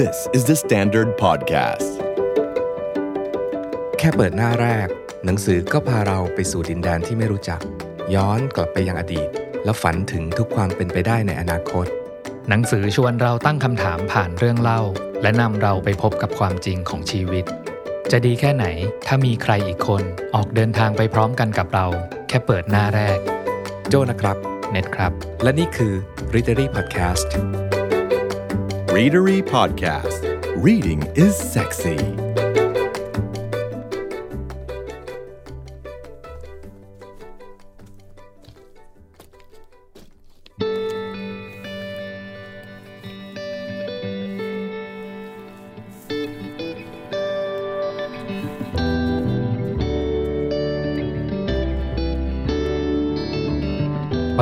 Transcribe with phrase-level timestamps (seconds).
[0.00, 1.90] This is the Standard Podcast.
[3.98, 4.88] แค่เปิดหน้าแรก
[5.24, 7.60] หนังสือก็พาเราไปสู่ดินแดนที่ไม่รู้จัก
[8.14, 9.28] ย้อนกลับไปยังอดีต
[9.64, 11.86] แล้วฝันถึงทุกความเป็นไปได้ในอนาคต
[12.48, 14.80] หนังสือชวนเราตั้งคำถามผ่านเรื่องเล่า
[15.22, 17.44] และนำเราไปพบกับความจริงของชีวิต
[18.10, 18.66] จะดีแค่ไหน
[19.06, 20.02] ถ้ามีใครอีกคน
[20.34, 21.86] ออกเดินทางไปพร้อมกันกับเรา
[22.28, 23.18] แค่เปิดหน้าแรก
[23.88, 24.36] โจนะครับ
[24.70, 25.92] เน็ตครับ และนี่คือ
[26.34, 27.30] Readery Podcast
[28.93, 30.21] Readery Podcast.
[30.55, 31.97] Reading is sexy.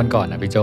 [0.00, 0.56] ันก่อนนะพี่โจ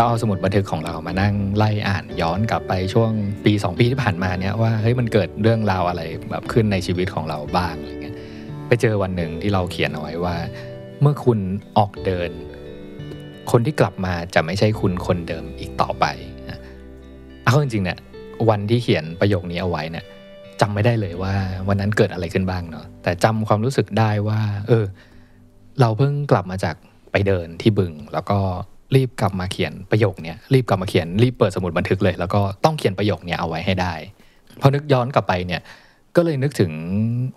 [0.00, 3.10] เราเอาสมุดบันทึกของเรามานั่งไล่อ่านย้อนกลับไปช่วง
[3.44, 8.16] ปี 2 ปีที่ผ่านมาเนี่ยว่าเฮ้ยมันเกิดเรื่องราวอะไรแบบขึ้นในชีวิตของเราบ้างอะไรเงี้ย
[8.68, 10.36] ไปเจอวันหนึ่งที่เราเขียนเอาไว้ว่า
[11.00, 11.38] เมื่อคุณ
[11.78, 12.30] ออกเดิน
[13.50, 16.04] คนที่กลับมาจะไม่ใช่คุณคนเดิมอีกต่อไป
[16.50, 16.58] นะ
[17.44, 17.98] เอาจริงๆเนี่ย
[18.48, 20.04] วันที่เขียนประโยคนี้เอาไว้เนี่ย
[20.60, 21.34] จำไม่ได้เลยว่า
[21.68, 24.84] วันนั้นเกิดอะไรขึ้นบ้างเนาะแต่จำความรู้สึกได้ว่า เออ
[25.80, 26.76] เราเพิ่งกลับมาจาก
[27.12, 28.40] ไปเดินที่บึง แล้วก็
[28.96, 33.94] รีบกลับมาเขียนประโยคเนี้ยรีบกลับมาเขียนรีบเปิดสมุดบันทึกเลย แล้วก็ต้องเขียนประโยคเนี้ยเอาไว้ให้ได้
[34.60, 35.62] พอนึกย้อนกลับไปเนี่ย
[36.16, 36.72] ก็เลยนึกถึง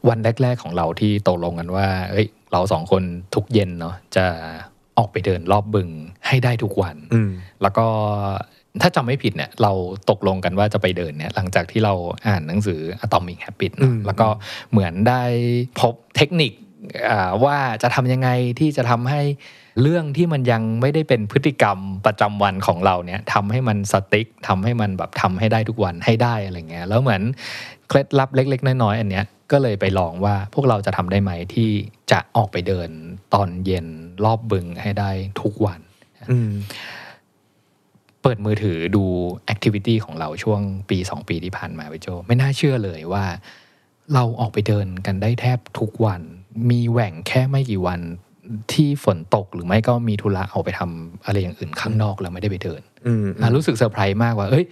[0.10, 3.04] วันแรก ๆของเราที่ตกลงกันว่าเอ้ยเราสองคน
[3.36, 4.26] ทุกเย็นเนาะจะ
[4.98, 5.90] ออกไปเดินรอบบึง
[6.28, 7.86] ให้ได้ทุกวันอืมแล้วก็
[8.82, 9.72] ถ้าจำไม่ผิดเนี่ยเรา
[10.10, 11.94] ตกลงกันว่าจะไปเดินเนี่ยหลังจากที่เรา
[12.28, 14.28] อ่านหนังสือ Atomic Habits เนอะอืมแล้วก็
[14.72, 15.24] เหมือนได้
[15.80, 16.54] พบเทคนิค
[17.10, 18.30] อ่าว่าจะทำยังไง
[18.60, 19.22] ที่จะทำให้
[19.82, 27.22] เรื่องที่มันยังไม่ได้เป็นพฤติกรรมประจำวันของเราเนี่ยทำให้มันสติ๊กทำให้มันแบบทำให้ได้ทุกวันให้ได้อะไรเงี้ยแล้วเหมือน
[27.88, 31.70] เคล็ดลับเล็ก ๆ น้อยๆอันเนี้ยก็เลยไปลองว่าพวกเราจะทำได้ไหมที่
[32.12, 32.90] จะออกไปเดิน
[33.34, 33.88] ตอนเย็น
[34.26, 35.80] รอบบึงให้ได้ทุกวัน
[36.32, 36.52] อืม
[38.22, 39.04] เปิดมือถือดู
[39.46, 43.26] activity ของเราช่วงปี 2 ปีที่ผ่านมาไปโจ ไม่น่าเชื่อเลยว่า
[44.14, 46.22] เราออกไปเดินกันได้แทบทุกวัน
[46.70, 48.02] มีแหว่งแค่ไม่กี่วัน
[48.74, 54.66] ที่ฝนตกหรือไม่ก็มีธุระออกไปทำอะไรอย่างอื่นข้างนอกแล้วไม่ได้ไปเดินอืมอะรู้สึกเซอร์ไพรส์มากว่า เอ้ย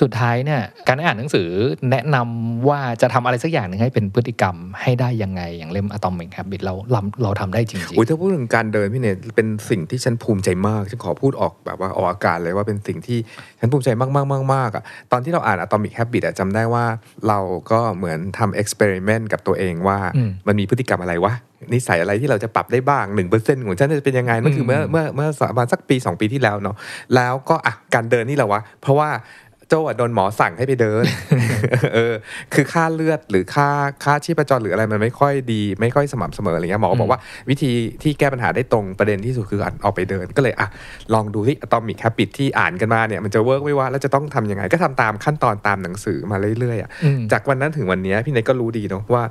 [0.00, 1.48] สุดท้ายเนี่ย การอ่านหนังสือ
[1.90, 13.18] แนะนำว่าจะทำอะไรสักอย่างหนึ่งให้เป็นพฤติกรรมให้ได้ยังไง อย่างเล่ม Atomic Habit เราเราเราทำได้จริงอุ้ยถ้าพูดถึงการเดินพี่เนทเป็นสิ่งที่ฉันภูมิใจมากฉันขอพูดออกแบบว่าออกอากาศเลยว่าเป็นสิ่งที่
[13.60, 14.82] ฉันภูมิใจมากมากมากมากอะ
[15.12, 16.84] ตอนที่เราอ่าน Atomic Habit อะจำได้ว่า
[17.28, 17.38] เรา
[17.70, 21.34] ก็เหมือนทำเอ็กซ์เพร์เมนต์กับตัวเองว่าอืมมันมีพฤติกรรมอะไรวะ
[21.74, 23.04] นิสัยอะไรที่เราจะปรับได้บ้าง
[23.36, 26.76] 1%ของฉันจะเป็นยังไงนั่นคือเมื่ออืมเมื่อเมื่อประมาณสักปี 2 ปีที่แล้วเนาะ
[27.14, 29.10] แล้วก็อะการเดินนี่แหละวะ เพราะว่า
[29.72, 31.04] โจอะโดนหมอสั่งให้ไปเดิน
[31.94, 32.14] เออ
[32.54, 33.68] คือค่าเลือดหรือค่า
[34.04, 37.72] ค่าชีพจรหรืออะไรมันไม่ค่อยดี ไม่ค่อยสม่ำเสมออะไรเงี้ยหมอก็บอกว่าวิธี
[38.02, 40.68] ที่แก้ปัญหาได้ตรงประเด็นที่สุดคือการออกไปเดิน ก็เลยอะ
[41.14, 49.22] ลองดูที่ Atomic Habit ที่อ่านกันมาเนี่ยมันจะ work ไหมวะแล้วจะต้องทำยังไง ก็ทำตามขั้นตอนตามหนังสือมาเรื่อยๆอะอืมจากวันนั้นถึงวันเนี้ยพี่เนทก็รู้ดีเนาะว่า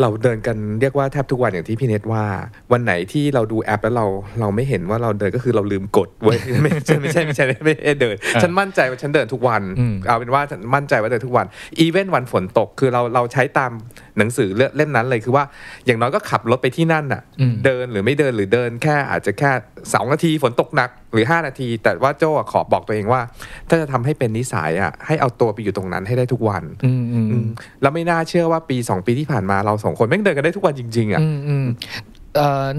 [0.00, 2.24] เราเดินกันเรียกว่าแทบทุกวันอย่างที่พี่เนทว่า
[2.72, 4.06] วันไหนที่เราดูแอปแล้วเรา
[4.40, 11.46] เราไม่เห็นว่าเราเดินก็คือเราลืมกดเว้ยไม่ใช่ไม่ใช่ไม่ใช่ไม่ใช่เดิน ฉันมั่นใจว่าฉันเดินทุกวันอืมเอาเป็นว่าฉันมั่นใจว่าเดินทุกวัน
[11.78, 13.72] even วันฝนตกคือเราเราใช้ตาม
[14.20, 15.44] หนังสือเล่มนั้นเลยคือว่า
[15.86, 19.50] อย่างน้อยก็ขับรถไปที่นั่นน่ะอืมเดินหรือไม่เดินหรือเดินแค่อาจจะแค่
[19.94, 23.20] สองนาทีฝนตกหนักหรือ 5 นาที แต่ว่าโจอะขอบอกตัวเองว่า
[23.68, 27.46] ถ้าจะทำให้เป็นนิสัยอะให้เอาตัวไปอยู่ตรงนั้นให้ได้ทุกวันอืมอืมอืม
[27.82, 32.09] แล้วไม่น่าเชื่อว่าปี 2 ปีที่ผ่านมาเราสองคนแม่งเดินกันได้ทุกวันจริง ๆอะอืมอืมเอ่อ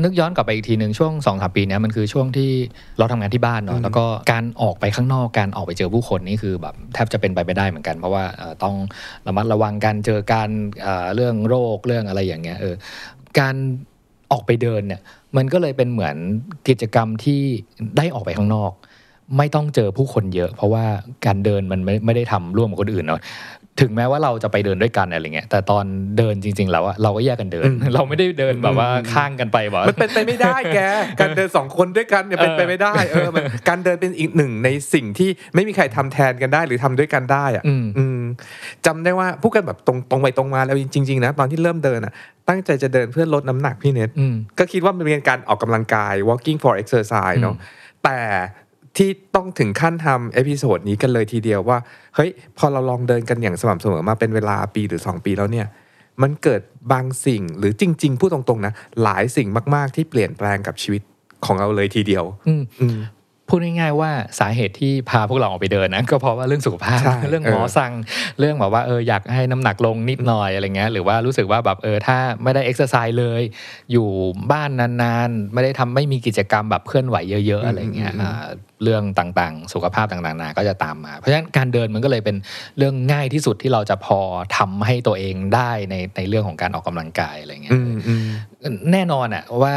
[0.04, 2.52] นึกย้อนกลับไปอีกทีหนึ่งช่วงสองสามปีเนี้ยมันคือช่วงที่
[2.98, 8.76] เราทำงานที่บ้านอืเนาะมแล้วก็การออกไปข้างนอกการออกไปเจอผู้คนนี่คือแบบแทบจะเป็นไปไม่ได้เหมือนกัน เพราะว่าเอ่อต้อง
[9.28, 10.50] ระมัดระวังการเจอการ
[10.82, 12.76] เอ่อเรื่องโรคเรื่องอะไรอย่างเงี้ยเออ
[13.40, 13.56] การ
[14.32, 15.02] ออกไปเดินเนี่ย
[15.38, 16.16] มันก็เลยเป็นเหมือน
[16.68, 17.42] กิจกรรมที่
[17.98, 18.72] ได้ออกไปข้างนอก
[19.38, 20.86] ไม่ต้องเจอผู้คนเยอะ เพราะว่า
[21.26, 23.22] การเดินมันไม่ไม่ได้ทำร่วมกับคนอื่นเนาะ
[23.80, 25.86] ถึงแม้ว่าเราจะไปเดินด้วยกันอะไรเงี้ยแต่ตอน
[26.18, 30.80] เดินจริง ๆ แล้วอะเราก็แยกกันเดินอืมเราไม่ได้เดินแบบว่าอืมข้างกันไปแบบมันเป็นไปไม่ได้แก
[31.20, 38.22] การเดินสองคนด้วยกันเนี่ยเป็นไปไม่ได้เออมันการเดินเป็นอีกหนึ่งในสิ่งที่ไม่มีใครทำแทนกันได้หรือทำด้วยกันได้อะอืมอืม
[38.86, 42.14] จำได้ว่าพูดกันแบบตรงตรงไปตรงมาแล้วจริงๆนะตอนที่เริ่มเดินอะ
[42.50, 47.56] ตั้งใจจะเดินเพื่อลดน้ำหนักพี่เน็ตอืมก็คิดว่ามันเป็นการออกกำลังกาย walking for exercise เนาะ
[48.04, 48.20] แต่
[48.98, 51.78] ที่ต้องถึงขั้นทำ episode นี้กันเลยทีเดียวว่า
[52.16, 55.68] เฮ้ย พอเราลองเดินกันอย่างสม่ำเสมอมาเป็นเวลาปีหรือ 2 ปีแล้วเนี่ย
[56.22, 56.62] มันเกิด
[56.92, 58.74] บางสิ่งหรือจริง ๆ พูดตรงๆนะ
[59.04, 61.02] หลายสิ่งมาก ๆ ที่เปลี่ยนแปลงกับชีวิต
[61.46, 62.98] ของเราเลยทีเดียวอืมอืม
[63.52, 67.92] พูดง่ายๆว่าสาเหตุที่พาพวกเราออกไปเดินนะก็เพราะว่าเรื่องสุขภาพใช่เรื่องหมอเออสั่ง
[68.40, 73.42] เรื่องแบบว่าเอออยากให้น้ำหนักลงนิดหน่อยอะไรเงี้ยหรือว่ารู้สึกว่าแบบเออถ้าไม่ได้เอ็กซ์ไซส์เลย
[73.92, 74.08] อยู่
[74.52, 77.18] บ้านนานๆ ไม่ได้ทำไม่มีกิจกรรมแบบเคลื่อนไหว
[77.48, 78.44] เยอะๆอะไรเงี้ยอ่า
[78.84, 82.36] เรื่องต่างๆ สุขภาพต่างๆนานาก็จะตามมา เพราะฉะนั้นการเดินมันก็เลยเป็น
[82.78, 84.20] เรื่องง่ายที่สุดที่เราจะพอ
[84.58, 88.26] ทำให้ตัวเองได้ในในเรื่องของการออกกำลังกายอะไรเงี้ยอืมอืม
[88.92, 89.76] แน่นอนอะว่า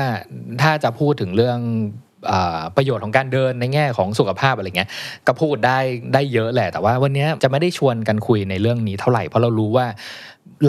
[0.62, 1.60] ถ้าจะพูดถึงเรื่อง
[2.13, 2.13] อา
[2.76, 4.88] ประโยชน์ของการเดินในแง่ของสุขภาพอะไรเงี้ย
[5.26, 5.78] ก็พูดได้
[6.14, 9.86] ได้เยอะแหละแต่ว่าวันนี้จะไม่ได้ชวนกันคุยในเรื่องนี้เท่าไหร่เพราะเรารู้ว่า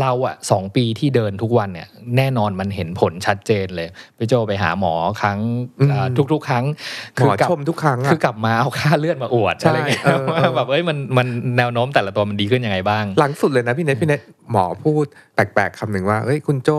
[0.02, 1.88] เราอะสองปีที่เดินทุกวันเนี่ย
[2.18, 3.88] แน่นอนมันเห็นผลชัดเจนเลย
[4.18, 5.40] พี่โจไปหาหมอครั้ง
[5.80, 6.66] อืมอ่าทุก ๆ ครั้ง
[7.16, 11.28] หมอกลับชมทุกครั้งคือะอกลับมาเอาค่าเลือดมาอวดใช่อะไรเงี้ยเออเออว่าแบบเอ้ยมันมัน
[11.58, 15.06] แนวโน้มแต่ละตัวมันดีขึ้นยังไงบ้าง หลังสุดเลยนะพี่เนทพี่เนทหมอพูด
[15.36, 16.70] แปลกๆคำหนึ่งว่าเอ้ยคุณโจ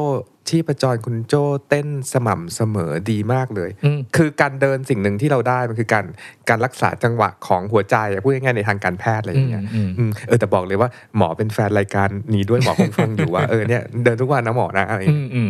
[0.51, 1.35] ชีพจรคุณโจ
[1.69, 6.05] เต้นสม่ำเสมอดีมากเลยอืมคือการเดินสิ่งหนึ่งที่เราได้มันคือการ
[6.49, 15.49] การรักษาจังหวะของหัวใจอะพูดง่ายๆในทางการแพทย์อะไรอย่างเงี้ยอืมอืมเออแต่บอกเลยว่าหมอเป็นแฟนรายการนี้ด้วยหมอคงฟังอยู่ว่าเออเนี่ยเดินทุกวันนะหมอนะอะไรอย่างอืเงี้ยมอืม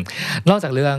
[0.49, 0.97] นอกจากเรื่อง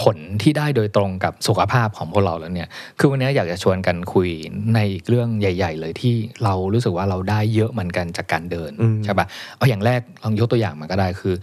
[0.00, 2.68] ผลที่ได้โดยตรงกับสุขภาพของพวกเราแล้วเนี่ย
[2.98, 4.28] คือวันนี้อยากจะชวนกันคุย
[4.74, 6.14] ในอีกเรื่องใหญ่ ๆ เลยที่
[6.44, 11.34] เรารู้สึกว่าเราได้เยอะเหมือนกันจากการเดินอืมใช่ปะเอาอย่างแรกลองยกตัวอย่างมาก็ได้คือ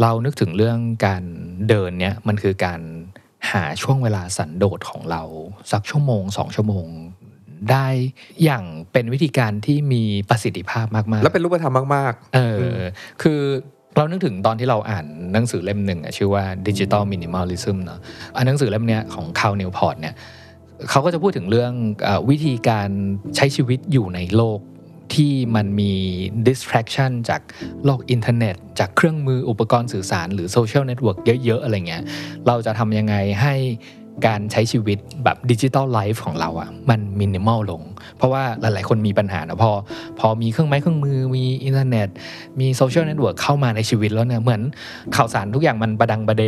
[0.00, 1.22] เรานึกถึงเรื่องการ
[1.68, 2.80] เดินเนี่ยมันคือการ
[3.52, 5.22] หาช่วงเวลาสันโดษของเรา
[5.72, 6.86] สักชั่วโมงสองชั่วโมง
[7.70, 7.88] ได้
[8.44, 12.80] อย่างเป็นวิธีการที่มีประสิทธิภาพมาก ๆ แล้วเป็นรูปธรรมมากเอออ
[13.22, 13.40] คือ
[13.96, 18.00] เรานึกถึงตอนที่เราอ่านหนังสือเล่มหนึ่งชื่อว่า Digital Minimalism เนาะ
[18.36, 20.14] อันหนังสือเล่มนี้ของคาวนิวพอร์ตเนี่ย
[20.90, 21.72] เขาก็จะพูดถึงเรื่อง
[22.06, 22.88] อวิธีการ
[23.36, 24.60] ใช้ชีวิตอยู่ในโลก
[25.14, 25.92] ที่มันมี
[26.48, 27.40] distraction จาก
[27.84, 32.02] โลกอินเทอร์เน็ต จากเครื่องมืออุปกรณ์สื่อสารหรือโซเชียลเน็ตเวิร์กเยอะ ๆ อะไรเงี้ย
[32.46, 33.54] เราจะทำยังไงให้
[34.26, 37.82] การใช้ชีวิตแบบ digital life ของเราอะมันมินิมอลลง
[38.16, 39.72] เพราะว่าหลาย ๆ คนมีปัญหานะพอ
[40.20, 42.08] พอมีเครื่องไม้เครื่องมือมีอินเทอร์เน็ต
[42.60, 44.62] มีโซเชียลเน็ตเวิร์กเข้ามาในชีวิตแล้วเนี่ยเหมือน
[45.16, 46.44] ข่าวสารทุกอย่างมันประดังประเด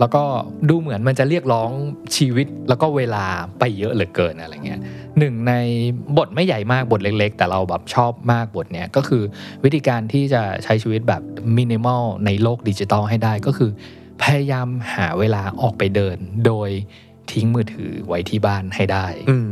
[0.00, 0.22] แล้วก็
[0.68, 1.70] ดูเหมือนมันจะเรียกร้อง
[2.16, 3.24] ชีวิตแล้วก็เวลา
[3.58, 4.80] ไปเยอะเหลือเกินอะไรเงี้ย
[5.18, 5.52] หนึ่งใน
[6.16, 9.22] บทไม่ใหญ่มากบทเล็ก ๆ แต่เราแบบชอบมากบทเนี้ยก็คือ
[9.64, 11.22] วิธีการที่จะใช้ชีวิตแบบ
[11.56, 13.70] มินิมอลในโลกดิจิตอลให้ได้ก็คือ
[14.22, 16.70] พยายามหาเวลาออกไปเดินโดย
[17.32, 19.50] ทิ้งมือถือไว้ที่บ้านให้ได้ๆอืม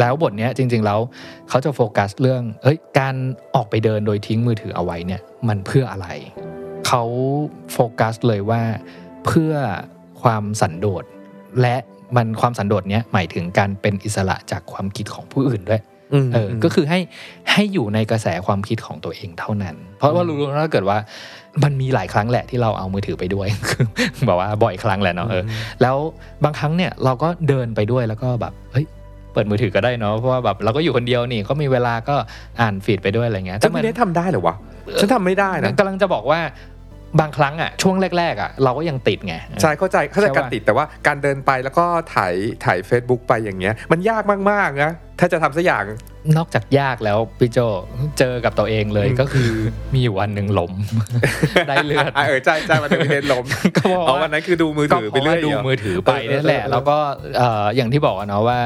[0.00, 1.00] แล้วบทเนี้ยจริง ๆ แล้ว
[1.48, 3.14] เขาจะโฟกัสเรื่องเอ้ยการ
[3.54, 6.08] ออกไปเดินโดยทิ้งมือถือเอาไว้เนี่ยมันเพื่ออะไร
[6.86, 7.02] เขา
[7.72, 8.62] โฟกัสเลยว่า
[9.26, 9.52] เพื่อ
[10.22, 11.04] ความสันโดษ
[11.60, 11.76] และ
[12.16, 15.95] มันความสันโดษเนี้ยหมายถึงการเป็นอิสระจากความคิดของผู้อื่นด้วยอืม
[16.34, 17.00] เออก็คือให้
[17.52, 20.98] ให้อยู่ในกระแสความคิดของตัวเองเท่านั้น เพราะว่ารู้ๆถ้าเกิดว่า
[21.64, 23.84] มันมีหลายครั้งแหละที่เราเอามือถือไปด้วยคือ
[24.26, 25.42] แบบว่าบ่อยครั้งแหละเนาะเออ
[25.82, 25.96] แล้ว
[26.44, 28.86] บางครั้งเนี่ยเราก็เดินไปด้วยแล้วก็แบบเฮ้ย
[29.32, 32.16] เปิดมือถือก็ได้เนาะเพราะว่าแบบเราก็อยู่คนเดียวนี่ก็มีเวลาก็
[32.60, 34.56] อ่านฟีดไปด้วยอะไรเงี้ยแต่มัพี่เนททำได้เหรอวะ
[35.00, 36.40] ฉันทำไม่ได้นะกำลังจะบอกว่า
[37.20, 45.84] บางครั้งอะช่วงแรกๆอะเราก็ยังติดไงใช่เข้าใจเข้าใจใช่การปะติดแต่ว่าการเดินไปแล้วก็ถ่ายถ่าย Facebook ไปอย่างเงี้ย มันยากมากๆนะ ถ้าจะทำสักอย่าง
[46.36, 47.58] นอกจากยากแล้วพี่โจ
[48.18, 49.50] เจอกับตัวเองเลยอืมก็คือ
[49.92, 50.72] มีอยู่วันหนึ่งล้ม
[51.68, 53.44] ได้เลือดะเออใช่ใช่มันเป็นพี่เนทล้ม
[53.76, 56.96] ก็เพราะอ๋อว่าวันนั้นคือดูมือก็ถือเพไปราะเรื่ว่าอยดูเหรอมือถือไปเออนั่นแหละเออแล้วก็
[57.36, 58.60] เอ่ออย่างที่บอกอะเนาะว่า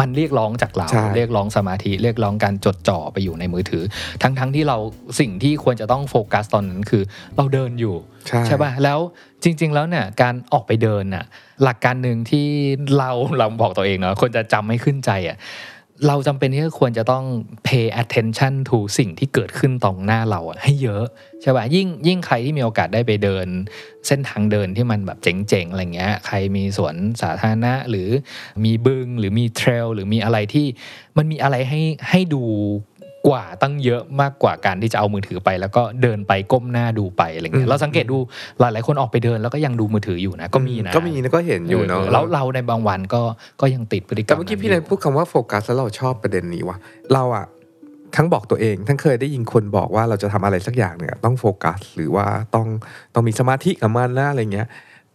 [0.00, 3.82] มันเรียกร้องจากเราใช่เรียกร้องสมาธิเรียกร้องการจดจ่อไปอยู่ในมือถือ
[4.22, 4.76] ทั้งทั้งที่เรา
[5.20, 7.02] สิ่งที่ควรจะต้องโฟกัสตอนนั้นคือ
[7.36, 7.96] เราเดินอยู่
[8.28, 8.98] ใช่ใช่ป่ะแล้ว
[9.42, 11.24] จริง ๆ แล้วเนี่ยการออกไปเดินน่ะ
[11.62, 12.46] หลักการหนึ่งที่
[12.98, 15.38] เราเราบอกตัวเองเนาะควรจะจำให้ขึ้นใจอะ
[16.06, 17.24] เราจำเป็นที่ควรจะต้อง
[17.66, 21.04] pay attention to สิ่งที่เกิดขึ้นตรงหน้าเราให้เยอะ
[21.42, 23.46] ใช่ป่ะยิ่งยิ่งใครที่มีโอกาสได้ไปเดิน
[24.06, 28.08] เส้นทางเดินที่มันแบบเจ๋งๆอะไรเงี้ยใครมีสวนสาธารณะหรือ
[28.64, 30.66] มีบึงหรือมีเทรลหรือมีอะไรที่
[31.16, 32.44] มันมีอะไรให้ให้ดู
[33.26, 38.18] กว่าตั้งเยอะมากกว่าการที่จะเอามือถือไป แล้วก็เดินไปก้มหน้าดูไปอะไรเงี้อืยมเราสังเกตดู
[38.60, 43.22] หลายๆคนออกไปเดินแล้วก็ยังดูมือถืออยู่นะก็มีนะก็มีนะก็เห็นอยู่เนาะแล้วเราในบางวันก็
[43.60, 46.76] ก็ยังติดพฤติกรรแต่มเมื่อกี้พี่เนทพูดคำว่าโฟกัสแล้วเราชอบประเด็นนี้ว่ะ
[47.14, 47.46] เราอะ
[48.16, 52.66] ทั้งบอกตัวเองทั้งเคยได้ยินคนบอกว่าเราจะทำอะไรสักอย่างเนี่ยต้องโฟกัส หรือว่าต้อง
[53.14, 54.68] ต้องมีสมาธิกับมันนะอะไรเงี้ย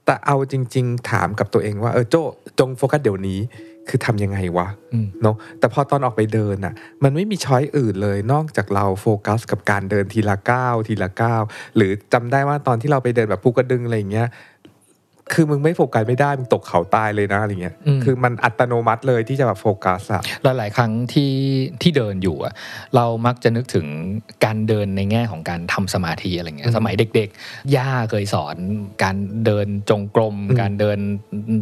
[0.05, 2.15] แต่เอาจริง ๆ ถามกับตัวเองว่าเออโจ
[2.59, 3.39] จงโฟกัสเดี๋ยวนี้
[3.89, 6.73] คือทำยังไงวะอืมเนาะแต่พอตอนออกไปเดินอะ
[7.03, 11.41] มันไม่มีช้อยอื่นเลยนอกจากเราโฟกัส กับการเดินทีละก้าวทีละก้าว
[11.75, 14.27] หรือจำได้ว่าตอนที่เราไปเดินแบบภูกระดึงอะไรอย่างเงี้ย
[15.33, 20.21] คือมึงไม่โฟกัสไม่ได้มึงตกเขาตายเลยนะอะไรเงี้ยอืมคือมันอัตโนมัติเลยที่จะแบบโฟกัสอะ
[20.57, 21.33] หลายๆครั้งที่
[21.81, 22.53] ที่เดินอยู่อะ
[22.95, 23.87] เรามักจะนึกถึง
[24.45, 28.55] การเดินในแง่ของการทำสมาธิอะไรเงี้อืยมสมัยเด็กๆย่าเคยสอน
[29.03, 30.97] การเดินจงกรมอืมการเดิน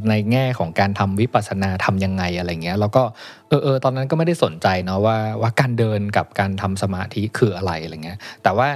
[0.10, 3.04] ในแง่ของการทำวิปัสสนาทำยังไงอะไรเงี้ยแล้วก็
[3.50, 8.70] เออเออตอนนั้นก็ไม่ได้สนใจเนาะว่าว่าการเดินกับการทำสมาธิคืออะไรอะไรเงี้ยแต่ว่า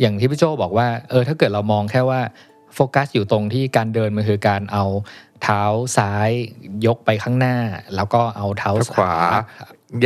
[0.00, 2.20] อย่างที่พี่โจบอกว่าเออถ้าเกิดเรามองแค่ว่า
[2.74, 4.84] โฟกัสอยู่ตรงที่การเดินมันคือการเอา
[5.42, 5.62] เท้า
[5.96, 6.30] ซ้าย
[6.86, 7.56] ยกไปข้างหน้า
[7.96, 9.12] แล้วก็เอาเท้าเท้าขวา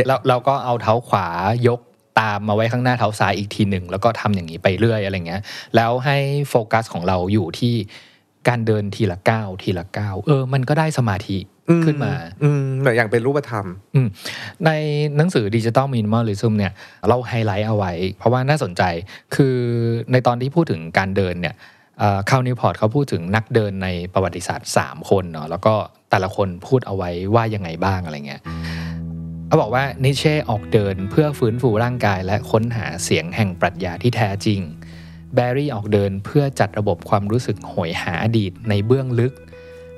[0.07, 1.27] แล้วเราก็เอาเท้าขวา
[1.67, 1.79] ยก
[2.19, 5.41] ตามมาไว้ข้างหน้าเท้าซ้ายอีกทีหนึ่งแล้วก็ทำอย่างนี้ไปเรื่อยอะไรเงี้ย
[5.75, 6.17] แล้วให้
[6.49, 7.75] โฟกัสของเราอยู่ที่
[8.47, 11.37] การเดินทีละก้าวทีละก้าวเออ มันก็ได้สมาธิ
[11.85, 14.07] ขึ้นมา อืมเหมือนอย่างเป็นรูปธรรม อืม
[14.65, 14.71] ใน
[15.17, 16.73] หนังสือดิจิ t a ลมินิมอลลิซึมเนี่ย
[17.09, 18.83] เราไฮไลท์เอาไว้ เพราะว่าน่าสนใจ
[19.35, 19.57] คือ
[20.11, 21.55] ในตอนที่พูดถึงการเดินเนี่ย
[22.29, 25.73] Cal Newport เขาพูดถึงนักเดินในประวัติศาสตร์ 3 คนเนาะแล้วก็
[26.11, 28.41] แต่ละคนพูดเอาไว้ว่ายังไงบ้างอะไรเงี้ย
[29.47, 34.61] เขาบอกว่านิเช่ออกเดินเพื่อฟื้นฟูร่างกาย และค้นหาเสียงแห่งปรัชญาที่แท้จริง
[35.33, 39.33] แบร์รี่ออกเดินเพื่อจัดระบบความรู้สึกโหยหาอดีตในเบื้องลึก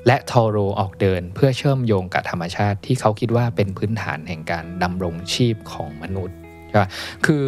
[0.06, 6.36] และทอโรออกเดินเพื่อเชื่อมโยงกับธรรมชาติที่เขาคิดว่าเป็นพื้นฐานแห่งการดำรงชีพของมนุษย์
[6.68, 6.90] ใช่ปะ
[7.26, 7.42] คือ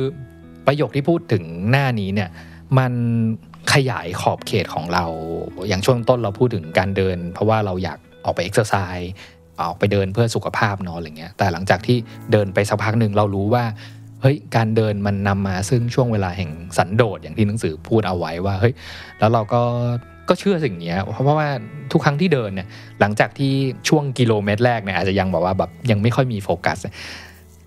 [0.66, 2.30] ประโยคที่พูดถึงหน้านี้เนี่ย
[2.78, 2.92] มัน
[3.72, 5.04] ขยายขอบเขตของเรา
[5.68, 9.12] อย่างช่วงต้นเราพูดถึงการเดิน เพราะว่าเราอยากออกไปเอ็กซ์ไซส์
[9.60, 11.96] ออกไปเดินเพื่อสุขภาพเนาะอะไรเงี้ยแต่หลังจากที่
[12.32, 13.64] เดินไปสักพักหนึ่งเรารู้ว่า
[14.22, 18.74] เฮ้ยการเดินมันนำมาซึ่งช่วงเวลาแห่งสันโดษอย่างที่หนังสือพูดเอาไว้ว่าเฮ้ย
[19.18, 19.62] แล้วเราก็
[20.28, 21.48] ก็เชื่อสิ่งนี้เพราะว่า
[21.92, 22.68] ทุกครั้งที่เดินเนี่ย
[23.00, 23.52] หลังจากที่
[23.88, 26.78] ช่วงกิโลเมตรแรกเนี่ยอาจจะยังแบบว่าแบบยังไม่ค่อยมีโฟกัส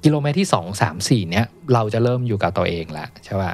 [0.04, 3.52] กิโลเมตรที่ 2 3 4 เนี่ยเราจะเริ่มอยู่กับตัวเองละใช่ป่ะ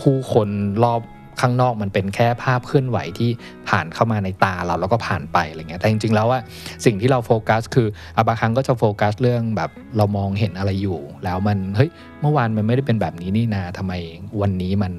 [0.00, 0.48] ผู้คน
[0.84, 1.00] รอบ
[1.40, 3.30] ข้างนอกมันเป็นแค่ภาพเคลื่อนไหวที่
[3.68, 6.40] ผ่านเข้ามาในตาเราแล้วก็ผ่านไปอะไรเงี้ยแต่จริงๆแล้วว่า
[6.84, 11.90] สิ่งที่เราโฟกัส คืออบางครั้งก็จะโฟกัสเรื่องแบบเรามองเห็นอะไรอยู่ แล้วมันเฮ้ย
[12.20, 13.92] เมื่อวานมันไม่ได้เป็นแบบนี้นี่นาทำไม
[14.40, 14.92] วันนี้มัน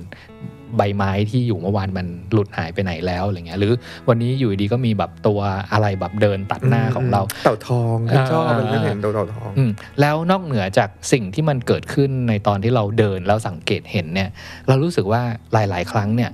[0.77, 3.73] ใบไม้ที่อยู่เมื่อวานมันหลุดหายไปไหนแล้วอะไรเงี้ยหรือ
[4.07, 5.39] วันนี้อยู่ดีก็มีแบบตัว
[5.73, 9.71] อะไรแบบเดินตัดหน้าของเรา เต่าทองฉันชอบอ่ามันไม่เห็นตัวเต่าทองอืม
[10.01, 14.29] แล้วนอกเหนือจากสิ่งที่มันเกิดขึ้นในตอนที่เราเดินแล้วสังเกตเห็นเนี่ย
[14.67, 15.21] เรารู้สึกว่า
[15.53, 16.31] หลาย ๆ ครั้งเนี่ย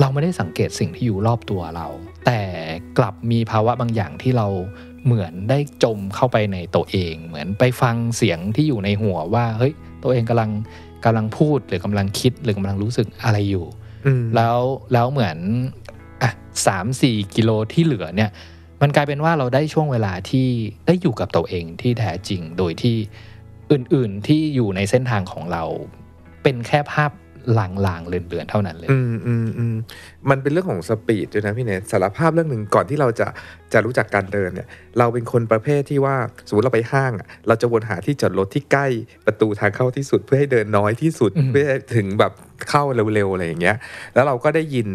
[0.00, 1.86] เราไม่ได้สังเกตสิ่งที่อยู่รอบตัวเรา
[2.26, 2.40] แต่
[2.98, 4.46] กลับมีภาวะบางอย่างที่เรา
[5.04, 10.50] เหมือนได้จมเข้าไปในตัวเอง เหมือนไปฟังเสียงที่อยู่ในหัวว่าเฮ้ยตัวเองกำลัง
[11.04, 13.66] กำลังพูดหรือกำลังคิดหรือกำลังรู้สึกอะไรอยู่
[14.06, 14.58] อืมแล้ว
[14.92, 15.38] แล้วเหมือน
[16.22, 16.30] อะ
[16.66, 18.30] สามสี่กิโลที่เหลือเนี่ย
[18.82, 20.48] มันกลายเป็นว่าเราได้ช่วงเวลาที่
[20.86, 22.96] ได้อยู่กับตัวเองที่แท้จริงโดยที่
[23.72, 25.64] อื่นๆที่อยู่ในเส้นทางของเรา
[26.42, 27.10] เป็นแค่ภาพ
[27.58, 29.76] ลางๆเลือนๆเท่านั้นเลย อืมอืมอืม
[30.30, 33.28] มันเป็นเรื่องของสปีดด้วยนะพี่เนทสารภาพเรื่องหนึ่งก่อนที่เราจะ
[33.72, 36.16] จะรู้จักการเดินเนี่ย เราเป็นคนประเภทที่ว่า
[36.48, 38.86] สมมติเราไปห้างอะเราจะวนหาที่จอดรถที่ใกล้
[39.26, 42.32] ประตูทางเข้าที่สุดเพื่อให้เดินน้อยที่สุดอืมเพื่อให้ถึงแบบ
[42.68, 42.82] เข้า
[43.14, 43.76] เร็วๆอะไรอย่างเงี้ย
[44.14, 44.88] แล้วเราก็ได้ยิน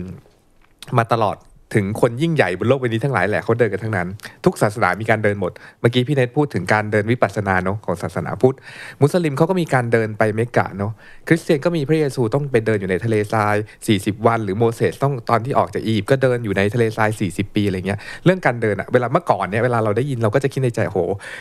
[0.98, 1.38] มาตลอด
[1.76, 4.08] ถึงคนยิ่งใหญ่บนโลกใบนี้ทั้งหลายแหละเขาเดินกันทั้งนั้น
[4.46, 8.56] ทุกศาสนามีการเดินหมด เมื่อกี้พี่เนทพูดถึงการเดินวิปัสสนาเนาะของศาสนาพุทธ
[9.02, 10.92] มุสลิมเขาก็มีการเดินไปเมกะเนาะ
[11.28, 13.56] คริสเตียนก็มีพระเยซูต้องไปเดินอยู่ในทะเลทราย
[13.92, 20.98] 40 วัน หรือโมเสสต้องตอนที่ออกจากอียิปต์ก็เดินอยู่ในทะเลทราย 40 ปีอะไรเงี้ยเรื่องการเดินอะเวลาเมื่อก่อนเนี่ยเวลาเราได้ยินเราก็จะคิดในใจโห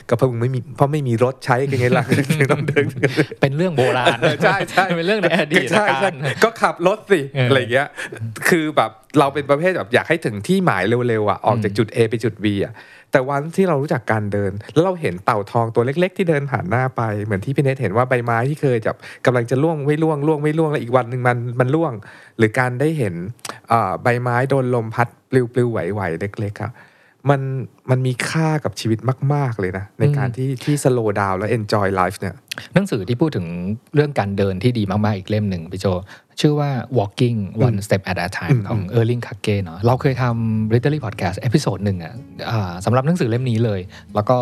[0.09, 2.05] ก็เพราะมึงไม่มีเพราะไม่มีรถใช้กันไงล่ะ
[2.39, 2.87] ถึงต้องเดิน
[3.41, 7.89] เป็นเรื่องโบราณเออใช่ใช่เป็นเรื่องในอดีตใช่กาใช่รก็ขับรถสิเออออะไรเงี้ย
[8.49, 12.73] คือแบบเราเป็นประเภทแบบอยากให้ถึงที่หมายเร็วๆอะออกจากจุด A ไปจุด B อะ
[13.11, 21.93] แต่วันที่เรารู้จักการเดิน แล้วเราเห็นเต่าทองตัวเล็ก ๆ ที่เดินผ่านหน้าไปเหมือนที่พี่เนทเห็นว่าใบไม้ที่เคยแบบกำลังจะล่วงไม่ล่วงล่วงไม่ล่วงแล้วอีกวันหนึ่งมันมันล่วง
[22.39, 23.15] หรือการได้เห็น
[23.73, 26.73] อ่าใบไม้โดนลมพัดปลิวปลิวๆไหวๆเล็กๆอะ
[27.31, 27.41] มัน
[27.91, 28.99] มันมีค่ากับชีวิต
[29.35, 32.35] มาก ๆ เลยนะ ในการที่ที่ slow down แล้ว enjoy life เนี่ย
[32.75, 33.47] หนังสือที่พูดถึง
[33.95, 35.87] เรื่องการเดินที่ดีมาก ๆ อีกเล่มหนึ่งพี่โจ
[36.43, 42.15] ชื่อว่า walking one step at a time อืมของ Erling Kagge เนาะเราเคยทำ literary podcast episode หนึ่งอะ
[42.51, 43.81] อ่าสำหรับหนังสือเล่มนี้เลย
[44.15, 44.39] แล้วก็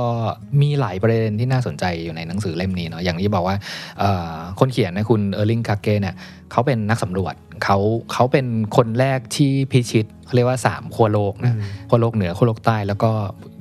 [0.61, 3.57] มีหลายประเด็นที่น่าสนใจอยู่ในหนังสือเล่มนี้เนาะอย่างที่บอกว่า
[3.99, 6.14] เอ่อคนเขียนนะคุณ Erling Kagge เนี่ย
[6.52, 7.78] เขาเป็นนักสำรวจเขา
[8.12, 11.54] เขาเป็นคนแรกที่พิชิตเขาเรียกว่า 3ขั้วโลกนะ
[11.88, 13.11] ขั้วโลกเหนือขั้วโลกใต้แล้วก็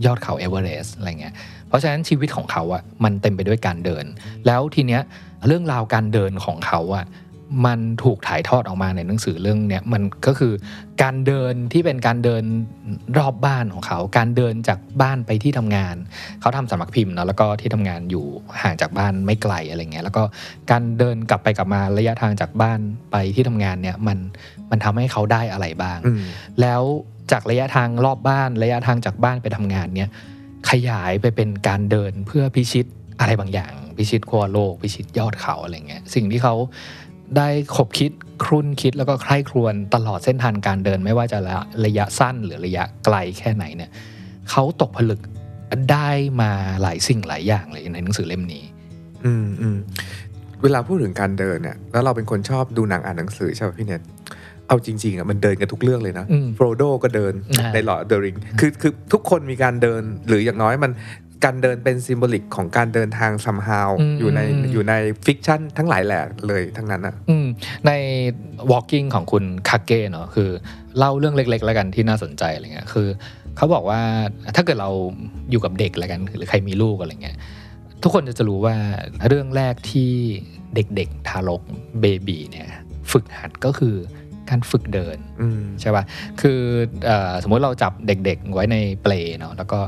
[0.05, 1.33] ยอดเขาเอเวอเรสต์อะไรเงี้ย
[1.67, 4.05] เพราะฉะนั้นชีวิตของเขาอะมันเต็มไปด้วยการเดิน
[4.47, 5.01] แล้วทีเนี้ย
[5.47, 7.05] เรื่องราวการเดินของเขาอะ
[7.65, 10.53] มันถูกถ่ายทอดออกมาในหนังสือเรื่องเนี้ยมันก็คือ
[11.03, 12.43] การเดินที่เป็นการเดิน
[13.17, 15.95] รอบบ้านของเขา การเดินจากบ้านไปที่ทำงาน
[16.41, 18.25] เขาทำสำนักพิมพ์เนอะแล้วก็ที่ทำงานอยู่
[18.61, 20.23] ห่างจากบ้านไม่ไกลอะไรเงี้ยแล้วก็
[20.71, 22.79] การเดินกลับไปกลับมาระยะทางจากบ้าน
[23.11, 24.17] ไปที่ทำงานเนี่ยมัน
[24.71, 26.21] มันทำให้เขาได้อะไรบ้างอืม
[26.61, 26.81] แล้ว
[27.31, 30.09] จากระยะทางรอบบ้านระยะทางจากบ้านไปทำงานเนี่ย
[30.69, 32.85] ขยายไปเป็นการเดินเพื่อพิชิต
[33.19, 36.55] อะไรบางอย่างพิชิตขั้วโลกพิชิตยอดเขาอะไรเงี้ยสิ่งที่เขา
[37.37, 38.11] ได้ขบคิด
[38.43, 41.39] ครุ่นคิดแล้วก็ใคร่ครวญตลอดเส้นทางการเดินไม่ว่าจะ
[41.85, 43.91] ระยะสั้นหรือระยะไกลแค่ไหนเนี่ย
[44.49, 45.21] เขาตกผลึก
[45.91, 46.09] ได้
[46.41, 48.63] มาหลายสิ่งหลายอย่างเลยในหนังสือเล่มนี้
[49.25, 49.77] อืมอืม
[50.63, 54.01] เวลาพูดถึงการเดินเนี่ยแล้วเราเป็นคนชอบดูหนังอ่านหนังสือใช่ไหมพี่เน็ต
[54.67, 60.91] เอาจริงๆอะมันเดินกันทุกเรื่องเลยนะอืมโฟโดก็เดินอ่าใน Lord of the Rings คือคือทุกคนมีการเดินหรืออย่างน้อยมัน
[61.43, 64.93] การเดินเป็น symbolic ของการเดินทาง somehow อืมอยู่ในอืมอยู่ใน
[65.25, 67.45] fiction ทั้งหลายแหล่เลยทั้งนั้นอะอืม
[67.87, 67.91] ใน
[68.71, 70.49] walking ของคุณ Kagge เนาะคือ
[70.97, 73.07] เล่าเรื่องเล็ก ๆ แล้วกันที่น่าสนใจอะไรเงี้ยคือ
[73.57, 74.01] เขาบอกว่า
[74.55, 74.91] ถ้าเกิดเรา
[75.51, 77.37] อยู่กับเด็กแล้วกัน หรือใครมีลูกอะไรเงี้ย
[78.03, 78.75] ทุกคนจะจะรู้ว่า
[79.27, 80.11] เรื่องแรกที่
[80.75, 81.61] เด็กๆทารก
[82.01, 82.69] เบบีเนี่ย
[83.11, 83.95] ฝึกหัดก็คือ
[84.49, 86.03] การฝึกเดินอืมใช่ป่ะ
[86.41, 86.59] คือ
[87.05, 89.79] เออสมมุติเราจับเด็กๆไว้ในเปลเนาะแล้วก็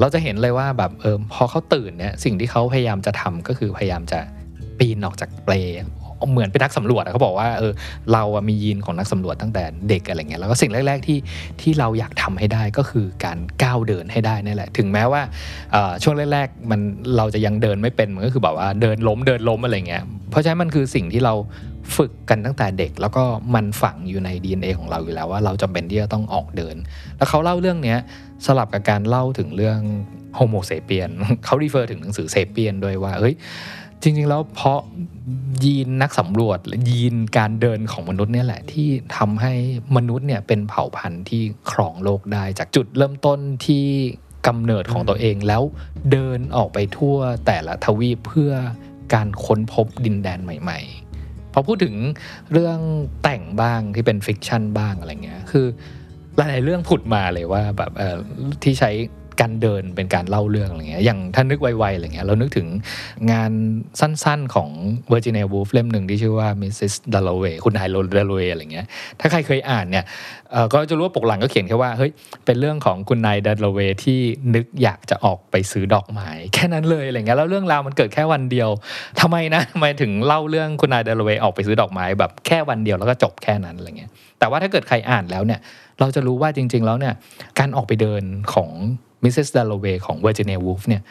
[0.00, 4.18] เราจะเห็นเลยว่าแบบเออพอเขาตื่นเนี่ยสิ่งที่เขาพยายามจะทำก็คือพยายามจะ
[4.78, 5.54] ปีนออกจากเปล
[6.30, 7.72] เหมือนเป็นนักสำรวจอะเขาบอกว่าเออ
[8.12, 11.18] เราอะมียีนของนักสำรวจตั้งแต่เด็กอะไรเงี้ยแล้วก็สิ่งแรก ๆที่
[11.60, 15.22] ที่เราอยากทำให้ได้ก็คือการก้าวเดินให้ได้นี่แหละ ถึงแม้ว่า
[15.72, 16.80] เอ่อช่วงแรกๆมัน
[17.16, 21.34] เราจะยังเดินไม่เป็นมันก็คือแบบว่าเดินล้มเดินล้มอะไรเงี้ยเพราะฉะนั้นมันคือสิ่งที่เรา
[21.96, 23.24] ฝึกกันตั้งแต่เด็ก แล้วก็
[23.54, 26.76] มันฝังอยู่ใน DNA ของเราอยู่แล้วว่าเราจำเป็นที่จะต้องออกเดิน
[27.16, 27.98] แล้วเขาเล่าเรื่องเนี้ย
[28.46, 29.80] สลับกับการเล่าถึงเรื่อง
[30.36, 31.10] Homo sapiens
[31.44, 33.34] เขา refer ถึงหนังสือ Sapiens ด้วยว่าเอ้ย
[34.02, 34.80] จริง ๆ แล้วเพราะ
[35.64, 39.52] ยีนนักสำรวจหรือยีนการเดินของมนุษย์เนี่ยแหละที่ทำให้
[39.96, 43.86] มนุษย์เนี่ยเป็นเผ่าพันธุ์ที่ครองโลกได้จากจุดเริ่มต้นที่
[44.46, 45.62] กำเนิดของตัวเองแล้ว
[46.12, 48.52] เดินออกไปทั่วแต่ละทวีปเพื่อ
[49.14, 51.03] การค้นพบดินแดนใหม่ ๆ
[51.54, 51.94] พอพูดถึง
[52.52, 52.78] เรื่อง
[53.22, 55.66] แต่งบ้างที่เป็นฟิกชันบ้างอะไรเงี้ยคือ
[56.36, 57.92] หลายๆเรื่องผุดมาเลยว่าแบบ
[58.62, 58.90] ที่ใช้
[59.40, 62.68] การเดินเป็นการเล่าเรื่องอะไรเงี้ยอย่างถ้านึกไวๆอะไรเงี้ยเรานึกถึง
[63.32, 63.52] งาน
[64.00, 64.70] สั้นๆของ
[65.12, 66.94] Virginia Woolf เล่มหนึ่งที่ชื่อว่า Mrs.
[67.14, 68.86] Dalloway คุณนาย Dalloway อะไรเงี้ย
[69.20, 70.04] ถ้าใครเคยอ่านเนี่ย
[70.72, 72.10] ก็จะรู้ว่าปกหลังก็เขียนแค่ว่าเฮ้ย
[72.46, 74.20] เป็นเรื่องของคุณนาย Dalloway ที่
[74.54, 78.68] นึกอยากจะออกไปซื้อดอกไม้แค่นั้นเลยอะไรเงี้ยแล้วเรื่องราวมันเกิดแค่วันเดียว
[79.20, 85.60] ทำไมนะทำไมถึงเล่าเรื่องคุณนาย Dalloway ออกไปซื้อดอกไม้แบบแค่วันเดียวแล้วก็จบแค่นั้นอะไรเงี้ยแต่ว่าถ้าเกิดใครอ่านแล้วเนี่ย
[86.00, 87.14] เราจะรู้ว่าจริง ๆ แล้วเนี่ย
[87.58, 88.22] การออกไปเดิน
[88.54, 88.70] ของ
[89.24, 89.48] Mrs.
[89.56, 91.02] Dalloway ของ Virginia Woolf เนี่ย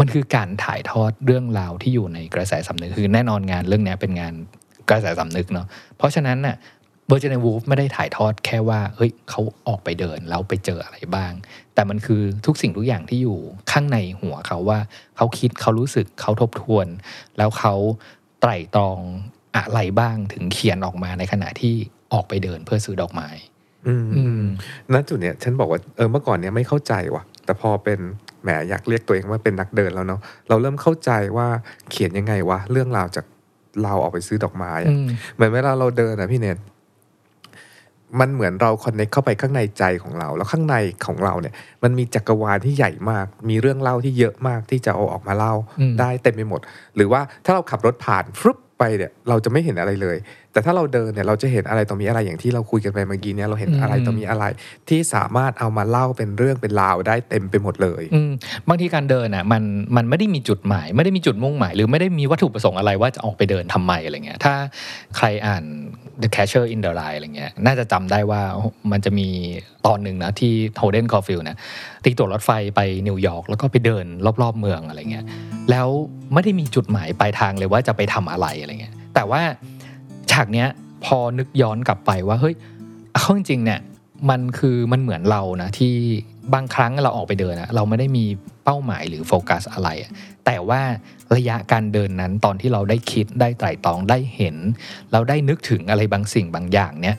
[0.00, 4.34] มันคือการถ่ายทอดเรื่องราวที่อยู่ในกระแสสำนึกคือแน่นอนงานเรื่องเนี้ยเป็นงาน
[4.90, 6.56] กระแสสำนึกเนาะเพราะฉะนั้นน่ะ
[7.10, 11.32] Virginia Woolf ไม่ได้ถ่ายทอดแค่ว่าเฮ้ยเขาออกไปเดินแล้วไปเจออะไรบ้าง
[11.74, 13.38] แต่มันคือทุกสิ่งทุกอย่างที่อยู่
[13.72, 14.78] ข้างในหัวเขาว่า
[15.16, 16.86] เขาคิดเขารู้สึกเขาทบทวน
[17.38, 17.74] แล้วเขา
[18.40, 18.98] ไตร่ตรอง
[19.56, 21.74] อะไรบ้างถึงเขียนออกมาในขณะที่
[22.12, 23.28] ออกไปเดินเพื่อซื้อดอกไม้
[23.86, 24.42] อืมอืม
[24.92, 28.00] ณจุดเนี้ยฉันบอกว่าเออเมื่อก่อนเนี้ยไม่เข้าใจว่ะ แต่พอเป็น
[28.42, 31.48] แหมอยากเรียกตัวเองว่าเป็นนักเดินแล้วเนาะเราเริ่มเข้าใจว่า
[31.90, 33.24] เขียนยังไงวะเรื่องราวจาก
[33.84, 36.58] เราออกไปซื้อดอกไม้อะอืมเหมือนเวลาเราเดินอะพี่เนท
[38.20, 46.60] มันเหมือนเราคอนเน็กเข้าไปข้างในใจของเรา แล้วข้างในของเราเนี่ย มันมีจักรวาลที่ใหญ่มาก มีเรื่องเล่าที่เยอะมากที่จะเอาออกมาเล่าอืมได้เต็มไปหมด
[46.96, 50.16] หรือว่าถ้าเราขับรถผ่านฟลุป ไปเนี่ยเราจะไม่เห็นอะไรเลย
[50.52, 54.44] แต่ถ้าเราเดินเนี่ยเราจะเห็นอะไรต่อมีอะไรอย่างที่เราคุยกันไปเมื่อกี้เนี่ยเราเห็นอะไรต่อมีอะไร
[54.88, 58.30] ที่สามารถเอามาเล่าเป็นเรื่องเป็นราวได้เต็มไปหมดเลยอืม
[58.68, 59.62] บางทีการเดินอะมัน
[59.96, 64.54] มันไม่ได้มีจุดหมาย ไม่ได้มีจุดมุ่งหมาย หรือไม่ได้มีวัตถุประสงค์อะไรว่าจะออกไปเดินทำไมอะไรเงี้ยถ้า
[65.16, 65.64] ใครอ่าน
[66.22, 68.42] The Catcher in the Rye อะไรเงี้ยน่าจะจำได้ว่า
[68.92, 69.28] มันจะมี
[69.86, 71.56] ตอนหนึ่งนะที่ Holden Caulfield นะ
[72.04, 74.04] ตีตั๋วรถไฟไปนิวยอร์กแล้วก็ไปเดิน
[74.42, 75.24] รอบๆเมืองอะไรเงี้ย
[75.70, 75.88] แล้ว
[76.32, 79.42] ไม่ได้มีจุดหมายปลายทางเลยว่าจะไปทำอะไรอะไรเงี้ยแต่ว่า
[80.30, 80.68] ฉากเนี้ย
[81.04, 82.54] พอนึกย้อนกลับไปว่าเฮ้ย
[83.14, 83.80] เอาจริงๆเนี่ย
[84.30, 85.94] มันคือมันเหมือนเรานะที่
[86.54, 88.24] บางครั้งเราออกไปเดินนะเราไม่ได้มี
[88.70, 89.88] เป้าหมายหรือโฟกัสอะไร
[90.46, 90.80] แต่ว่า
[91.36, 94.56] ระยะการเดินนั้นตอนที่เราได้คิดได้ไตร่ตรองได้เห็น
[95.12, 97.16] เราได้นึกถึงอะไรบางสิ่งบางอย่างเนี่ย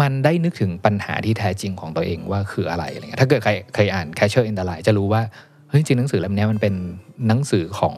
[0.00, 5.22] มันได้นึกถึงปัญหาที่แท้จริงของตัวเองว่าคืออะไรอะไรเงี้ยถ้าเกิดใครเคยอ่าน Catcher in the Rye จะรู้ว่า
[5.68, 6.74] เฮ้ยจริงหนังสือเล่มนี้มันเป็น
[7.28, 7.96] หนังสือของ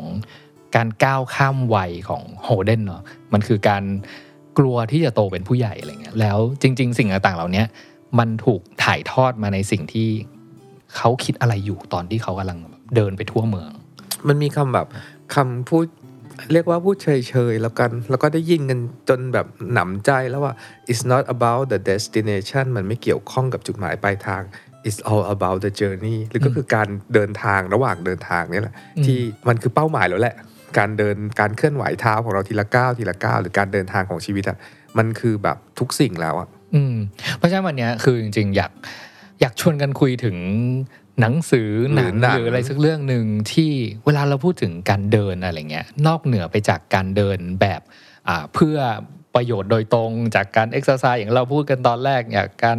[0.77, 3.85] การก้าวข้ามวัยของโฮเดนเนาะมันคือการ
[4.59, 7.65] กลัวที่จะโตเป็นผู้ใหญ่อะไรเงี้ยแล้วจริง ๆ สิ่งต่างๆเหล่านี้
[8.19, 10.09] มันถูกถ่ายทอดมาในสิ่งที่
[10.97, 12.59] เขาคิดอะไรอยู่ตอนที่เขากำลัง
[12.97, 13.71] เดินไปทั่วเมือง
[14.29, 14.87] มันมีคำแบบ
[15.35, 15.87] คำพูด
[16.53, 17.09] เรียกว่าพูดเฉ
[17.53, 18.79] ยๆแล้วกัน แล้วก็ได้ยินกัน
[19.09, 20.55] จนแบบหนำใจแล้วว่า
[20.91, 24.43] it's not about the destination มันไม่เกี่ยวข้องกับจุดหมายปลายทาง
[24.89, 30.37] it's all about the journey หรือก็คือการเดินทางระหว่างเดินทางนี่แหละอืมที่มันคือเป้าหมายแล้วแหละ
[30.79, 34.59] การเดินการเคลื่อนไหวเท้าของเราทีละก้าวทีละก้าวหรือการเดินทางของชีวิตอะ
[34.99, 36.95] มันคือแบบทุกสิ่งแล้วอะอืม
[37.37, 38.73] เพราะฉะนั้นวันเนี้ยคือจริงๆ อยาก
[39.41, 40.37] อยากชวนกันคุยถึง
[41.21, 43.73] หนังสือหนังหรือหนังหรืออะไรสักเรื่องหนึ่งที่
[44.05, 47.81] เวลาเราพูดถึงการเดินอะไรเงี้ยนอกเหนือไปจากการเดินแบบ
[48.29, 48.77] อ่าเพื่อ
[49.35, 52.79] ประโยชน์โดยตรงจากการเอ็กซ์ไซส์อย่างเราพูดกันตอนแรกอย่างการ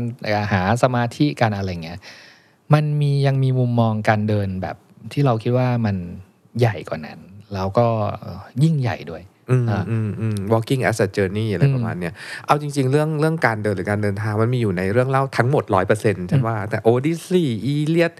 [0.51, 1.99] หาสมาธิการอะไรเงี้ย
[2.73, 4.77] มันมียังมีมุมมองการเดินแบบ
[5.13, 5.95] ที่เราคิดว่ามัน
[6.59, 7.19] ใหญ่กว่านั้น
[7.53, 7.87] แล้วก็
[8.21, 9.32] เอ่อยิ่งใหญ่ด้วยอืมอ่าอืมอืม
[10.53, 12.13] walking as a journey อะไรอืมประมาณเนี้ย
[12.45, 18.13] เอาจริง ๆ เรื่องเรื่องการเดินหรือการเดินทางมันมีอยู่ในเรื่องเล่าทั้งหมดร้อยเปอร์เซ็นต์ฉันว่าแต่โอดิซีอีเลียด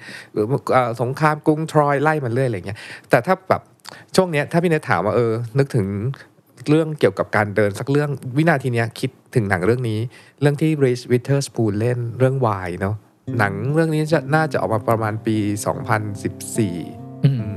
[1.02, 2.78] สงครามกรุงทรอยไล่มันเรื่อยอะไรเงี้ย
[3.10, 3.62] แต่ถ้าแบบ
[4.16, 5.88] ช่วงเนี้ยถ้าพี่เนทถามว่าเออ นึกถึง
[6.70, 10.00] เรื่องเกี่ยวกับการเดินสักเรื่องวินาทีเนี้ยคิดถึงหนังเรื่องนี้
[10.42, 12.96] เรื่องที่ Reese Witherspoon เล่นเรื่องวายเนาะ
[13.40, 15.38] หนังเรื่องนี้จะน่าจะออกมาประมาณปี
[16.32, 17.53] 2014อืม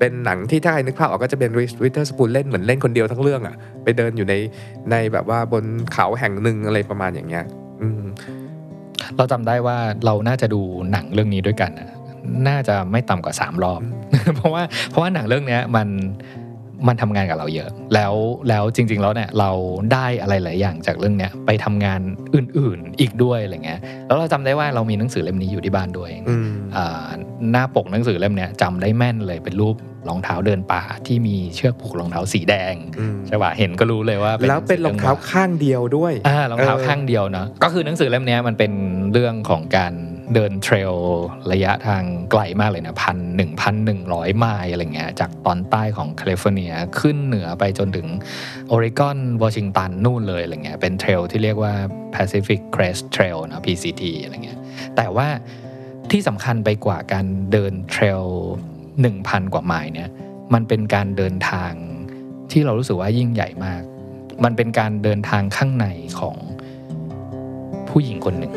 [0.00, 4.34] เป็นหนังที่ถ้าใครนึกภาพออกก็จะเป็นริชวิเตอร์สปูลเล่นเหมือนเล่นคนเดียวทั้งเรื่องอะ่ะไปเดินอยู่ใน
[4.90, 7.44] ในแบบว่าบนเขาแห่งหนึ่งอะไรประมาณอย่างเงี้ย
[7.82, 8.02] อืม
[9.16, 10.60] เราจำได้ว่าเราน่าจะดู
[10.92, 11.88] หนังเรื่องนี้ด้วยกันน่ะ
[12.48, 13.80] น่าจะไม่ต่ำกว่าสามรอบ
[14.36, 15.88] เพราะว่าเพราะว่าหนังเรื่องเนี้ยมัน
[16.88, 18.14] มันทำงานกับเราเยอะ แล้ว
[18.48, 19.50] แล้วจริง ๆ แล้วเนี่ยเรา
[19.92, 22.00] ได้อะไรหลายอย่างจากเรื่องเนี้ยไปทำงาน
[22.34, 27.08] อื่นๆอีกด้วยอะไรเงี้ยแล้วเราจำได้ว่าเรามีหนังสือเล่มนี้อยู่ที่บ้านด้วยอืมอ่า
[27.50, 29.76] หน้าปกหนังสือเล่มเนี้ยจำได้แม่นเลยเป็นรูป
[30.08, 38.72] รองเท้าเดินป่าที่มีเชือกผูกรองเท้าสีแดงอืมใช่ป่ะเห็นก็รู้เลยว่าแล้วเป็นรองเท้าข้างเดียวด้วยอ่ารองเท้าข้างเดียวเนาะก็คือหนังสือเล่มเนี้ยมันเป็น
[39.12, 39.92] เรื่องของการ
[40.34, 40.92] เดินเทรล
[41.52, 48.06] ระยะทางไกลมากเลยนะพันหนึ่งพันหนึ่งร้อยไมล์อะไรเงี้ยจากตอนใต้ของแคลิฟอร์เนียขึ้นเหนือไปจนถึง
[48.68, 51.74] โอเรกอนวอชิงตันนู่นเลยอะไรเงี้ยเป็นเทรลที่เรียกว่า
[52.14, 54.58] Pacific Crest Trail นะ PCT อะไรเงี้ย
[54.96, 55.28] แต่ว่า
[56.10, 58.24] ที่สำคัญไปกว่าการเดินเทรล
[58.86, 60.08] 1,000 กว่าไมล์เนี่ย
[60.54, 61.72] มันเป็นการเดินทาง
[62.50, 63.82] ที่เรารู้สึกว่ายิ่งใหญ่มาก
[64.44, 65.86] มันเป็นการเดินทางข้างใน
[66.20, 66.36] ของ
[67.88, 68.52] ผู้หญิงคนหนึ่ง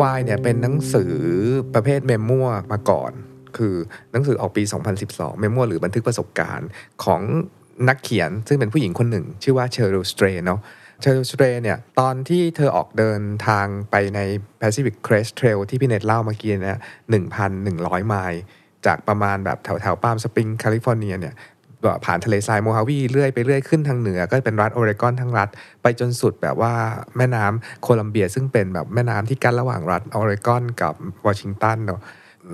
[0.00, 1.14] วายเนี่ยเป็นหนังสือ
[1.74, 3.12] ประเภท memoir มาก่อน
[3.56, 3.74] คือ
[4.12, 4.62] หนังสือออกปี
[5.02, 6.68] 2012 memoir หรือบันทึกประสบการณ์
[7.04, 7.20] ของ
[7.88, 10.60] นักเขียนซึ่งเป็นผู้หญิงคนหนึ่ง ชื่อว่าเชอร์ l สเตรเนาะ
[11.00, 14.20] เชอร์ l สเตรเนี่ยตอนที่เธอออกเดินทางไปใน
[14.60, 16.78] Pacific Crest Trail ที่พี่เนตเล่าเมื่อกี้เนี่ย
[17.42, 18.42] 1,100 ไมล์
[18.86, 21.34] จากประมาณแบบแถวแถว Palm Springs แคลิฟอร์เนียเนี่ย
[22.04, 25.48] ผ่านทะเลทรายโมฮาวีเรื่อยไปเรื่อยขึ้นทางเหนือ ก็เป็นรัฐโอเรกอนทั้งรัฐ
[25.82, 26.72] ไปจนสุดแบบว่า
[27.16, 30.94] แม่น้ำโคลัมเบีย ซึ่งเป็นแบบแม่น้ำที่กั้นระหว่างรัฐโอเรกอนกับ
[31.26, 32.00] วอชิงตันเนาะ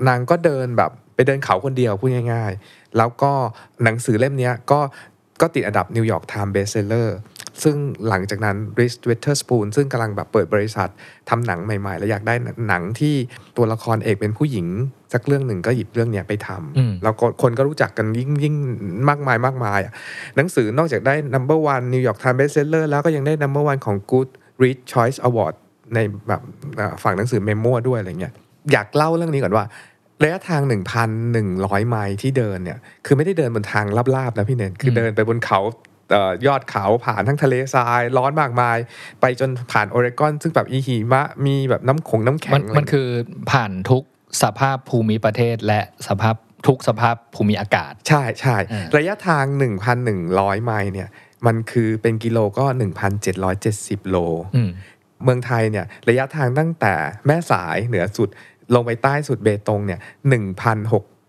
[0.08, 3.32] นางก็เดินแบบไปเดินเขาคนเดียวพูดง่าย ๆ แล้วก็
[3.84, 4.80] หนังสือเล่มนี้ก็
[5.40, 7.16] ก็ติดอันดับ New York Times Best Seller
[7.64, 7.77] ซึ่ง
[8.09, 10.88] หลังจากนั้น r i s w i t h e r s p o o n ซึ่งกำลังแบบเปิดบริษัท
[11.31, 12.35] ทำหนังใหม่ ๆ แล้วอยากได้
[12.68, 13.14] หนังที่
[13.57, 14.66] ตัวละครเอกเป็นผู้หญิง
[15.12, 16.48] สักเรื่องหนึ่งก็หยิบเรื่องเนี้ยไปทำ
[16.79, 18.55] อืมแล้วก็คนก็รู้จักกันยิ่งยิ่ง
[19.09, 19.92] มากมายมากมายอะ
[20.37, 24.29] หนังสือนอกจากได้ number one New York Times bestseller แล้วก็ยังได้ number one ของ Good
[24.62, 25.55] Read Choice Award
[25.94, 26.42] ในแบบ
[26.79, 28.33] อ่าฝั่งหนังสือเมมโมด้วยอะไรเงี้ย
[28.73, 29.64] อยากเล่าเรื่องนี้ก่อนว่า
[30.23, 30.62] ระยะทาง
[31.27, 33.85] 1,100 ไมล์ที่เดินเนี่ย คือไม่ได้เดินบนทาง
[34.16, 35.89] ลาบๆนะพี่เนนคือเดินไปบนเขาเอ่อ
[36.46, 38.79] ยอดเขาผ่านทั้งทะเลทราย ร้อนมากมาย
[39.20, 43.09] ไปจนผ่านโอเรกอนซึ่งแบบอีหิมะมีแบบน้ำขงน้ำแข็มังนอะไรมันคือ
[43.51, 44.03] ผ่านทุก
[44.42, 46.35] สภาพภูมิประเทศและสภาพ
[46.66, 49.44] ทุกสภาพภูมิอากาศ ใช่ใช่อ่าระยะทาง
[50.05, 51.09] 1,100 ไมล์เนี่ย
[51.46, 52.64] มันคือเป็นกิโลก็
[53.38, 54.16] 1,770 โล
[54.57, 54.70] อืม
[55.25, 56.94] เมืองไทยเนี่ยระยะทางตั้งแต่
[57.27, 58.29] แม่สายเหนือสุด
[58.75, 60.01] ลงไปใต้สุดเบตงเนี่ย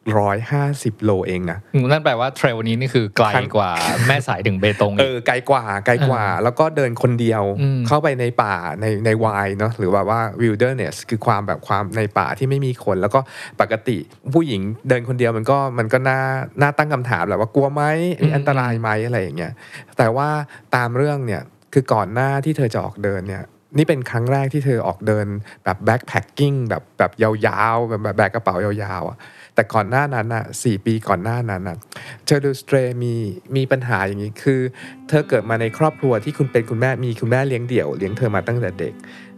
[0.10, 1.60] 1,650โลเองนะ
[1.92, 3.72] นั่นแปลว่าเทรลนี้นี่คือไกลทั้งกว่า
[4.08, 13.20] แม่สายถึงเบตงเออีกอไกลกว่าไกลกว่า แล้วก็เดินคนเดียวอืมเข้าไปในป่าในในวายเนาะหรือว่าว่า wilderness คือความแบบความในป่าที่ไม่มีคน แล้วก็
[13.62, 13.98] ปกติ
[14.34, 16.20] ผู้หญิงเดินคนเดียวมันก็มันก็น่า
[16.62, 17.84] น่าตั้งคำถามแหละว่ากลัวไหม
[18.24, 19.54] มีอันตรายไหมอะไรอย่างเงี้ย
[19.98, 20.30] แต่ว่า
[20.76, 21.42] ตามเรื่องเนี่ย
[21.74, 23.44] คือก่อนหน้าที่เธอจะออกเดินเนี่ย
[23.78, 25.26] นี่เป็นครั้งแรกที่เธอออกเดิน
[25.64, 29.18] แบบ backpacking แบบแบบยาวๆแบบแบบแบกกระเป๋ายาวๆอะ
[29.56, 31.78] แต่ก่อนหน้านั้นอะสี่ปีก่อนหน้านั้นอะ
[32.26, 33.14] เชอริล สเตรดมี
[33.56, 34.60] มีปัญหาอย่างนี้คือ
[35.08, 38.94] เธอเกิดมาในครอบครัวที่คุณเป็นคุณแม่มีคุณแม่เลี้ยงเดี่ยวเลี้ยงเธอมาตั้งแต่เด็ก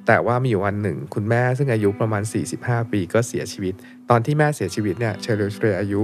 [0.08, 2.24] แต่ว่ามีอยู่วันหนึ่ง คุณแม่ซึ่งอายุประมาณ
[2.58, 3.74] 45 ปีก็เสียชีวิต
[4.10, 6.00] ตอนที่แม่เสียชีวิตเนี่ยเชอริล สเตรดอายุ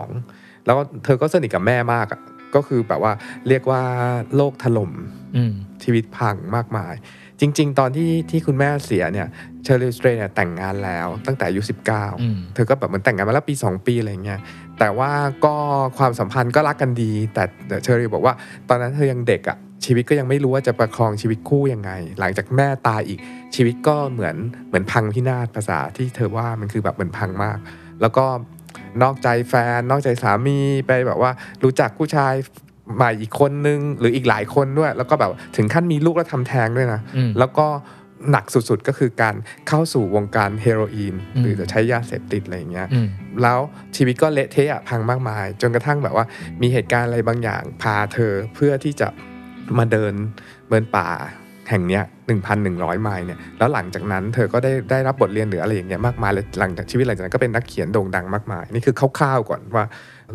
[0.00, 2.20] 22 แล้วเธอก็สนิทกับแม่มากอะ
[2.54, 3.12] ก็คือแบบว่า
[3.48, 3.82] เรียกว่า
[4.36, 4.92] โลกถล่ม
[5.36, 5.52] อืม
[5.84, 6.94] ชีวิตพังมากมาย
[7.40, 9.28] จริง ๆ ตอนที่ที่คุณแม่เสียเนี่ย
[9.64, 14.40] เชอริล สเตรดเนี่ยแต่งงานแล้วตั้งแต่อายุอืม19 เธอก็แบบเหมือนแต่งงานมาแล้วปี 2 ปีอะไรเงี้ย
[14.78, 15.10] แต่ว่า
[15.44, 15.54] ก็
[15.98, 17.44] ความสัมพันธ์ก็รักกันดี แต่
[17.82, 18.34] เชอร์ลีบอกว่า
[18.68, 23.18] ตอนนั้นเธอยังเด็กอะ่ะชีวิตก็ยังไม่รู้ว่าจะประคองชีวิตคู่ยังไง หลังจากแม่ตายอีก
[23.54, 24.36] ชีวิตก็เหมือน
[24.68, 27.58] เหมือนพังพินาศภาษาที่เธอว่ามันคือแบบเหมือนพังมาก
[28.00, 28.24] แล้วก็
[29.02, 31.30] นอกใจแฟน นอกใจสามีไปแบบว่า
[31.64, 32.34] รู้จักผู้ชาย
[32.94, 37.66] ใหม่อีกคนนึงหรืออีกหลายคนด้วย แล้วก็แบบถึงขั้นมีลูกแล้วทำแท้งด้วยนะอืมแล้วก็
[38.30, 39.34] หนักสุดๆก็คือการ
[39.68, 43.08] เข้าสู่วงการเฮโรอีนอืมหรือจะใช้ยาเสพติดอะไรอย่างเงี้ยอืม
[43.42, 43.60] แล้ว
[43.96, 46.24] ชีวิตก็เละเทะอะพังมากมาย จนกระทั่งแบบว่า
[46.62, 49.08] มีเหตุการณ์อะไรบางอย่างพาเธอเพื่อที่จะ
[49.78, 50.14] มาเดิน
[50.68, 51.08] เดินป่า
[51.70, 52.04] แห่งเนี้ย
[52.52, 59.84] 1,100 ไมล์เนี่ย แล้วหลังจากนั้นเธอก็ได้ได้รับบทเรียนหรืออะไรอย่างเงี้ยมากมายเลยหลังจากชีวิตหลังจากนั้นก็เป็นนักเขียนโด่งดังมากมาย นี่คือคร่าวๆก่อนว่า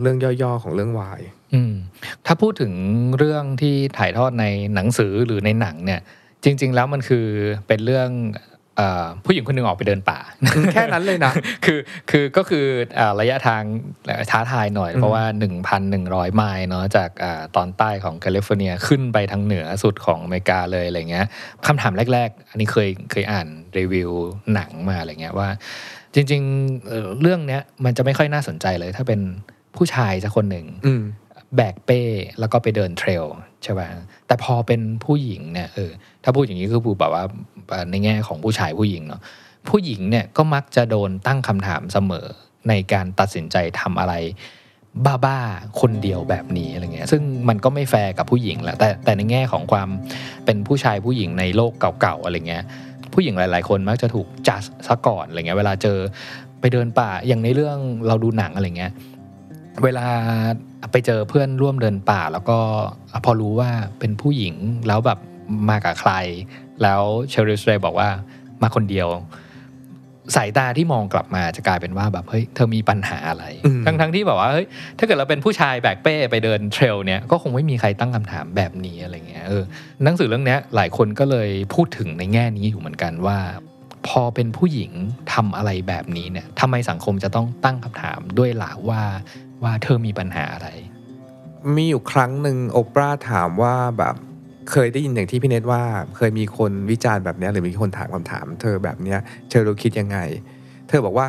[0.02, 1.22] เรื่องย่อๆของเรื่องวาย
[1.54, 1.74] อืม
[2.26, 2.74] ถ้าพูดถึง
[3.18, 6.02] เรื่องที่ถ่ายทอดในหนังสือหรือในหนังเนี่ย
[6.44, 7.26] จริง ๆ แล้วมันคือ
[7.68, 8.10] เป็นเรื่อง
[8.78, 10.20] เออผู้หญิงคนหนึ่งออกไปเดินป่า
[10.74, 11.34] แค่นั้นเลยนะ
[11.66, 12.66] คือคือก็คือ
[13.00, 13.64] อ่าระยะทาง
[14.32, 15.24] ท้าทายหน่อยอืมเพราะว่า
[15.80, 21.26] 1,100 ไมล์เนาะจากอาตอนใต้ของแคลิฟอร์เนียขึ้นไปทางเหนือสุดของอเมริกาเลยอะไรเงี้ย
[21.68, 24.10] คำถามแรก ๆ อันนี้เคยเคยอ่านรีวิว
[24.54, 25.50] หนังมาอะไรเงี้ยว่า
[26.14, 29.20] จริง ๆเอ่อเรื่องเนี้ยมันจะไม่ค่อยน่าสนใจเลย ถ้าเป็น
[29.78, 31.02] ผู้ชายสักคนหนึ่งอืม
[31.56, 32.02] แบกเป้
[32.40, 33.24] แล้วก็ไปเดินเทรล
[33.64, 33.88] ใช่ป่ะ
[34.28, 35.92] แต่พอเป็นผู้หญิงเนี่ยเออ
[36.24, 37.26] ถ้าพูดอย่างนี้คือพูดแบบว่า
[37.92, 39.22] ในแง่ของผู้ชายผู้หญิงเนาะ
[39.70, 42.26] ผู้หญิงเนี่ยก็มักจะโดนตั้งคำถามเสมอ
[42.70, 44.14] ในการตัดสินใจทำอะไร
[45.26, 49.90] บ้าๆ คนเดียวแบบนี้อะไรเงี้ย ซึ่งมันก็ไม่แฟร์กับผู้หญิงแหละ แต่แต่ในแง่ของความ
[50.46, 52.64] เป็นผู้ชายผู้หญิงในโลกเก่าๆ อะไรเงี้ย
[53.14, 55.98] ผู้หญิงหลาย ๆ คนมักจะถูกจัดซะก่อนอะไรเงี้ย เวลาเจอ
[56.60, 58.92] ไปเดินป่า อย่างในเรื่องเราดูหนังอะไรเงี้ย
[59.84, 60.08] เวลา
[60.92, 62.60] ไปเจอเพื่อนร่วมเดินป่า แล้วก็
[63.26, 64.56] พอรู้ว่าเป็นผู้หญิง
[64.88, 65.20] แล้วแบบ
[65.70, 66.12] มากับใคร
[66.84, 68.10] แล้วเชอริสเรย์บอกว่า
[68.62, 69.08] มาคนเดียว
[70.36, 74.68] สายตาที่มองกลับมาจะกลายเป็นว่าแบบเฮ้ยเธอมีปัญหาอะไรอืมทั้งทั้งที่แบบว่าเฮ้ย
[74.98, 79.64] ถ้าเกิดเราเป็นผู้ชายแบกเป้ไปเดินเทรลเนี่ยก็คงไม่มีใครตั้งคำถามแบบนี้อะไรเงี้ยเออ
[80.04, 83.38] หนังสือเรื่องเนี้ยหลายคนก็เลยพูดถึงในแง่นี้อยู่เหมือนกันว่า
[84.08, 84.92] พอเป็นผู้หญิง
[85.34, 89.02] ทำอะไรแบบนี้เนี่ยทำไมสังคมจะต้องตั้งคำถามด้วยล่ะว่า
[89.64, 90.70] ว่าเธอมีปัญหาอะไร
[91.76, 94.16] มีอยู่ครั้งหนึ่งโอปราถามว่าแบบ
[94.72, 95.84] เคยได้ยินอย่างที่พี่เนทว่า
[96.18, 99.20] เคยมีคนวิจารณ์แบบเนี้ยหรือมีคนถามคำถาม เธอแบบเนี้ย
[99.50, 100.18] เธอรู้คิดยังไง
[100.88, 101.28] เธอบอกว่า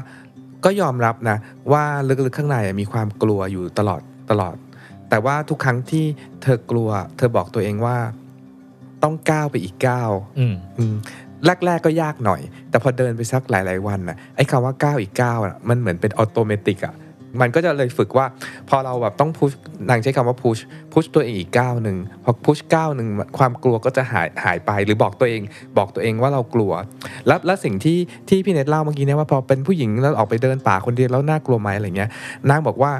[0.65, 1.37] ก็ยอมรับนะ
[1.73, 4.57] ว่าลึกๆข้างในมีความกลัวอยู่ตลอดตลอด
[5.09, 6.05] แต่ว่าทุกครั้งที่
[6.43, 7.97] เธอกลัว เธอบอกตัวเองว่า
[9.03, 10.95] ต้องก้าวไปอีกก้าวอืมอืม
[11.47, 12.41] แรกๆก็ยากหน่อย
[12.71, 16.95] แต่พอเดินไปสักหลาย ๆ วันน่ะไอ้คำว่าก้าวอีกก้าวอะมันเหมือนเป็น automatic อะ
[17.41, 18.27] มันก็จะเลยฝึกว่า
[18.69, 19.53] พอเราแบบต้อง push
[19.91, 20.59] นางใช้คำว่า push
[20.93, 25.43] push ตัวเองอีกก้าวหนึ่งพอ push ก้าวหนึ่งความกลัวก็จะหายหายไปหรือบอกตัวเอง
[25.79, 26.73] บอกตัวเองว่าเรากลัว
[27.27, 32.11] แล้วแล้วสิ่งที่ที่พี่เนทเล่าเมื่อกี้เนี่ยว่าพอเป็นผู้หญิงแล้วออกไปเดินป่าคนเดียวแล้วน่ากลัวไหมอะไรเงี้ย
[32.51, 32.93] นางบอกว่า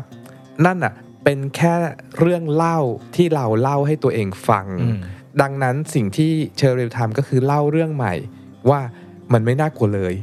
[0.67, 0.93] นั่นอะ
[1.25, 1.75] เป็นแค่
[2.21, 2.79] เรื่องเล่า
[3.17, 4.99] ที่เราเล่าให้ตัวเองฟังอืม
[5.43, 8.15] ดังนั้นสิ่งที่เชอริลทำก็คือเล่าเรื่องใหม่
[8.71, 8.81] ว่า
[9.33, 10.15] มันไม่น่ากลัวเลย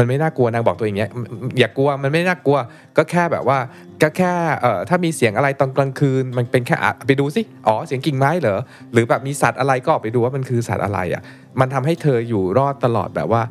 [0.00, 1.10] มันไม่น่ากลัวนางบอกตัวเองอย่างเงี้ย
[1.58, 2.58] อย่ากลัวมันไม่น่ากลัว
[2.96, 3.58] ก็แค่แบบว่า
[4.02, 8.60] ก็แค่เอ่อถ้ามีเสียงอะไรตอนกลางคืน มันเป็นแค่อะไปดูสิอ๋อเสียงกิ่งไม้เหรอ
[8.92, 11.22] หรือแบบมีสัตว์อะไรก็ออกไปดูว่ามันคือสัตว์อะไรอะ
[11.60, 13.42] มันทำให้เธออยู่รอดตลอดแบบว่า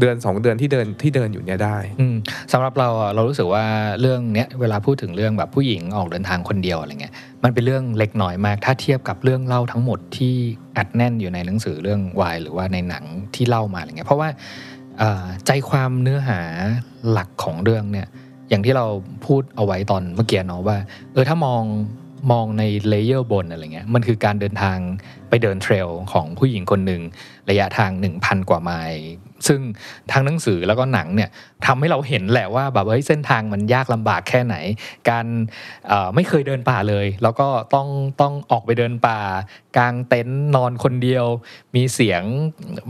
[0.00, 2.16] เดือนสองเดือนที่เดินที่เดินอยู่เนี่ยได้อืม
[2.52, 3.64] สำหรับเราเรารู้สึกว่า
[4.00, 10.34] เรื่องเนี้ยเวลาพูดถึงเรื่องแบบผู้หญิงออกเดินทางคนเดียวอะไรเงี้ยมันเป็นเรื่องเล็กน้อยมาก ถ้าเทียบกับเรื่องเล่าทั้งหมดที่
[10.76, 14.28] อัดแน่นอยู่ในหนังสือเรื่องวายหรือว่าในหนังที่เล่ามาอะไรเงี้ยเพราะว่า
[15.46, 16.40] ใจความเนื้อหา
[17.10, 18.08] หลักของเรื่องเนี่ย
[18.48, 18.86] อย่างที่เรา
[19.26, 20.76] พูดเอาไว้ตอนเมื่อกี้เนาะว่า
[21.12, 21.62] เออถ้ามอง
[22.32, 24.78] มองใน layer บนอะไรเงี้ยมันคือการเดินทาง
[25.28, 27.02] ไปเดิน trail ของผู้หญิงคนหนึ่ง
[27.50, 29.02] ระยะทาง 1,000 กว่าไมล์
[29.48, 29.60] ซึ่ง
[30.12, 31.30] ทั้งหนังสือแล้วก็หนังเนี่ย
[31.66, 34.56] ทำให้เราเห็นแหละว่าแบบเฮ้ยเส้นทางมันยากลำบากแค่ไหน
[35.08, 35.26] การ
[36.14, 37.88] ไม่เคยเดินป่าเลย แล้วก็ต้อง
[38.20, 39.18] ต้องออกไปเดินป่า
[39.76, 41.26] กลางเต็นท์นอนคนเดียว
[41.74, 42.22] มีเสียง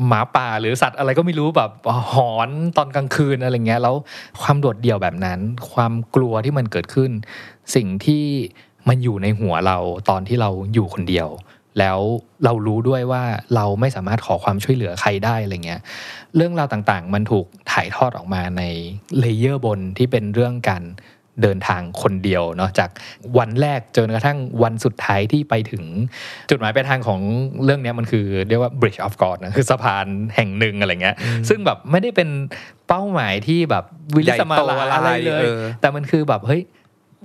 [0.06, 1.70] หมาป่าหรือสัตว์อะไรก็ไม่รู้แบบ
[2.12, 3.94] หอนตอนกลางคืนอะไรเงี้ยแล้ว
[4.42, 5.38] ความโดดเดี่ยวแบบนั้น
[5.72, 7.10] ความกลัวที่มันเกิดขึ้น
[7.74, 8.24] สิ่งที่
[8.88, 9.78] มันอยู่ในหัวเรา
[10.10, 11.28] ตอนที่เราอยู่คนเดียว
[11.78, 11.98] แล้ว
[12.44, 13.22] เรารู้ด้วยว่า
[13.54, 15.80] เราไม่สามารถขอความช่วยเหลือใครได้อะไรเงี้ย
[16.36, 18.62] เรื่องราวต่างๆ มันถูกถ่ายทอดออกมาใน
[19.20, 20.84] layer บนที่เป็นเรื่องการ
[21.42, 22.90] เดินทางคนเดียวเนาะจาก
[23.38, 25.84] วันแรกจนกระทั่งวันสุดท้ายที่ไปถึง
[26.50, 27.20] จุดหมายปลายทางของ
[27.64, 30.06] เรื่องเนี้ยมันคือเรียกว่า bridge of God นะคือสะพาน
[30.36, 31.16] แห่งหนึ่งอะไรเงี้ย
[31.48, 32.28] ซึ่งแบบไม่ได้เป็น
[32.88, 33.84] เป้าหมายที่แบบ
[34.16, 36.62] วิลิศมาหราอะไรเลยเออแต่มันคือแบบเฮ้ย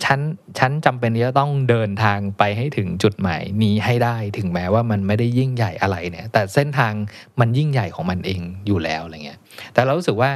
[0.04, 0.20] ฉัน
[0.60, 6.94] ฉันจำเป็นที่จะต้องเดินทางไปให้ถึงจุดหมายนี้ให้ได้ถึงแม้ว่ามันไม่ได้ยิ่งใหญ่อะไรเนี่ย แต่เส้นทาง
[7.40, 9.40] มันยิ่งใหญ่ของมันเองอยู่แล้วอะไรเงี้ย
[9.74, 10.32] แต่เรารู้สึกว่า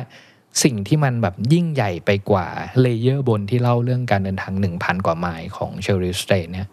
[0.64, 2.48] สิ่งที่มันแบบยิ่งใหญ่ไปกว่า
[2.82, 6.70] layer บนที่เล่าเรื่องการเดินทาง 1,000 กว่าไมล์ของเชอริล สเตรดเนี่ย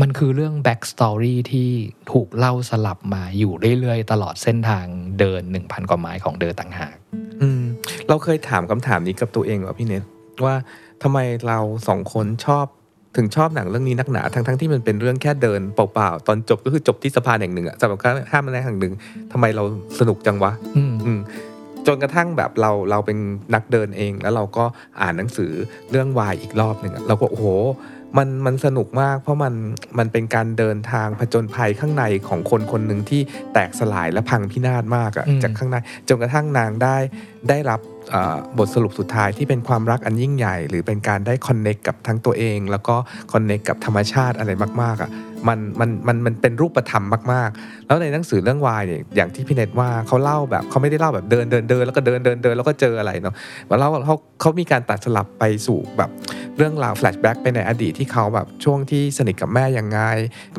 [0.00, 1.68] มันคือเรื่อง backstory ที่
[2.12, 4.86] ถูกเล่าสลับมาอยู่เรื่อยๆ ตลอดเส้นทาง
[5.18, 6.94] เดิน 1,000 กว่าไมล์ของเดินต่างหาก
[7.40, 7.62] อืม
[8.08, 10.04] เราเคยถามคำถามนี้กับตัวเองว่าพี่เนท
[10.44, 10.54] ว่า
[11.02, 11.58] ทำไมเรา
[11.88, 12.66] สองคนชอบ
[13.16, 18.94] ถึงชอบหนังเรื่องนี้นักหนาทั้งทั้งๆที่มันเป็นเรื่องแค่เดินเปล่าๆตอนจบก็คือจบที่สะพานแห่งหนึ่งอะสำหรับการห้ามอะไรแห่งหนึ่ง
[19.32, 19.62] ทำไมเรา
[19.98, 21.20] สนุกจังวะอืมอืม
[21.86, 23.18] จนกระทั่งแบบเราเราเป็น
[23.54, 24.64] นักเดินเอง แล้วเราก็
[25.00, 25.52] อ่านหนังสือ
[25.90, 27.46] เรื่องวายอีกรอบหนึ่งอะเราก็โอ้โห
[28.18, 29.54] มันมันสนุกมาก เพราะมัน
[29.98, 33.20] มันเป็นการเดินทางผจญภัยข้างในของคนคนหนึ่งที่
[33.52, 35.76] แตกสลายและพังพินาศมากอะอืมจากข้างใน
[36.08, 36.96] จนกระทั่งนางได้
[37.48, 37.97] ได้รับเอ่อ
[38.58, 42.96] บทสรุปสุดท้ายที่เป็นความรักอันยิ่งใหญ่ หรือเป็นการได้ connect กับทั้งตัวเอง แล้วก็
[43.32, 44.50] connect กับธรรมชาติอะไร
[44.82, 45.10] มากๆอะ
[45.48, 53.34] มันมันมันมันเป็นรูปธรรมมากๆ แล้วในหนังสือเรื่องวายเนี่ยอย่างที่พี่เนตว่าเขาเล่าแบบเขาไม่ได้เล่าแบบเดินเดินเดินแล้วก็เดินเดินเดินแล้วก็เจออะไรเนาะ
[53.68, 56.10] มาเล่าเขาเขามีการตัดสลับไปสู่แบบ
[56.56, 60.00] เรื่องราว flashback ไปในอดีตที่เขาแบบช่วงที่สนิทกับแม่ยังไง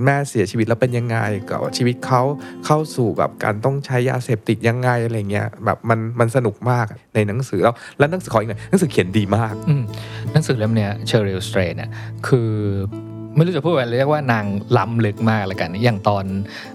[0.05, 1.17] แม่เสียชีวิตแล้วเป็นยังไง
[1.49, 2.21] กับชีวิตเขา
[2.65, 9.53] เข้าสู่แบบการต้องใช้ยาเสพติดยังไงอะไรเงี้ยแบบมันมันสนุกมากในหนังสือแล้วแล้วหนังสือขออีกหน่อยหนังสือเขียนดีมาก
[10.33, 11.89] หนังสือเล่มเนี้ยเชอริลสเตรเนี่ย
[12.27, 12.51] คือ
[13.39, 14.45] ไม่รู้จะพูดอะไรเรียกว่านาง
[14.77, 16.25] ล้ำลึกมากเลยกันอย่างตอน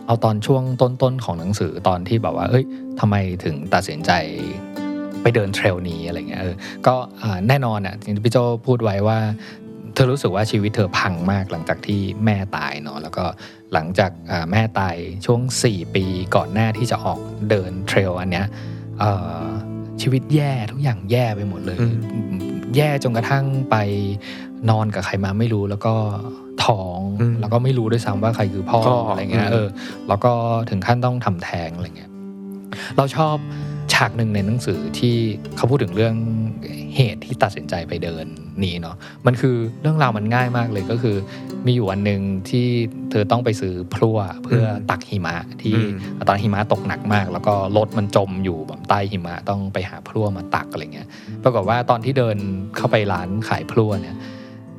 [0.07, 2.65] เอาตอนช่วงต้นๆของหนังสือตอนที่แบบว่า เอ้ย
[3.01, 4.11] ทำไมถึงตัดสินใจ
[5.23, 6.55] ไปเดินเทรลนี้อะไรเงี้ยเออ
[6.87, 9.19] ก็อ่าแน่นอนอะที่พี่โจพูดไว้ว่า
[9.95, 13.25] เธอรู้สึกว่าชีวิตเธอพังมากหลังจากที่แม่ตายเนาะแล้วก็
[13.73, 14.97] หลังจากอ่าแม่ตาย
[15.27, 16.05] ช่วง 4 ปี
[16.37, 18.47] ก่อนหน้าที่จะออกเดินเทรลอันเนี้ย
[19.01, 19.45] เอ่อ
[20.03, 21.97] ชีวิตแย่ทุกอย่างแย่ไปหมดเลยอืม
[22.77, 23.77] แย่จนกระทั่งไป
[24.71, 25.95] นอนกับใครมาไม่รู้แล้วก็
[26.65, 29.69] ท้องอืมแล้วก็ไม่รู้ด้วยซ้ำว่าใครคือพ่อพ่อออะไรเงี้ยอืมเออ
[30.09, 30.33] แล้วก็
[30.71, 32.11] ถึงขั้นต้องทำแท้งอะไรเงี้ย
[32.97, 33.37] เราชอบ
[33.95, 35.17] ฉากหนึ่งในหนังสือที่
[35.57, 36.15] เขาพูดถึงเรื่อง
[36.97, 38.27] เหตุที่ตัดสินใจไปเดิน
[38.65, 41.17] นี้เนาะมันคือเรื่องราวมันง่ายมากเลยก็คือ
[41.67, 42.67] มีอยู่วันหนึ่งที่
[43.11, 45.93] เธอต้องไปซื้อพลั่วเพื่ออมตักหิมะที่อืม
[46.29, 51.09] ตอนหิมะตกหนักมาก แล้วก็รถมันจมอยู่แบบใต้หิมะต้องไปหาพลั่วมาตักอะไรเงี้ย
[51.45, 52.37] ปรากฏว่าตอนที่เดิน
[52.77, 54.17] เข้าไปร้านขายพลั่วเนี่ย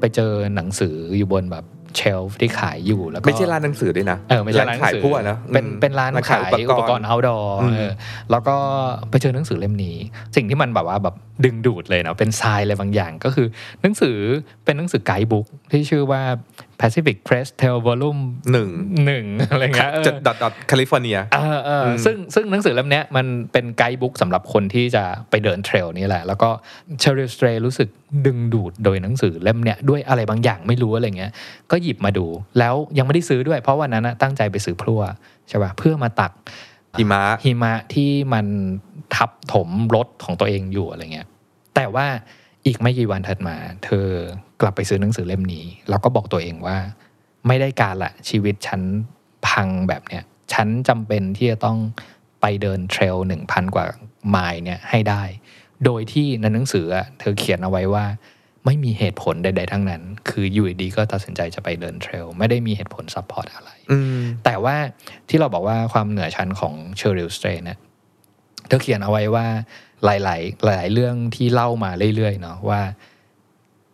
[0.06, 1.66] ไปเจอหนังสืออยู่บนแบบ
[1.96, 7.92] เชลฟ์ที่ขายอยู่แล้วก็ไม่ใช่ร้านหนังสือด้วยนะเออไม่ใช่ร้านหนัขายงสือพวกนะเป็นอืมเป็นร้านขายอุปกรณ์ outdoor อืมเออ
[8.32, 8.56] แล้วก็
[9.10, 9.98] ไปเจอหนังสือเล่มนี้
[10.36, 11.16] สิ่งที่มันแบบว่าแบบ
[11.46, 13.48] ดึงดูดเลยเนาะเป็นทรายอะไรบางอย่างก็คือ
[13.82, 14.18] หนังสือ
[14.66, 16.22] เป็นหนังสือ guidebook ที่ชื่อว่า
[16.82, 18.70] Pacific Crest Trail Volume หนึ่ง
[19.06, 26.50] หนึ่งอะไรเงี้ยเออจะ dot dot แคลิฟอร์เนียเออเอออมซึ่งซึ่งหนังสือเล่มเนี้ยมันเป็น guidebook สำหรับคนที่จะไปเดิน trail นี่แหละ แล้วก็
[27.00, 27.90] เชอริลสเตรดรู้สึก
[28.26, 31.32] ดึงดูดโดยหนังสือเล่มเนี้ยด้วยอะไรบางอย่างไม่รู้อะไรเงี้ย
[31.72, 32.26] ก็หยิบมาดู
[32.60, 35.02] แล้วยังไม่ได้ซื้อด้วย เพราะวันนั้นนะตั้งใจไปซื้อพลั่ว
[35.50, 36.32] ใช่ป่ะเพื่อมาตัก
[37.00, 38.46] หิมะหิมะที่มัน
[39.16, 41.28] ทับถมรถของตัวเองอยู่อะไรเงี้ย
[41.76, 42.08] แต่ว่า
[42.66, 44.08] อีกไม่กี่วันถัดมา เธอ
[44.62, 46.78] กลับไปซื้อหนังสือเล่มนี้ แล้วก็บอกตัวเองว่า
[47.48, 48.82] ไม่ได้การละชีวิตฉัน
[49.48, 50.24] พังแบบเนี้ย
[50.54, 51.78] ฉันจำเป็นที่จะต้อง
[52.42, 53.86] ไปเดิน trail หนึ่งพันกว่า
[54.30, 55.24] ไมล์เนี่ยให้ได้
[55.86, 56.86] โดยที่ในหนังสือ
[57.20, 58.06] เธอเขียนเอาไว้ว่า
[58.66, 63.70] ไม่มีเหตุผลใด ๆ ทั้งนั้น คืออยู่ดีๆก็ตัดสินใจจะไปเดิน trail ไม่ได้มีเหตุผล support อะไร
[64.44, 64.76] แต่ว่า
[65.30, 67.80] ที่เราบอกว่าความเหนือชั้นของเชอริลสเตรดเนี่ย
[68.68, 69.46] เธอเขียนเอาไว้ว่า
[70.04, 72.82] หลาย ๆ หลาย ๆ เรื่องที่เล่ามาเรื่อย ๆ เนาะว่า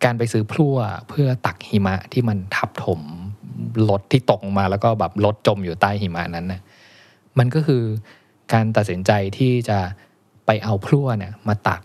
[0.04, 0.76] การไปซื้อพลั่ว
[1.08, 3.00] เพื่อตักหิมะที่มันทับถม
[3.90, 6.60] รถที่ตกลงมาแล้วก็แบบรถจมอยู่ใต้หิมะนั้นนะ
[7.38, 7.82] มันก็คือ
[8.52, 9.78] การตัดสินใจที่จะ
[10.46, 11.82] ไปเอาพลั่วเนี่ยมาตัก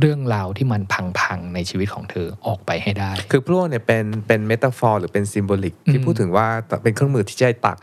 [0.00, 0.82] เรื่องราวที่มัน
[1.20, 6.46] พังๆในชีวิตของเธอออกไปให้ได้ คือพลั่วเนี่ยเป็นเป็น metaphor หรือเป็น symbolic ที่อืมพูดถึงว่า
[6.82, 7.76] เป็นเครื่องมือที่จะให้ตัก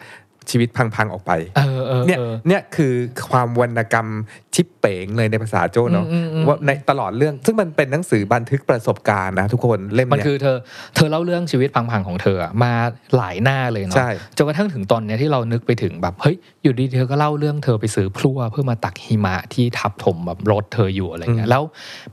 [0.51, 2.93] ชีวิตพังๆออกไปเออเออเนี่ยเออเนี่ยคือ
[3.31, 4.07] ความวรรณกรรม
[4.55, 10.57] ชิปเป๋งเลยในภาษาโจ้เนาะอืมอืมอืมว่าในตลอดเรื่อง ซึ่งมันเป็นหนังสือบันทึกประสบการณ์นะทุกคนเล่มมันเนี้ยคือเธอ
[10.95, 12.73] เธอเล่าเรื่องชีวิตพังๆของเธออะมา
[13.15, 21.63] หลายหน้าเลยเนาะใช่จนกระทั่งถึงตอนเนี้ยที่เรานึกไปถึงแบบเฮ้ยอยู่ดีเธอก็เล่าเรื่องเธอไปซื้อพลั่วเพื่อมาตักหิมะที่ทับถมแบบรถเธออยู่อะไรเงี้ยแล้ว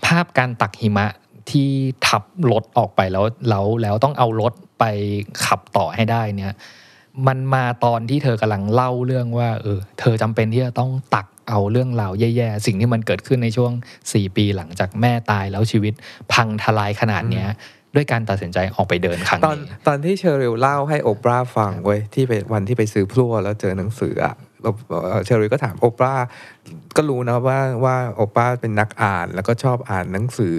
[0.07, 1.07] ภาพการตักหิมะ
[1.51, 1.69] ที่
[2.07, 4.85] ทับรถออกไปแล้วแล้วแล้วต้องเอารถไป
[5.45, 6.55] ขับต่อให้ได้เนี่ย
[7.29, 13.73] มันมาตอนที่เธอกำลังเล่าเรื่องว่าเออเธอจำเป็นที่จะต้องตักเอาเรื่องราวแย่ๆ สิ่งที่มันเกิดขึ้นในช่วง
[14.05, 15.95] 4 ปีหลังจากแม่ตายแล้วชีวิต
[16.33, 17.49] พังทลายขนาดเนี้ย
[17.95, 26.15] ด้วยการตัดสินใจออกไปเดินครั้งตอนนี้ตอนที่เชอริลเล่าให้โอปราฟังเว้ยที่ไปวันที่ไปซื้อพลั่วแล้วเจอหนังสืออะแล้วเอ่อเชอริลก็ถามโอปรา
[26.97, 30.59] ก็รู้นะว่าว่าโอปราเป็นนักอ่านแล้วก็ชอบอ่านหนังสือ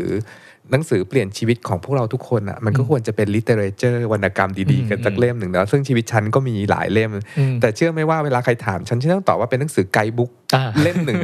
[0.72, 11.20] หนังสือเปลี่ยนชีวิตของพวกเราทุกคนอะมันก็ควรจะเป็นลิเทเรเจอร์วรรณกรรมดีๆ กันสักเล่มหนึ่งนะซึ่งชีวิตฉันก็มีหลายเล่มอืมแต่เชื่อไหมว่าเวลาใครถาม ฉันฉันต้องตอบว่าเป็นหนังสือไกด์บุ๊กอ่าเล่มหนึ่ง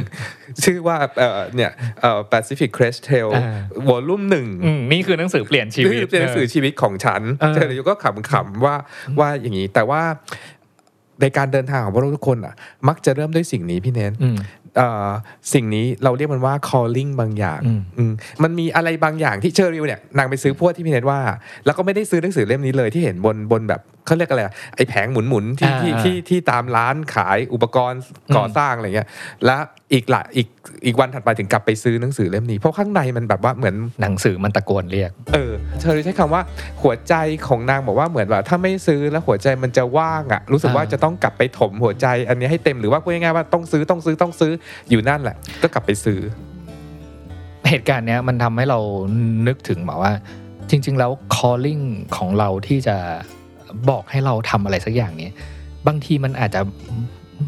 [0.64, 3.44] ชื่อว่าเอ่อเนี่ยเอ่อ Pacific Crest Trail อ่า
[3.88, 8.74] วอลลุ่มหนึ่งอืมนี่คือหนังสือเปลี่ยนชีวิตนี่เป็นหนังสือชีวิตของฉันเออเจออยู่ก็ขำๆว่า
[9.20, 10.02] ว่าอย่างนี้แต่ว่า
[11.20, 12.54] ในการเดินทางของพวกเราทุกคนอะ
[12.88, 14.61] มักจะเริ่มด้วยสิ่งนี้พี่เน้นอืมเอ่อ
[15.52, 18.12] สิ่งนี้เราเรียกมันว่า calling บางอย่างอืมอืม
[18.42, 21.20] มันมีอะไรบางอย่างที่เชอริวเนี่ยนางไปซื้อพวกที่พี่เนทว่า
[21.64, 28.00] แล้วก็ไม่ได้ซื้อหนังสือเล่มนี้เลยที่เห็นบนบนแบบเขาเรียกอะไรอะไอ้แผงหมุนๆที่อ่าที่ที่ที่ตามร้านขายอุปกรณ์
[28.36, 29.08] ก่อสร้างอะไรเงี้ย
[29.46, 29.60] แล้ว
[29.92, 30.48] อีกละอีก
[30.86, 36.42] อีกวันถัดไปถึงกลับไปซื้อหนังสือเล่มนี้ เพราะข้างในมันแบบว่าเหมือนหนังสือมันตะโกนเรียก เออเธอใช้คำว่า
[36.82, 37.14] หัวใจ
[37.46, 44.52] ของนางบอกว่าเหมือนแบบถ้าไม่ซื้อแล้วหัวใจมันจะว่างอะรู้สึกว่าอ่าจะต้องกลับไปถมหัวใจ อันนี้ให้เต็มหรือว่าพูดง่ายๆว่าต้องซื้อต้องซื้อต้องซื้อ
[44.90, 46.18] อยู่นั่นแหละ ก็กลับไปซื้อ
[47.70, 48.78] เหตุการณ์เนี้ยมันทำให้เรา
[49.46, 50.12] นึกถึงแบบว่า
[50.70, 51.84] จริง ๆ แล้ว calling
[52.16, 52.96] ของเราที่จะ
[53.90, 55.32] บอกให้เราทำอะไรสักอย่างเนี้ย
[55.86, 56.60] บางทีมันอาจจะ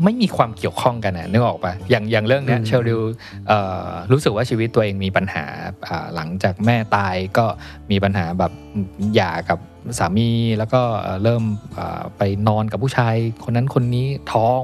[0.04, 3.00] ไม่มีความเกี่ยวข้องกันนะนึกออกปะอย่างอย่างเรื่องเนี้ยอืมเชลดิว
[3.48, 5.44] เอ่อรู้สึกว่าชีวิตตัวเองมีปัญหา
[5.88, 7.46] อ่าหลังจากแม่ตายก็
[7.90, 8.52] มีปัญหาแบบ
[9.14, 9.58] หย่ากับ
[9.98, 11.42] สามีแล้วก็เอ่อเริ่ม
[11.78, 13.14] อ่าไปนอนกับผู้ชาย
[13.44, 14.60] คนนั้นคนนี้ท้อง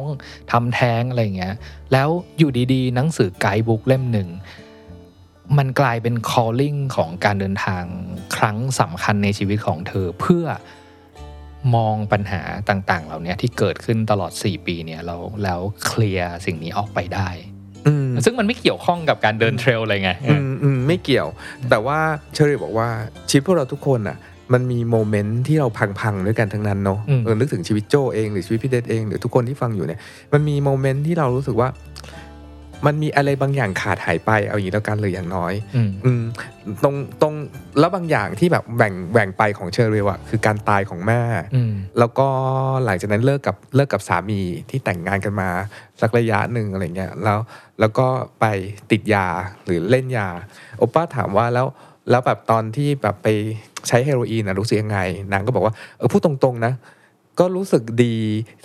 [0.53, 1.55] ทำแท้งอะไรอย่างเงี้ย
[1.93, 2.09] แล้ว
[2.39, 4.29] อยู่ดีๆ หนังสือไกด์บุ๊กเล่มหนึ่ง
[5.59, 7.85] มันกลายเป็น calling ของการเดินทาง
[8.37, 10.45] ครั้งสำคัญในชีวิตของเธอเพื่อ
[11.75, 17.29] มองปัญหาต่างๆ เหล่านี้ที่เกิดขึ้นตลอด 4 ปีเนี่ยแล้วแล้วเคลียร์สิ่งนี้ออกไปได้
[17.87, 21.29] อืมซึ่งมันไม่เกี่ยวข้องกับการเดินเทรลเลยไงอืมอืมไม่เกี่ยว
[21.71, 21.99] แต่ว่า
[22.35, 22.89] เชอรี่บอกว่า
[23.29, 24.17] ชีวิตพวกเราทุกคนอะ
[24.53, 25.69] มันมี moment ที่เรา
[26.01, 30.01] พังๆด้วยกันทั้งนั้นเนาะอืมเออนึกถึงชีวิตโจเองหรือชีวิตพี่เนทเองหรือทุกคนที่ฟังอยู่เนี่ย
[30.33, 31.69] มันมี moment ที่เรารู้สึกว่า
[32.87, 36.23] มันมีอะไรบางอย่างขาดหายไปเอาอย่างนี้แล้วกันเลยอย่างน้อยอืมอืม
[36.83, 37.35] ตรงตรง
[37.79, 41.21] แล้วบางอย่างที่แบบแบ่งแบ่งไปของเชอริลอะคือการตายของแม่
[41.55, 42.27] อืมแล้วก็
[42.85, 45.49] หลังจากนั้นเลิกกับเลิกกับสามีที่แต่งงานกันมา
[46.01, 47.39] สักระยะหนึ่งอะไรเงี้ยแล้ว
[47.81, 48.07] แล้วก็
[48.41, 48.45] ไป
[48.91, 49.27] ติดยา
[49.65, 50.29] หรือเล่นยา
[50.79, 51.67] โอป้าถามว่าแล้ว
[52.11, 53.29] แล้วแบบตอนที่แบบไป
[53.89, 54.99] ใช้เฮโรอีนนะรู้สึกยังไง
[55.33, 56.73] นางก็บอกว่าเออพูดตรงๆนะ
[57.39, 58.17] ก็รู้สึกดี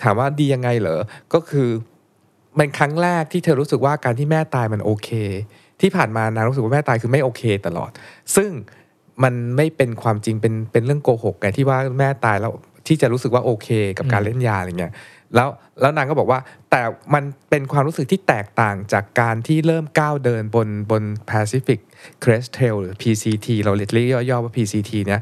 [0.02, 1.00] ถามว่าดียังไงเหรอ
[1.34, 1.68] ก็คือ
[2.56, 5.10] เป็นครั้งแรกที่เธอรู้สึกว่าการที่แม่ตายมันโอเค
[5.80, 7.90] ที่ผ่านมานางรู้สึกว่าแม่ตายคือไม่โอเคตลอด
[8.36, 8.50] ซึ่ง
[9.22, 12.52] มันไม่เป็นความจริงเป็นเป็นเรื่องโกหกไงที่ว่าแม่ตายแล้ว
[12.86, 14.92] ที่จะรู้สึกว่าโอเค กับการเล่นยาอะไรเงี้ย
[15.34, 15.48] แล้ว
[15.80, 16.40] แล้วนางก็บอกว่า
[16.70, 16.82] แต่
[17.14, 21.80] มันเป็นความรู้สึกที่แตกต่างจากการที่เริ่มก้าวเดินบนบน Pacific
[22.22, 25.20] Crest Trail หรือ PCT เราเรียกย่อๆว่า PCT เนี่ย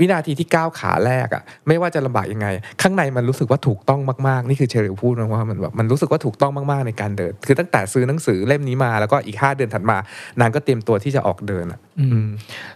[0.00, 2.46] วินาทีที่ก้าวขาแรกอะไม่ว่าจะลำบากยังไง
[2.82, 9.96] ข้างในมันรู้สึกว่าถูกต้องมากๆ นี่คือเชอริลพูดนะว่ามันแบบมันรู้สึกว่าถูกต้องมากๆในการเดิน คือตั้งแต่ซื้อหนังสือเล่มนี้มาแล้วก็อีก 5 เดือนถัดมา
[10.40, 11.80] นางก็เตรียมตัวที่จะออกเดินอะ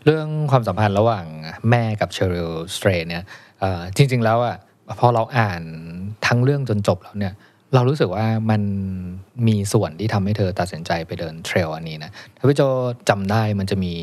[0.04, 1.24] เรื่องความสัมพันธ์ระหว่าง
[1.70, 3.24] แม่กับเชอริลสเตรทเนี่ย
[3.96, 4.56] จริง ๆ แล้วอะ
[5.00, 5.62] พอเราอ่าน
[6.26, 7.34] ทั้งเรื่องจนจบแล้วเนี่ย
[7.74, 8.62] เรารู้สึกว่ามัน
[9.48, 12.62] มีส่วนที่ทำให้เธอตัดสินใจไปเดินเทรลอันนี้นะถ้าพี่โจ
[13.08, 13.94] จำได้มันจะมี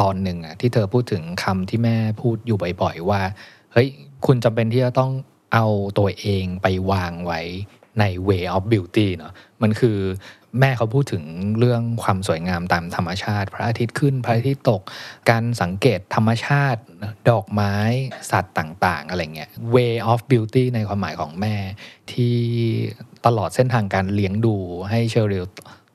[0.00, 3.20] ตอนหนึ่งอะที่เธอพูดถึงคำที่แม่พูดอยู่บ่อยๆว่า
[3.72, 3.88] เฮ้ย
[4.26, 5.12] คุณจำเป็นที่จะต้อง
[5.54, 5.66] เอา
[5.98, 7.40] ตัวเองไปวางไว้
[8.00, 9.32] ใน way of beauty เนาะ
[9.62, 9.98] มันคือ
[10.60, 11.24] แม่เขาพูดถึง
[11.58, 14.82] เรื่องความสวยงามตามธรรมชาติ พระอาทิตย์ขึ้นพระอาทิตย์ตก
[15.30, 16.80] การสังเกตธรรมชาติ
[17.30, 17.74] ดอกไม้
[18.30, 21.56] สัตว์ต่างๆ อะไรเงี้ย way of beauty ในความหมายของแม่
[22.12, 22.36] ที่
[23.26, 24.56] ตลอดเส้นทางการเลี้ยงดู
[24.90, 25.46] ให้เชอริล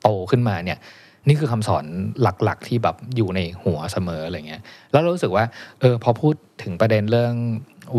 [0.01, 0.79] โตขึ้นมาเนี่ย
[1.27, 1.85] นี่คือคำสอน
[2.21, 5.45] หลักๆ ที่แบบอยู่ในหัวเสมออะไรเงี้ย แล้วรู้สึกว่า
[5.79, 7.33] เออพอพูดถึงประเด็นเรื่อง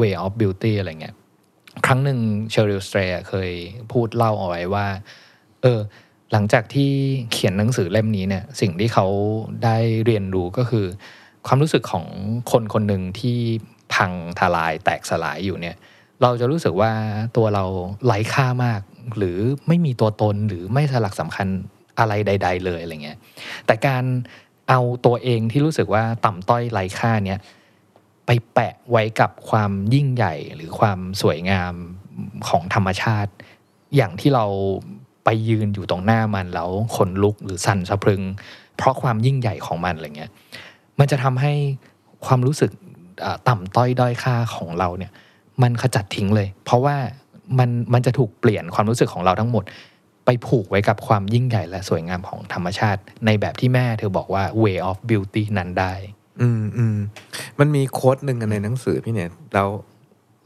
[0.01, 1.15] way of beauty อะไรเงี้ย
[1.87, 2.19] ครั้งหนึ่ง
[2.51, 3.51] เชอริลสเตรเคย
[3.93, 4.87] พูดเล่าเอาไว้ว่า
[5.63, 5.81] เออ
[6.33, 6.93] หลังจากที่
[7.33, 9.07] เขียนหนังสือเล่มนี้เนี่ย สิ่งที่เขา
[9.65, 10.87] ได้เรียนรู้ก็คือ
[11.47, 12.07] ความรู้สึกของ
[12.51, 13.39] คนคนหนึ่งที่
[13.95, 15.77] พังทลายแตกสลายอยู่เนี่ย
[16.23, 16.93] เราจะรู้สึกว่า
[17.37, 17.65] ตัวเรา
[18.07, 18.81] ไร้ค่ามาก
[19.17, 21.47] หรือไม่มีตัวตนหรือไม่สลักสำคัญ
[21.99, 23.19] อะไรใด ๆ เลยอะไรเงี้ย
[23.67, 24.05] แต่การ
[24.69, 27.39] เอาตัวเองที่รู้สึกว่าต่ำต้อยไร้ค่าเนี่ย
[28.27, 31.75] ไปแปะไว้กับความยิ่งใหญ่หรือความสวยงาม
[32.49, 33.33] ของธรรมชาติ
[33.97, 34.47] อย่างที่เรา
[35.25, 38.23] ไปยืนอยู่ตรงหน้ามันแล้วขนลุกหรือสั่นสะพรึง
[38.77, 40.31] เพราะความยิ่งใหญ่ของมันอะไรเงี้ย
[40.99, 41.53] มันจะทำให้
[42.27, 42.71] ความรู้สึก
[43.21, 45.13] เอ่อต่ำต้อยด้อยค่าของเราเนี่ย
[45.63, 46.97] มันขจัดทิ้งเลย เพราะว่า
[47.59, 49.65] มันมันจะถูกเปลี่ยนความรู้สึกของเราทั้งหมด
[50.25, 55.95] ไปผูกไว้กับความยิ่งใหญ่และสวยงามของธรรมชาติ ในแบบที่แม่เธอบอกว่า way of beauty นั้นได้
[56.41, 56.97] อืมอืม
[57.59, 59.65] มันมีโค้ดหนึ่งในหนังสือพี่เนี่ยเรา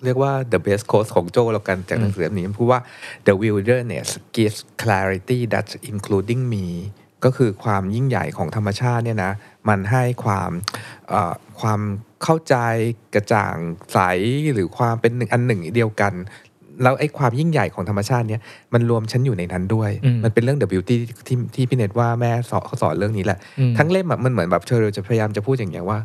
[0.04, 2.80] เรียกว่า the best quote ของโจแล้วกันจากหนังสือเล่มนี้มันพูดว่า
[3.26, 6.66] the wilderness gives clarity that's including me
[7.24, 9.32] ก็คือความยิ่งใหญ่ของธรรมชาติเนี่ยนะ
[9.68, 10.50] มันให้ความ
[11.60, 11.80] ความ
[12.22, 12.56] เข้าใจ
[13.14, 13.56] กระจ่าง
[13.92, 13.98] ใส
[14.52, 16.12] หรือความเป็นหนึ่งอันหนึ่งเดียวกัน
[16.82, 18.40] แล้วไอ้ความยิ่งใหญ่ของธรรมชาติเนี่ย
[18.74, 25.98] มันรวมฉันอยู่ในนั้นด้วยอืมมันเป็นเรื่อง the beauty ที่ที่พี่เนตว่าแม่สอนเขาสอนเรื่องนี้แหละอืมทั้งเล่มอะมันเหมือนแบบเชอร์จะพยายามจะพูดอย่างเงี้ยว่า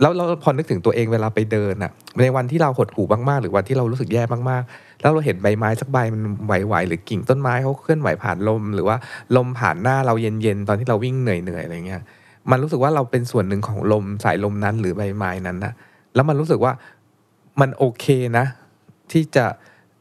[0.00, 1.90] แล้วเราพอนึกถึงตัวเองเวลาไปเดินอะ
[2.22, 8.96] ในวันที่เราหดหู่มากๆ หรือวันที่เรารู้สึกแย่มากๆ แล้วเราเห็นใบไม้สักใบมันไหวๆหรือกิ่งต้นไม้เขาเคลื่อนไหวผ่านลม หรือว่า
[9.36, 12.02] ลมผ่านหน้าเราเย็นๆตอนที่เราวิ่งเหนื่อยๆอะไรเงี้ย
[12.50, 15.72] มันรู้สึกว่าเราเป็นส่วนหนึ่งของลมสายลมนั้นหรือใบไม้นั้นนะ
[16.14, 16.72] แล้วมันรู้สึกว่า
[17.60, 18.06] มันโอเค
[18.38, 18.44] นะ
[19.12, 19.46] ที่จะ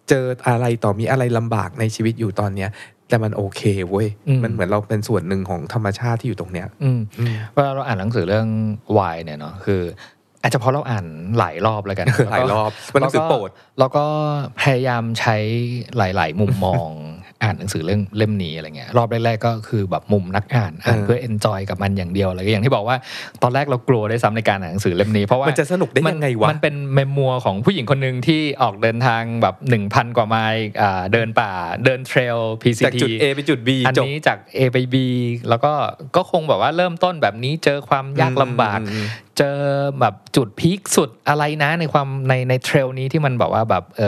[0.10, 2.70] เจออะไรต่อมีอะไรลำบากในชีวิตอยู่ตอนเนี้ย
[3.10, 8.48] แต่มันโอเคเว้ยอืมมันเหมือนเราเป็นส่วนหนึ่งของธรรมชาติที่อยู่ตรงเนี้ยอืมอืมเวลาเราอ่านหนังสือเรื่อง
[8.98, 9.82] วายเนี่ยเนาะคือ
[10.42, 11.06] อาจจะเพราะเราอ่าน
[11.38, 13.50] หลายรอบแล้วกันหลายรอบมันหนังสือโปรด
[13.80, 14.06] แล้วก็
[14.62, 15.38] พยายามใช้
[15.98, 16.90] หลาย ๆ มุมมอง
[17.44, 22.98] อ่านหนังสือเรื่องเล่มนี้อะไรเงี้ยรอบแรกๆก็คือแบบมุมนักอ่านอ่านเออเพื่อ enjoy กับมันอย่างเดียวเลยอย่างที่บอกว่า
[23.44, 31.52] ตอนแรกเรากลัวด้วยซ้ำในการอ่านหนังสือเล่มนี้เพราะว่ามันจะสนุกได้ยังไงวะมันเป็น memoir ของผู้หญิงคนหนึ่งที่ออกเดินทางแบบหนึ่งพันกว่าไมล์อ่าเดินป่า
[31.86, 34.96] เดิน trail PCT จากจุด A ไปจุด B อันจบนี้จาก A ไป B
[35.50, 35.74] แล้วก็
[36.16, 39.06] ก็คงแบบว่าเริ่มต้นแบบนี้เจอความยากลำบากอืม
[39.40, 39.58] เจอ
[40.00, 44.02] แบบจุดพีคสุดอะไรนะในความในในเทรลนี้ที่มันแบบว่าแบบเอ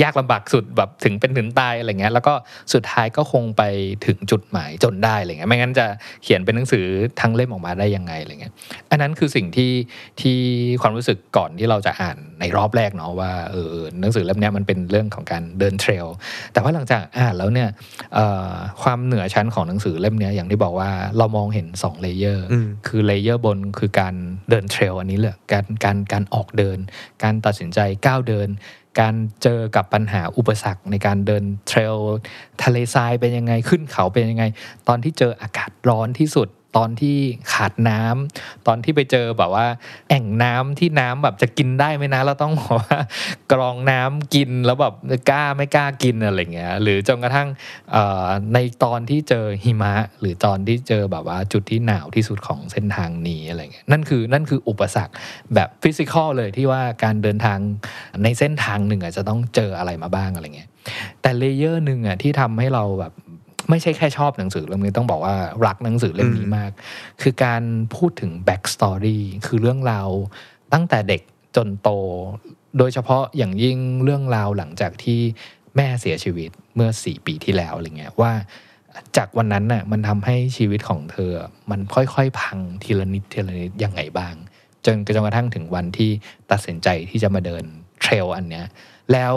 [0.00, 2.34] อยากลำบากสุดแบบถึงเป็นถึงตายอะไรเงี้ยแล้วก็
[2.72, 3.62] สุดท้ายก็คงไป
[4.06, 5.86] ถึงจุดหมายจนได้อะไรเงี้ยไม่งั้นจะ
[6.22, 6.84] เขียนเป็นหนังสือ
[7.20, 8.54] ทั้งเล่มออกมาได้ยังไงอะไรเงี้ย
[8.90, 9.72] อันนั้นคือสิ่งที่
[10.20, 10.38] ที่
[10.82, 16.06] ความรู้สึกก่อนที่เราจะอ่าน ในรอบแรกเนาะว่าเออหนังสือเล่มเนี้ยมันเป็นเรื่องของการเดินเทรล
[16.52, 17.68] แต่ว่าหลังจากอ่านแล้วเนี่ย
[18.14, 24.14] เอ่อความเหนือชั้นของหนังสือเล่มเนี้ยอย่างที่บอกว่าเรามองเห็น2 layer อืมคือ layer บนคือการ
[24.50, 26.78] เดิน trail อันนี้เลยการการการออกเดิน
[27.22, 28.48] การตัดสินใจก้าวเดิน
[29.00, 31.96] การเจอกับปัญหาอุปสรรคในการเดิน trail
[32.62, 34.44] ทะเลทรายเป็นยังไงขึ้นเขาเป็นยังไง
[34.88, 37.16] ตอนที่เจออากาศร้อนที่สุด ตอนที่
[37.52, 39.66] ขาดน้ำตอนที่ไปเจอแบบว่า
[40.08, 42.98] แอ่งน้ำที่น้ำแบบจะกินได้ไหมนะเราต้องบอกว่า
[43.52, 44.94] กรองน้ำกินแล้วแบบ
[45.30, 47.48] กล้าไม่กล้ากินอะไรเงี้ยหรือจนกระทั่ง
[48.54, 55.14] ในตอนที่เจอหิมะ หรือตอนที่เจอแบบว่าจุดที่หนาวที่สุดของเส้นทางนี้อะไรเงี้ยนั่นคือนั่นคืออุปสรรค
[55.54, 57.58] แบบ physical เลยที่ว่าการเดินทาง
[58.22, 60.70] ในเส้นทางหนึ่งอะจะต้องเจออะไรมาบ้างอะไรเงี้ย
[61.22, 63.12] แต่ layer หนึ่งอะที่ทำให้เราแบบ
[63.70, 66.70] ไม่ใช่แค่ชอบหนังสือเล่มนี้ต้องบอกว่ารักหนังสือเล่มนี้มาก
[67.22, 67.62] คือการ
[67.94, 70.08] พูดถึง back story คือเรื่องราว
[70.72, 71.22] ตั้งแต่เด็ก
[71.56, 71.88] จนโต
[72.78, 75.20] โดยเฉพาะอย่างยิ่งเรื่องราวหลังจากที่
[75.76, 78.32] แม่เสียชีวิตเมื่อ4ปีที่แล้วอะไรเงี้ยว่า
[79.16, 81.30] จากวันนั้นน่ะมันทำให้ชีวิตของเธอ
[81.70, 84.34] มันค่อยๆ พังทีละนิดทีละนิดยังไงบ้าง
[84.84, 86.10] จนจนกระทั่งถึงวันที่
[86.50, 87.64] ตัดสินใจที่จะมาเดิน
[88.00, 88.66] เทรลอันเนี้ย
[89.12, 89.34] แล้ว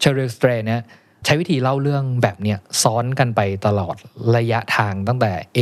[0.00, 0.82] เชอริลสเตรเนี่ย
[1.30, 3.96] ใช้วิธีเล่าเรื่องแบบเนี้ยซ้อนกันไปตลอด
[4.36, 5.58] ระยะทางตั้งแต่ A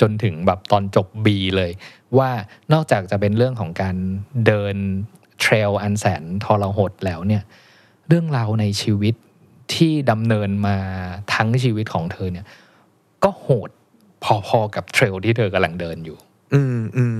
[0.00, 1.26] จนถึงแบบตอนจบ B
[1.56, 1.70] เลย
[2.18, 2.30] ว่า
[2.72, 3.96] นอกจากจะเป็นเรื่องของการ
[4.46, 4.76] เดิน
[5.40, 7.42] เทรลอันแสนทรหดแล้วเนี่ย
[8.08, 9.14] เรื่องราวในชีวิต
[9.74, 10.76] ที่ดำเนินมา
[11.34, 12.46] ทั้งชีวิตของเธอเนี่ย
[13.24, 13.70] ก็โหด
[14.24, 16.16] พอๆกับเทรลที่เธอกำลังเดินอยู่
[16.54, 17.16] อืมอืม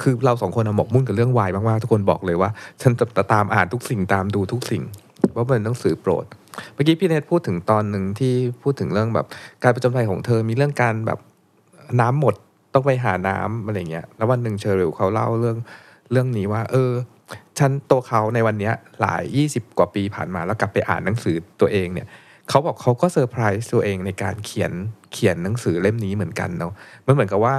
[0.00, 2.50] คือเราสองคนหมกมุ่นกับเรื่องวายมากๆทุกคนบอกเลยว่า
[2.82, 4.82] ฉันจะตามอ่านทุกสิ่งตามดูทุกสิ่ง
[5.34, 6.26] ว่าเป็นหนังสือโปรด
[6.74, 9.26] เมื่อกี้พี่เนทพูดถึงตอนหนึ่งที่พูดถึงเรื่องแบบ
[9.62, 11.18] การประจนภัยของเธอมีเรื่องการแบบ
[12.00, 12.34] น้ำหมด
[12.74, 15.56] ต้องไปหาน้ำอะไรเงี้ย แล้ววันหนึ่งเชอริลเขาเล่าเรื่อง
[16.10, 16.92] เรื่องนี้ว่า เออ
[17.58, 19.22] ฉันตัวเขาในวันเนี้ยหลาย
[19.52, 22.06] 20 กว่าปีผ่านมาแล้วกลับไปอ่านหนังสือตัวเองเนี่ย
[22.48, 24.72] เขาบอกเขาก็เซอร์ไพรส์ตัวเองในการเขียน
[25.12, 26.72] เขียนหนังสือเล่มนี้เหมือนกันเนาะ
[27.06, 27.56] มันเหมือนกับว่า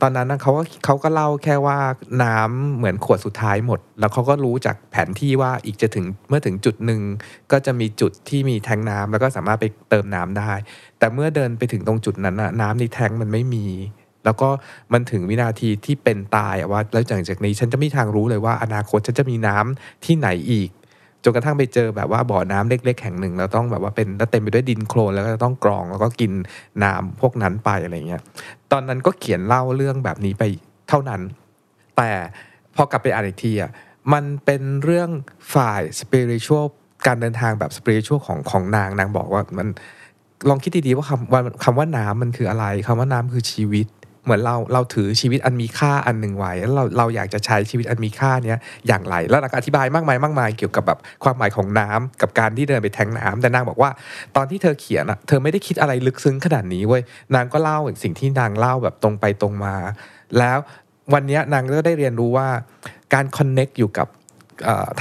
[0.00, 1.78] ตอนนั้นเขาก็เขาก็เล่าแค่ว่า
[2.22, 7.00] น้ำเหมือนขวดสุดท้ายหมด แล้วเขาก็รู้จากแผนที่ว่าอีกจะถึงเมื่อถึงจุดหนึ่ง
[7.52, 10.52] ก็จะมีจุดที่มีแทงน้ำแล้วก็สามารถไปเติมน้ำได้
[10.98, 13.66] แต่เมื่อเดินไปถึงตรงจุดนั้นนะน้ำในแทงมันไม่มี
[14.24, 14.48] แล้วก็
[14.92, 20.70] มันถึงวินาทีที่เป็นตายว่าแล้วจากจากนี้ฉันจะไม่ทางรู้เลยว่าอนาคตฉันจะมีน้ำที่ไหนอีก
[21.24, 26.32] จนกระทั่งไปเจอแบบว่าบ่อน้ำเล็ก ๆ แห่งหนึ่งแล้วต้องแบบว่าเป็นแล้วเต็มไปด้วยดินโคลนแล้วก็ต้องกรองแล้วก็กิน
[26.84, 28.22] น้ำพวกนั้นไปอะไรเงี้ย
[28.72, 30.44] ตอนนั้นก็เขียนเล่าเรื่องแบบนี้ไป
[30.88, 31.20] เท่านั้น
[31.96, 32.10] แต่
[32.74, 33.70] พอกลับไปอ่านอีกทีอะ
[34.12, 35.10] มันเป็นเรื่อง
[35.54, 36.64] ฝ่ายส p i r i t u a l
[37.06, 39.68] การเดินทางแบบส p i r i t u a l ของของนางนางบอกว่ามัน
[40.48, 43.86] ลองคิดดีๆว่าคำว่าคำว่าน้ำมันคืออะไรคำว่าน้ำคือชีวิต
[44.24, 53.90] เหมือนเราเราถือชีวิตอันมีค่าอันหนึ่งไว้แล้วเราเราอยากจะใช้ชีวิตอันมีค่าเนี้ยอย่างไร แล้วนางอธิบายมากมายมากมายเกี่ยวกับแบบความหมายของน้ำกับการที่เดินไปแทงน้ำแต่นางบอกว่า
[54.36, 57.02] ตอนที่เธอเขียนอะเธอไม่ได้คิดอะไรลึกซึ้งขนาดนี้เว้ย
[57.34, 59.74] นางก็เล่าสิ่งที่นางเล่าแบบตรงไปตรงมา
[60.38, 60.58] แล้ว
[61.14, 62.48] วันนี้นางก็ได้เรียนรู้ว่า
[63.14, 64.08] การคอนเน็กอยู่กับ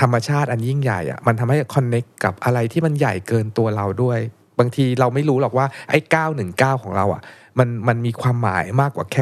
[0.02, 4.20] ธรรมชาติอันยิ่งใหญ่อะมันทำให้คอนเน็กกับอะไรที่มันใหญ่เกินตัวเราด้วย
[4.60, 6.00] บางทีเราไม่รู้หรอกว่าไอ้
[6.42, 7.22] 919 ของเราอะ
[7.60, 9.22] มันมันมีความหมายมากกว่าแค่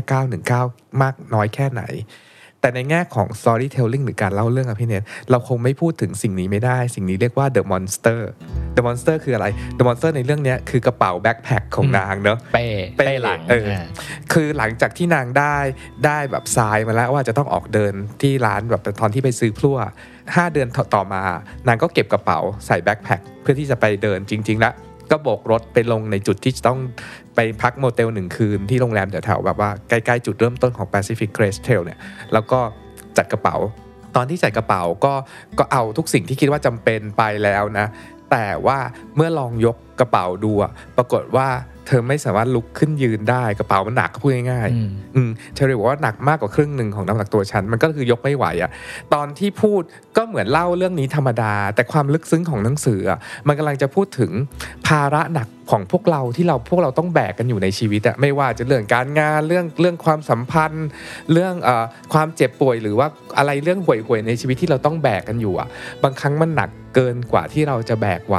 [0.52, 1.84] 919 มากน้อยแค่ไหน
[2.64, 8.22] แต่ในแง่ของ storytelling หรือการเล่าเรื่องอะพี่เนทเราคงไม่พูดถึงสิ่งนี้ไม่ได้ สิ่งนี้เรียกว่า the monster
[8.76, 9.46] the monster คืออะไร
[9.78, 12.66] the monster ในเรื่องเนี้ยคือกระเป๋าแบ็คแพคของอืมนางเนอะเป้
[12.98, 13.86] เป้เป้หลังเอออ่า
[14.34, 15.56] คือหลังจากที่นางได้
[16.06, 19.78] ได้แบบทรายมาแล้วว่าจะต้องออกเดินที่ร้านแบบตอนที่ไปซื้อพลั่ว
[20.36, 21.24] ห้าเดือนต่อมา
[21.68, 24.76] นางก็เก็บกระเป๋าใส่แบ็คแพคเพื่อที่จะไปเดินจริงๆแล้ว
[25.12, 26.80] ก็โบกรถไปลงในจุดที่จะต้อง
[27.36, 32.00] ไปพักโมเตลหนึ่งคืนที่โรงแรมแถวๆแบบว่าใกล้ๆจุดเริ่มต้นของ Pacific Crest Trail เนี่ย
[32.34, 32.60] แล้วก็
[33.18, 33.56] จัดกระเป๋า
[34.16, 35.14] ตอนที่จัดกระเป๋าก็
[35.60, 37.88] ก็เอาทุกสิ่งที่คิดว่าจำเป็นไปแล้วนะ
[38.32, 38.80] แต่ว่า
[39.16, 41.48] เมื่อลองยกกระเป๋าดูอะปรากฏว่า
[41.88, 48.72] เธอไม่สามารถลุกขึ้นยืนได้กระเป๋ามันหนักพูดง่ายๆอืมอืมเชอรี่บอกว่าหนักมากกว่าครึ่งหนึ่งของน้ำหนักตัวฉัน มันก็คือยกไม่ไหวอะ
[49.14, 49.82] ตอนที่พูด
[50.18, 54.32] ก็เหมือนเล่าเรื่องนี้ธรรมดา แต่ความลึกซึ้งของหนังสืออะมันกำลังจะพูดถึง
[54.88, 60.88] ภาระหนักของพวกเราที่เราพวกเราต้องแบกกันอยู่ในชีวิตอะไม่ว่าจะเรื่องการงานเรื่องเรื่องความสัมพันธ์
[61.34, 63.08] เรื่องเอ่อความเจ็บป่วยหรือว่า
[63.38, 65.68] อะไรเรื่องห่วยๆในชีวิตที่เราต้องแบกกันอยู่อะ
[66.04, 68.38] บางครั้งมันหนักเกินกว่าที่เราจะแบกไหว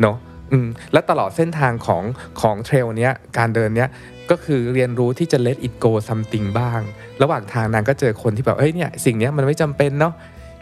[0.00, 0.16] เนาะ
[0.52, 2.04] อืมและตลอดเส้นทางของ
[2.40, 3.88] ของเทรลเนี้ยการเดินเนี้ย
[4.30, 6.80] ก็คือเรียนรู้ที่จะ let it go something บ้าง
[7.22, 10.14] ระหว่างทางนางก็เจอคนที่แบบเอ้ยเนี่ยสิ่งเนี้ยมันไม่จำเป็นเนาะ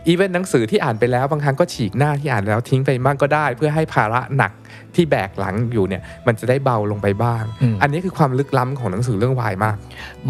[0.07, 4.53] อีเวนต์หนังสือที่อ่านไปแล้วบางครั้งก็ฉีกหน้าที่อ่านแล้วทิ้งไปบ้างก็ได้ เพื่อให้ภาระหนัก
[4.95, 9.77] ที่แบกหลังอยู่เนี่ย มันจะได้เบาลงไปบ้างอืมอันนี้คือความลึกล้ำของหนังสือเรื่องวายมาก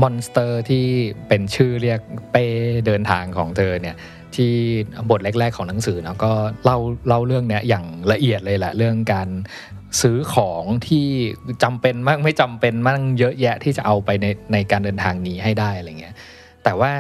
[0.01, 0.85] มอนสเตอร์ที่
[1.29, 2.01] เป็นชื่อเรียก
[2.33, 2.45] เป้
[2.87, 3.97] เดินทางของเธอเนี่ย
[4.37, 4.53] ที่
[5.11, 6.33] บทแรก ๆ ของหนังสือเนาะก็
[6.65, 9.29] เล่าเล่าเรื่องเนี้ยอย่างละเอียดเลยแหละเรื่องการ
[10.01, 11.07] ซื้อของที่
[11.63, 16.15] จำเป็นมากไม่จำเป็นมากเยอะแยะที่จะเอาไปในในการเดินทางนี้ให้ได้อะไรเงี้ย
[16.65, 16.93] แต่ว่า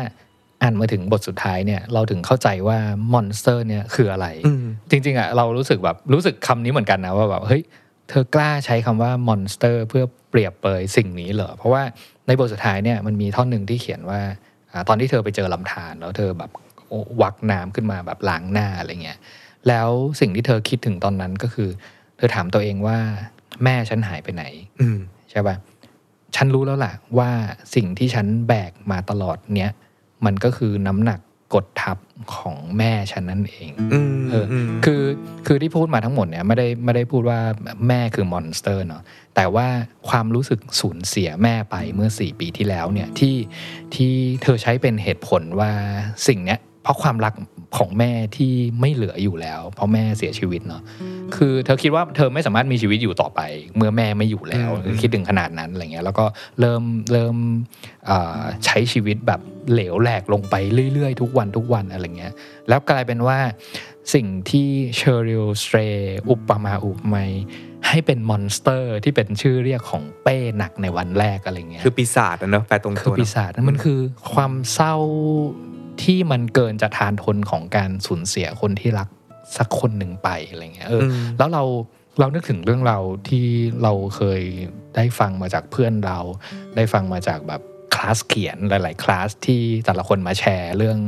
[0.63, 2.79] อ่านมาถึงบทสุดท้ายเนี่ยเราถึงเข้าใจว่า
[3.13, 7.63] monster เนี่ยคืออะไรอืมจริงๆอะเรารู้สึกแบบรู้สึกคำนี้เหมือนกันนะว่าแบบเฮ้ย
[8.09, 11.83] เธอกล้าใช้คำว่ามอนสเตอร์เพื่อเปรียบเปยสิ่งนี้เหรอเพราะว่า
[12.27, 14.21] ในบทสุดท้ายเนี่ยมันมีท่อนหนึ่งที่เขียนว่า
[14.71, 16.51] อาตอนที่เธอไปเจอลำธารแล้วเธอแบบ
[17.23, 19.19] วักน้ำขึ้นมาแบบล้างหน้าอะไรเงี้ย
[19.69, 19.89] แล้ว
[20.21, 21.69] สิ่งที่เธอคิดถึงตอนนั้นก็คือ
[22.17, 22.99] เธอถามตัวเองว่า
[23.65, 24.45] แม่ฉันหายไปไหน
[24.81, 24.99] อืม
[25.31, 25.57] ใช่ปะ
[26.37, 27.31] ฉันรู้แล้วล่ะว่า
[27.75, 29.71] สิ่งที่ฉันแบกมาตลอดเนี้ย
[30.25, 31.21] มันก็คือน้ำหนัก
[31.55, 31.99] กดทับ
[32.35, 35.03] ของแม่ฉันนั่นเองอืมเอออคือ
[35.47, 37.41] คือที่พูดมาทั้งหมดเนี่ยไม่ได้ไม่ได้พูดว่า
[37.89, 39.03] แม่คือมอนสเตอร์เนาะ
[39.37, 39.69] แต่ว่า
[40.09, 43.37] ความรู้สึกสูญเสียแม่ไปเมื่อ 4 ปีที่แล้วเนี่ยที่
[43.95, 44.13] ที่
[44.43, 45.73] เธอใช้เป็นเหตุผลว่า
[46.29, 47.35] สิ่งเนี้ยเพ ราะความรัก
[47.79, 50.83] ของแม่ที่ไม่เหลืออยู่แล้ว เพราะแม่เสียชีวิตเนาะ
[51.37, 53.41] คือเธอคิดว่าเธอไม่สามารถมีชีวิตอยู่ต่อไป
[53.77, 56.25] เมื่อแม่ไม่อยู่แล้วอืมคือคิดถึงขนาดนั้นอะไรเงี้ยแล้วก็
[56.61, 56.83] เริ่ม
[57.13, 57.37] เริ่ม
[58.07, 59.41] เอ่อใช้ชีวิตแบบ
[59.73, 60.55] เหลวแหลกลงไป
[60.95, 62.33] เรื่อยๆ ทุกวันทุกวันอะไรเงี้ย
[62.69, 63.39] แล้วกลายเป็นว่า
[64.15, 65.79] สิ่งที่เชอริลสเตร
[66.31, 67.31] อุปมาอุปไมย
[67.89, 74.01] ให้เป็น monster ที่เป็นชื่อเรียกของเป้หนักในวันแรกอะไรเงี้ยคือปีศาจอะเนาะแปลตรงตัวคือปีศาจเนอะนั่นมันคือ
[74.33, 74.95] ความเศร้า
[76.03, 79.09] ที่มันเกินจะทานทนของการสูญเสียคนที่รัก
[79.57, 81.63] สักคนหนึ่งไปอะไรเงี้ยเอออืมแล้วเรา
[82.19, 83.47] เรานึกถึงเรื่องราวที่
[83.83, 84.43] เราเคย
[84.97, 86.19] ได้ฟังมาจากเพื่อนเรา
[86.77, 87.63] ได้ฟังมาจากแบบ
[87.95, 90.99] คลาสเขียนหลาย ๆ คลาสที่แต่ละคนมาแชร์เรื่อง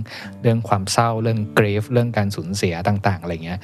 [0.42, 3.60] เรื่องความเศร้าเรื่อง grief เรื่องการสูญเสียต่าง ๆ อะไรเงี้ย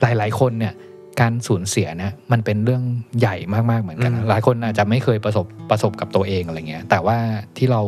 [0.00, 0.74] หลาย ๆ คนเนี่ย
[1.20, 2.82] การสูญเสียเนี่ยมันเป็นเรื่อง
[3.20, 3.36] ใหญ่
[3.70, 7.18] มากๆเหมือนกันนะอืมหลายคนอาจจะไม่เคยประสบประสบกับตัวเองอะไรเงี้ย แต่ว่า
[7.56, 7.82] ที่เรา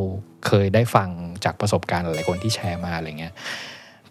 [0.46, 1.08] เคยได้ฟัง
[1.44, 3.34] จากประสบการณ์หลายๆคนที่แชร์มาอะไรเงี้ย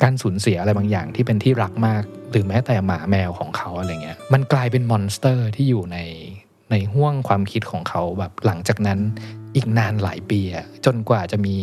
[0.03, 5.97] การสูญเสียอะไรบางอย่างที่เป็นที่รักมาก หรือแม้แต่หมาแมวของเขาอะไรเงี้ย มันกลายเป็น monster ที่อยู่ใน
[6.71, 8.99] ในห่วงความคิดของเขาแบบหลังจากนั้น
[9.55, 11.55] อีกนานหลายปีอะจนกว่าจะมี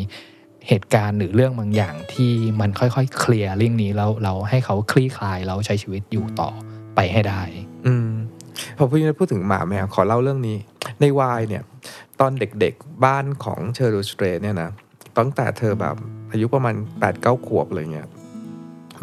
[0.68, 6.50] เหตุการณ์หรือเรื่องบางอย่างที่มันค่อยๆ เคลียร์เรื่องนี้แล้วเราให้เขาคลี่คลายแล้วใช้ชีวิตอยู่ต่อ
[7.00, 7.42] ไปให้ได้
[7.86, 8.10] อืม
[8.76, 10.58] พอพูดพูดถึงหมาแมวขอเล่าเรื่องนี้
[11.00, 11.62] ในวายเนี่ย
[12.20, 14.70] ตอนเด็กๆบ้านของเชอร์ลูสเตรเนี่ยนะ
[15.18, 15.96] ตั้งแต่เธอแบบ
[16.30, 18.08] อายุประมาณ8ปดเก้าขวบอะไรเงี้ย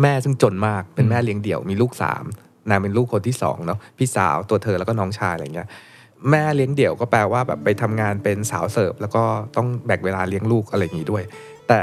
[0.01, 2.23] แม่ซึ่งจนมากเป็นแม่เลี้ยงเดี่ยวมีลูกสาม
[2.69, 5.67] นางเป็นลูกคนที่สองเนาะพี่สาวตัวเธอแล้วก็น้องชายอะไรเงี้ย
[6.29, 9.23] แม่เลี้ยงเดี่ยวก็แปลว่าแบบไปทำงานเป็นสาวเสิร์ฟแล้วก็
[9.55, 11.23] ต้องแบ่งเวลาเลี้ยงลูกอะไรอย่างนี้ด้วย
[11.69, 11.81] แต่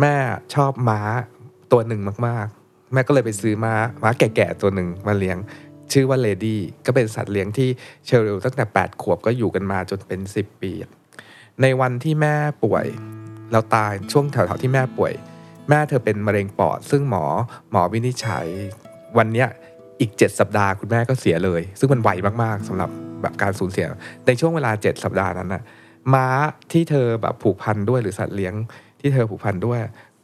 [0.00, 0.14] แม่
[0.54, 1.00] ชอบม้า
[1.72, 2.48] ตัวหนึ่งมาก
[2.92, 5.38] แม่ก็เลยไปซื้อม้าม้าแก่ๆตัวหนึ่งมาเลี้ยง
[5.92, 7.68] ชื่อว่าเลดี้ก็เป็นสัตว์เลี้ยงที่
[8.06, 10.72] เชอริลตั้งแต่ 8 ขวบก็อยู่กันมาจนเป็น 10 ปี
[11.62, 12.34] ในวันที่แม่
[12.64, 12.86] ป่วย
[13.52, 15.12] แล้วตายช่วงแถวๆที่แม่ป่วย
[15.68, 17.24] แม่เธอเป็นมะเร็งปอด ซึ่งหมอ
[17.70, 18.46] หมอวินิจฉัย
[19.18, 19.48] วันเนี้ย
[20.00, 22.10] อีก 7 สัปดาห์คุณแม่ก็เสียเลย ซึ่งมันไว
[22.42, 22.90] มากๆสำหรับ
[23.22, 23.86] แบบการสูญเสีย
[24.26, 25.62] ในช่วงเวลา 7 สัปดาห์นั้นนะ
[26.14, 26.26] ม้า
[26.72, 28.54] ที่เธอแบบผูกพันด้วยหรือสัตว์เลี้ยง
[29.00, 29.78] ที่เธอผูกพันด้วย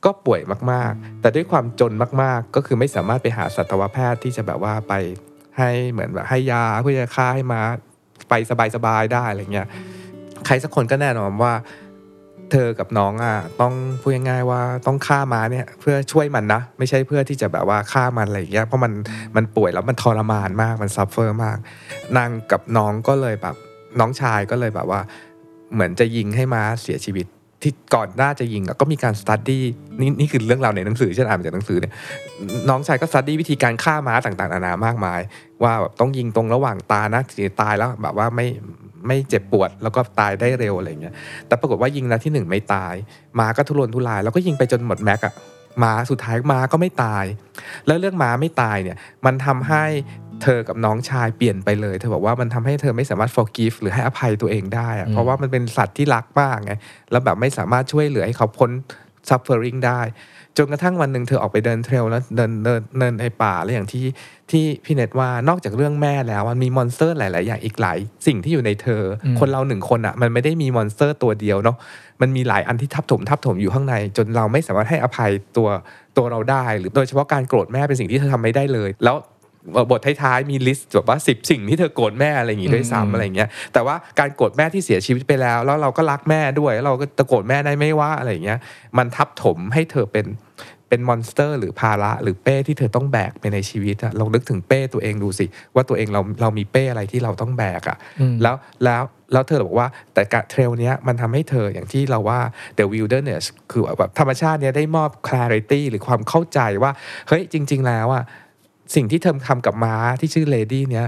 [0.05, 0.41] ก็ป่วย
[0.73, 1.93] มากๆ แต่ด้วยความจน
[2.23, 4.95] มากๆ ก็คือไม่สามารถไปหาสัตวแพทย์ที่จะแบบว่าไป
[5.59, 7.61] ให้เหมือนแบบให้ยาเพื่อจะฆ่าให้ม้า
[8.29, 8.35] ไป
[8.75, 9.69] สบายๆได้อะไรเงี้ย
[10.47, 11.53] ใครสักคนก็แน่นอนว่า
[12.51, 18.93] เธอกับน้องอะต้องพูดง่ายๆว่าต้องฆ่าม้าเนี่ยเพื่อช่วยมันนะ ไม่ใช่เพื่อที่จะแบบว่าฆ่ามันอะไรอย่างเงี้ยเพราะมัน
[19.37, 21.59] มันป่วยแล้วมันทรมานมากมัน suffer มาก
[22.17, 23.57] นางกับน้องก็เลยแบบ
[24.01, 25.01] น้องชายก็เลยแบบว่า
[25.73, 27.27] เหมือนจะยิงให้ม้าเสียชีวิต
[27.63, 29.65] ที่ก่อนหน้าจะยิงก็มีการ study
[30.01, 31.93] นี่นี่คือเรื่องราวในหนังสือฉันอ่านมาจากหนังสือเนี่ย
[32.69, 35.21] น้องชายก็ study วิธีการฆ่าม้าต่างๆนานามากมาย
[35.63, 38.47] ว่าแบบต้องยิงตรงระหว่างตานะถึงตายแล้วแบบว่าไม่
[39.07, 41.15] ไม่เจ็บปวดแล้วก็ตายได้เร็วอะไรเงี้ย
[41.47, 42.95] แต่ปรากฏว่ายิงนัดที่หนึ่งไม่ตาย
[43.39, 45.35] ม้าก็ทุรนทุราย แล้วก็ยิงไปจนหมดแม็กอะ
[45.83, 47.25] ม้าสุดท้ายม้าก็ไม่ตาย
[47.87, 48.97] แล้วเรื่องม้าไม่ตายเนี่ย
[49.27, 49.85] มันทำให้
[50.43, 56.73] เธอกับน้องชายเปลี่ยนไปเลย เธอบอกว่ามันทำให้เธอไม่สามารถ forgive หรือให้อภัยตัวเองได้อะเพราะว่ามันเป็นสัตว์ที่รักมากไง
[57.11, 58.71] แล้วแบบไม่สามารถช่วยเหลือให้เขาพ้น
[59.29, 60.01] suffering ได้
[60.59, 64.05] จนกระทั่งวันหนึ่งเธอออกไปเดินเทรลแล้วเดินเดินเดินในป่าแล้วอย่างที่
[64.51, 71.77] ที่พี่เน็ตว่านอกจากเรื่องแม่แล้วมันมี monster หลาย ๆ อย่างอีกหลาย สิ่งที่อยู่ในเธออืมคนเราหนึ่งคนอะมันไม่ได้มี monster ตัวเดียวเนาะ
[72.21, 75.69] มันมีหลายอันที่ทับถมทับถมอยู่ข้างใน จนเราไม่สามารถให้อภัยตัว
[76.17, 79.17] ตัวเราได้ หรือโดยเฉพาะการโกรธแม่เป็นสิ่งที่เธอทำไม่ได้เลย แล้ว
[79.91, 88.59] บทท้ายๆมี list แบบว่าสิบสิ่งที่เธอโกรธแม่อะไรอย่างงี้ด้วยอืมซ้ำอะไรอย่างเงี้ยแต่ว่าการโกรธแม่ที่เสียชีวิตไปแล้ว แล้วเราก็รักแม่ด้วยแล้วเราก็จะโกรธแม่ได้ไหมวะอะไรอย่างเงี้ย
[88.99, 90.27] มันทับถมให้เธอเป็น
[90.89, 98.55] เป็น monster หรือภาระหรือเป้ที่เธอต้องแบกไปในชีวิตอะลองนึกถึงเป้ตัวเองดูสิ ว่าตัวเองเราเรามีเป้อะไรที่เราต้องแบกอะอืมแล้ว
[98.85, 99.03] แล้ว
[99.33, 102.41] แล้วเธอบอกว่าแต่การ trail เนี้ยมันทำให้เธออย่างที่เราว่า
[102.79, 106.93] the wilderness คือแบบธรรมชาติเนี้ยได้มอบ clarity หรือความเข้าใจว่า
[107.29, 108.25] เฮ้ยจริง ๆ แล้วอะ
[108.95, 111.07] สิ่งที่เธอทำกับม้าที่ชื่อเลดี้เนี้ย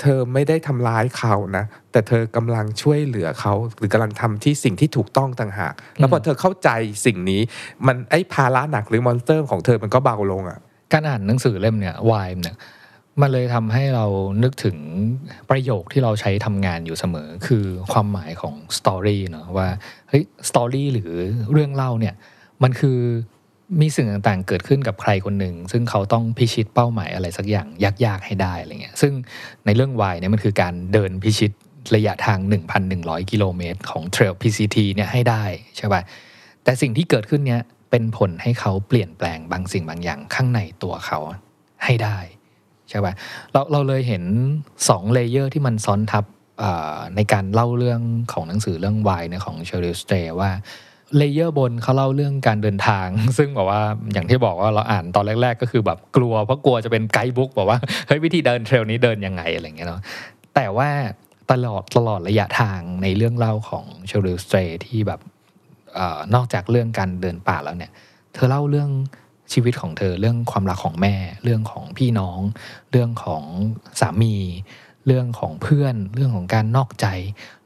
[0.00, 6.68] เธอไม่ได้ทำร้ายเขานะ แต่เธอกำลังช่วยเหลือเขา หรือกำลังทำที่สิ่งที่ถูกต้องต่างหาก แล้วพอเธอเข้าใจ
[7.06, 7.40] สิ่งนี้
[7.86, 10.58] มันไอ้ภาระหนักหรือ monster ของเธอมันก็เบาลงอะ
[10.92, 12.56] การอ่านหนังสือเล่มเนี่ยวายเนี่ย
[13.20, 14.06] มันเลยทำให้เรา
[14.42, 14.76] นึกถึง
[15.50, 19.68] ประโยคที่เราใช้ทำงานอยู่เสมอ คือความหมายของ story เนาะว่า
[20.08, 21.10] เฮ้ย story หรือ
[21.52, 22.14] เรื่องเล่าเนี่ย
[22.62, 22.98] มันคือ
[23.80, 27.66] มีสิ่งต่างๆ เกิดขึ้นกับใครคนหนึ่ง ซึ่งเขาต้องพิชิตเป้าหมายอะไรสักอย่าง
[28.04, 29.12] ยากๆให้ได้อะไรเงี้ยซึ่ง
[29.66, 31.52] ในเรื่องวายเนี่ยมันคือการเดินพิชิต
[31.94, 32.38] ระยะทาง
[32.84, 35.44] 1,100 กิโลเมตรของ trail PCT เนี่ยให้ได้
[35.76, 36.02] ใช่ป่ะ
[36.64, 37.60] แต่สิ่งที่เกิดขึ้นเนี้ย
[37.90, 41.18] เป็นผลให้เขาเปลี่ยนแปลงบางสิ่งบางอย่างข้างในตัวเขา
[41.84, 42.18] ให้ได้
[42.88, 43.12] ใช่ป่ะ
[43.52, 44.24] เราเราเลยเห็น
[44.88, 46.24] สอง layer ที่มันซ้อนทับ
[47.16, 48.00] ในการเล่าเรื่อง
[48.32, 50.50] ของหนังสือเรื่อง Wild เนี่ยของ Cheryl Strayed ว่า
[51.16, 53.06] layer บนเขาเล่าเรื่องการเดินทาง
[53.38, 53.82] ซึ่งแบบว่า
[54.12, 60.00] อย่างที่บอกว่าเราอ่านตอนแรก ๆ ก็คือแบบกลัวเพราะกลัวจะเป็น guidebook บอกว่าเฮ้ยวิธีเดิน trail นี้เดินยังไงอะไรอย่างเงี้ยเนาะ
[60.54, 60.90] แต่ว่า
[61.50, 65.20] ตลอดตลอดระยะทางในเรื่องเล่าของ Cheryl Strayed ที่แบบ
[65.98, 67.92] ออนอกจากเรื่องการเดินป่าแล้วเนี่ย
[68.34, 68.90] เธอเล่าเรื่อง
[69.52, 72.40] ชีวิตของเธอเรื่องความรักของแม่ เรื่องของพี่น้อง
[72.90, 73.42] เรื่องของ
[74.00, 74.36] สามี
[75.06, 77.06] เรื่องของเพื่อน เรื่องของการนอกใจ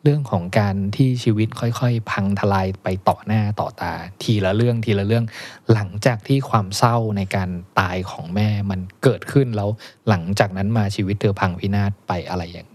[0.09, 3.92] เรื่องของการที่ชีวิตค่อยๆ พังทลายไปต่อหน้าต่อตา
[4.22, 5.24] ทีละเรื่องทีละเรื่อง
[5.72, 7.50] หลังจากที่ความเศร้าในการ
[7.80, 9.70] ตายของแม่มันเกิดขึ้นแล้ว
[10.09, 12.68] หลังจากนั้นมาชีวิตเธอพังพินาศไปอะไรอย่าง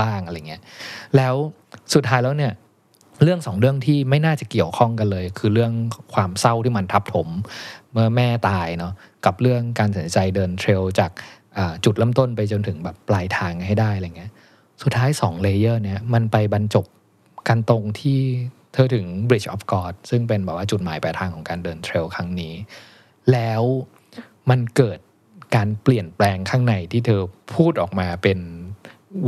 [0.00, 0.62] บ้างอะไรเงี้ย
[1.16, 1.34] แล้ว
[1.94, 2.52] สุดท้ายแล้วเนี่ย
[3.22, 5.72] เรื่องสองเรื่องที่ไม่น่าจะเกี่ยวข้องกันเลย คือเรื่อง
[6.14, 7.28] ความเศร้าที่มันทับถม
[7.92, 8.92] เมื่อแม่ตายเนาะ
[9.26, 11.10] กับเรื่องการตัดสินใจเดินเทรลจาก
[11.84, 14.32] จุดเริ่มต้นไปจนถึงแบบปลายทางให้ได้อะไรเงี้ย
[14.82, 16.86] สุดท้ายสองเลเยอร์เนี่ยมันไปบรรจบ
[17.48, 18.20] กันตรงที่
[18.72, 22.54] เธอถึง Bridge of God ซึ่งเป็นแบบว่าจุดหมายปลายทางของการเดินเทรลครั้งนี้
[23.32, 23.62] แล้ว
[24.50, 24.98] มันเกิด
[25.56, 27.20] การเปลี่ยนแปลงข้างในที่เธอ
[27.54, 28.38] พูดออกมาเป็น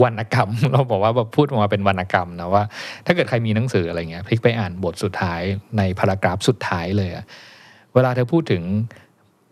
[0.03, 2.65] วรรณกรรม เราบอกว่าแบบพูดออกมาเป็นวรรณกรรมนะว่า
[3.07, 5.41] ถ้าเกิดใครมีหนังสืออะไรเงี้ยพลิกไปอ่านบทสุดท้าย
[5.79, 7.11] ในพารากราฟสุดท้ายเลย
[7.95, 8.63] เวลาเธอพูดถึง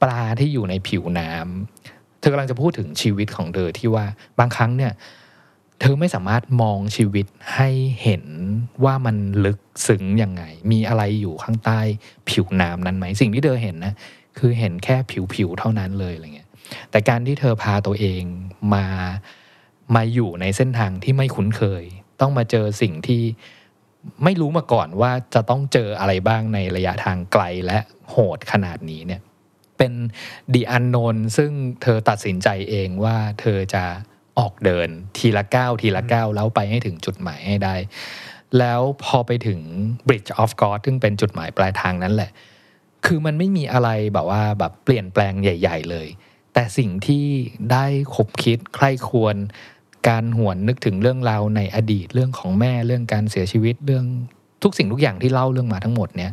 [0.03, 4.05] ปลาที่อยู่ในผิวน้ำเธอกำลังจะพูดถึงชีวิตของเธอที่ว่า
[4.38, 4.92] บางครั้งเนี่ย
[5.81, 7.70] เธอไม่สามารถมองชีวิตให้
[8.03, 8.24] เห็น
[8.85, 9.59] ว่ามันลึก
[9.89, 11.81] ซึ้งยังไง มีอะไรอยู่ข้างใต้
[12.29, 13.95] ผิวน้ำนั้นไหม สิ่งที่เธอเห็นนะ
[14.39, 14.97] คือเห็นแค่
[15.35, 16.49] ผิวๆเท่านั้นเลยอะไรเงี้ย
[16.91, 18.22] แต่การที่เธอพาตัวเอง
[18.74, 18.87] มา
[19.95, 21.85] มาอยู่ในเส้นทางที่ไม่คุ้นเคย
[22.20, 23.22] ต้องมาเจอสิ่งที่
[24.24, 27.79] ไม่รู้มาก่อนว่าจะต้องเจออะไรบ้างในระยะทางไกลและ
[28.11, 29.20] โหดขนาดนี้เนี่ย
[29.79, 29.93] เป็น
[30.55, 31.51] ดีอันโนนซึ่ง
[31.83, 33.85] เธอตัดสินใจเองว่าเธอจะ
[34.39, 37.74] ออกเดินทีละก้าวทีละก้าวแล้วไปให้ถึงจุดหมายให้ได้
[38.59, 39.61] แล้วพอไปถึง
[40.07, 42.30] Bridge of God ซึ่งเป็นจุดหมายปลายทางนั้นแหละ
[43.07, 46.09] คือมันไม่มีอะไรแบบว่าแบบเปลี่ยนแปลงใหญ่ ๆ เลย
[46.55, 47.26] แต่สิ่งที่
[47.72, 49.36] ได้คบคิดใคร่ควร
[50.09, 54.05] การหวนนึกถึงเรื่องราวในอดีตเรื่องของแม่เรื่องการเสียชีวิตเรื่อง
[54.62, 56.32] ทุกสิ่งทุกอย่างที่เล่าเรื่องมาทั้งหมดเนี่ย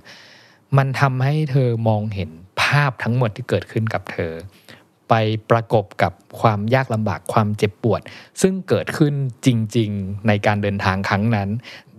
[0.77, 2.29] มันทำให้เธอมองเห็น
[2.61, 4.31] ภาพทั้งหมดที่เกิดขึ้นกับเธอ
[4.64, 5.13] เไป
[5.51, 8.01] ประกบกับความยากลำบากความเจ็บปวด
[8.41, 9.13] ซึ่งเกิดขึ้น
[9.45, 9.47] จ
[9.77, 11.49] ริง ๆ ในการเดินทางครั้งนั้น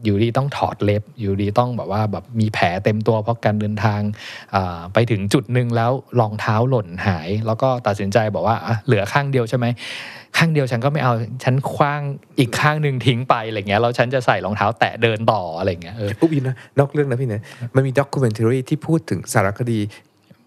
[0.05, 4.01] อยู่ดีต้องถอดเล็บ อยู่ดีต้องแบบว่าแบบมีแผลเต็มตัวเพราะการเดินทาง
[4.93, 5.91] ไปถึงจุดหนึ่งแล้ว
[6.21, 9.67] รองเท้าหล่นหาย แล้วก็ตัดสินใจบอกว่าเหลือข้างเดียวใช่ไหม
[10.37, 12.01] ข้างเดียวฉันก็ไม่เอาฉันคว้าง
[12.39, 17.43] อีกข้างหนึ่งทิ้งไปอะไรเงี้ยแล้วฉันจะใส่รองเท้าแตะเดินต่ออะไรเงี้ยเออปุ๊บอินนะนอกเรื่องนะพี่เนี่ย
[17.75, 19.81] มันมีด็อกิเมนท r y ที่พูดถึงสารคดี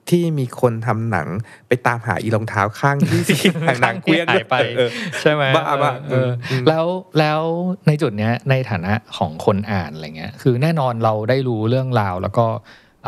[0.09, 1.27] ที่มีคนทำหนัง
[1.67, 4.89] ไปตามหาอีรองเท้าข้างที่ทางหนังเกวียนหายไปเออ
[5.21, 6.85] ใช่ไหมบ้าบ้าเอออืมแล้ว
[7.19, 7.41] แล้ว
[7.87, 12.45] ในจุดเนี้ยในฐานะของคนอ่านอะไรเงี้ยคือแน่นอนเราได้รู้เรื่องราว แล้วก็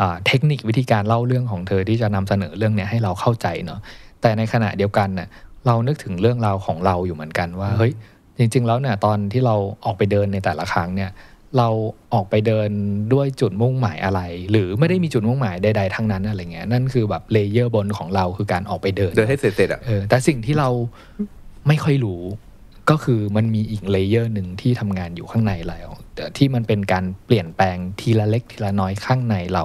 [0.00, 3.80] อ่าเทคนิควิธีการเล่าเรื่องของเธอที่จะนำเสนอเรื่องเนี้ยให้เราเข้าใจเนาะ
[4.20, 5.28] แต่ในขณะเดียวกันน่ะ
[5.66, 7.92] เรานึกถึงเรื่องราวของเราอยู่เหมือนกันว่าเฮ้ย
[8.38, 11.10] จริง ๆ แล้วเนี่ยตอนที่เราออกไปเดินในแต่ละครั้งเนี่ย
[11.58, 11.68] เรา
[12.14, 12.70] ออกไปเดิน
[13.12, 20.68] ด้วยจุดมุ่งหมายอะไร หรือไม่ได้มีจุดมุ่งหมายใดๆทั้งนั้นอะไรเงี้ยนั่นคือแบบ layer บนของเราคือการออกไปเดินเดินให้เสร็จๆอะเออแต่สิ่งที่เรา
[21.68, 22.22] ไม่ค่อยรู้
[22.90, 25.78] ก็คือมันมีอีก layer หนึ่งที่ทำงานอยู่ข้างในเรา
[26.14, 29.64] แต่ที่มันเป็นการเปลี่ยนแปลงทีละเล็กทีละน้อยข้างในเรา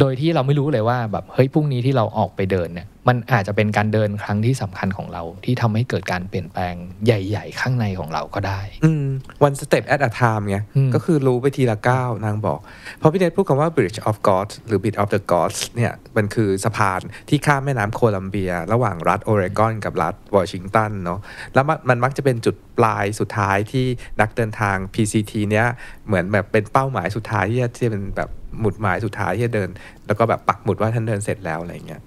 [0.00, 6.74] โดยที่เราไม่รู้เลยว่าแบบเฮ้ยพรุ่งนี้ที่เราออกไปเดินเนี่ยมันอาจจะเป็นการเดินครั้งที่สำคัญของเรา ที่ทำให้เกิดการเปลี่ยนแปลง
[7.04, 9.06] ใหญ่ ๆ ข้างในของเราก็ได้อืม
[9.46, 12.60] one step at a time ไงอืมก็คือรู้ไปทีละก้าวนางบอก
[13.00, 21.20] พอพี่เดชพูดคำว่า bridge of gods หรือ bridge of the gods เนี่ยมันคือสะพานที่ข้ามแม่น้ำโคลัมเบีย ระหว่างรัฐโอเรกอนกับรัฐวอชิงตันเนาะ
[21.54, 23.86] แล้วมันมันมักจะเป็นจุดปลายสุดท้ายที่
[24.20, 25.66] นักเดินทาง PCT เนี้ย
[26.06, 28.30] เหมือนแบบเป็นเป้าหมายสุดท้ายที่จะที่จะเป็นแบบ
[28.60, 29.68] หมุดหมายสุดท้ายที่จะเดิน
[30.06, 32.02] แล้วก็แบบปักหมุดว่าท่านเดินเสร็จแล้วอะไรเงี้ย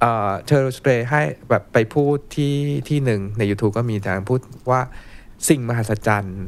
[0.00, 2.56] เอ่อ Cheryl Strayed ให้แบบไปพูดที่
[2.88, 4.40] ที่หนึ่งใน YouTube ก็มีทางพูด
[4.70, 4.80] ว่า
[5.48, 6.40] สิ่งมหัศจรรย์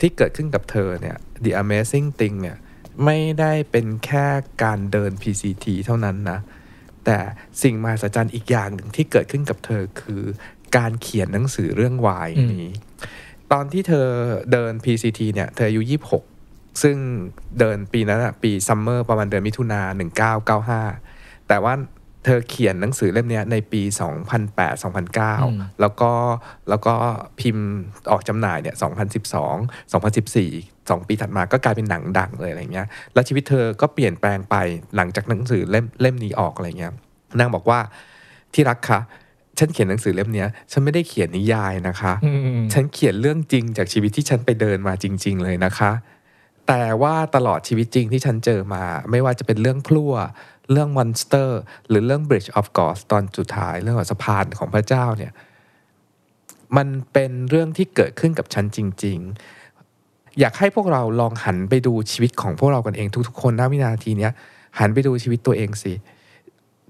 [0.00, 2.56] ที่เกิดขึ้นกับเธอเนี่ย the amazing thing เนี่ย
[3.04, 4.26] ไม่ได้เป็นแค่
[4.62, 6.38] การเดิน PCT เท่านั้นนะ
[7.04, 7.18] แต่
[7.62, 10.22] สิ่งมหัศจรรย์อีกอย่างหนึ่งที่เกิดขึ้นกับเธอคือ
[10.76, 12.72] การเขียนหนังสือเรื่องวายอืมนี้
[13.52, 14.06] ตอนที่เธอ
[14.52, 15.82] เดิน PCT เนี่ย เธออายุ
[16.14, 16.37] 26
[16.82, 16.96] ซึ่ง
[17.58, 19.80] เดินปีนั้นอะปี summer ประมาณเดือนมิถุนา
[20.64, 21.74] 1995 แต่ว่า
[22.24, 23.82] เธอเขียนหนังสือเล่มเนี้ยในปี
[24.60, 26.10] 2008-2009 แล้วก็
[26.68, 26.94] แล้วก็
[27.40, 27.66] พิมพ์
[28.10, 28.76] ออกจำหน่ายเนี่ย
[29.32, 34.56] 2012 2014 2 ปีถัดมาก็กลายเป็นหนังดังเลยอะไรเงี้ย แล้วชีวิตเธอก็เปลี่ยนแปลงไป
[34.96, 36.92] หลังจากหนังสือเล่มเล่มนี้ออกอะไรเงี้ย
[37.38, 37.78] นางบอกว่า
[38.54, 39.00] ที่รักคะ
[39.58, 45.90] ฉันเขียนหนังสือเล่มเนี้ยฉันไม่ได้เขียนนิยายนะคะอืมฉันเขียนเรื่องจริงจากชีวิตที่ฉันไปเดินมาจริง ๆ เลยนะคะ
[46.68, 50.14] แต่ว่าตลอดชีวิตจริงที่ฉันเจอมา ไม่ว่าจะเป็นเรื่องพลั่ว
[50.72, 55.32] เรื่องมอนสเตอร์ หรือเรื่อง Bridge of g o d ตอนสุดท้ายเรื่องของสะพานของพระเจ้าเนี่ย
[56.76, 59.18] มันเป็นเรื่องที่เกิดขึ้นกับฉันจริง
[59.78, 64.32] ๆ อยากให้พวกเราลองหันไปดูชีวิตของพวกเรากันเองทุกๆ คนณวินาทีเนี้ย
[64.78, 65.92] หันไปดูชีวิตตัวเองสิ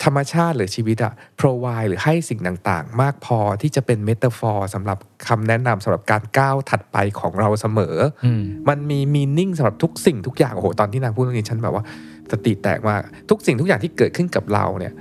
[0.05, 11.85] ธรรมชาติหรือชีวิตอะ provide หรือให้สิ่งต่างๆ มากพอที่จะเป็นเมตาฟอร์สำหรับคำแนะนำสำหรับการก้าวถัดไปของเราเสมอออืมมันมีมีนิ่งสำหรับทุกสิ่งทุกอย่าง โอ้โห ตอนที่นางพูดเรื่องนี้ฉันแบบว่า
[12.31, 14.95] สติแตกมากทุกสิ่งทุกอย่างที่เกิดขึ้นกับเราเนี่ย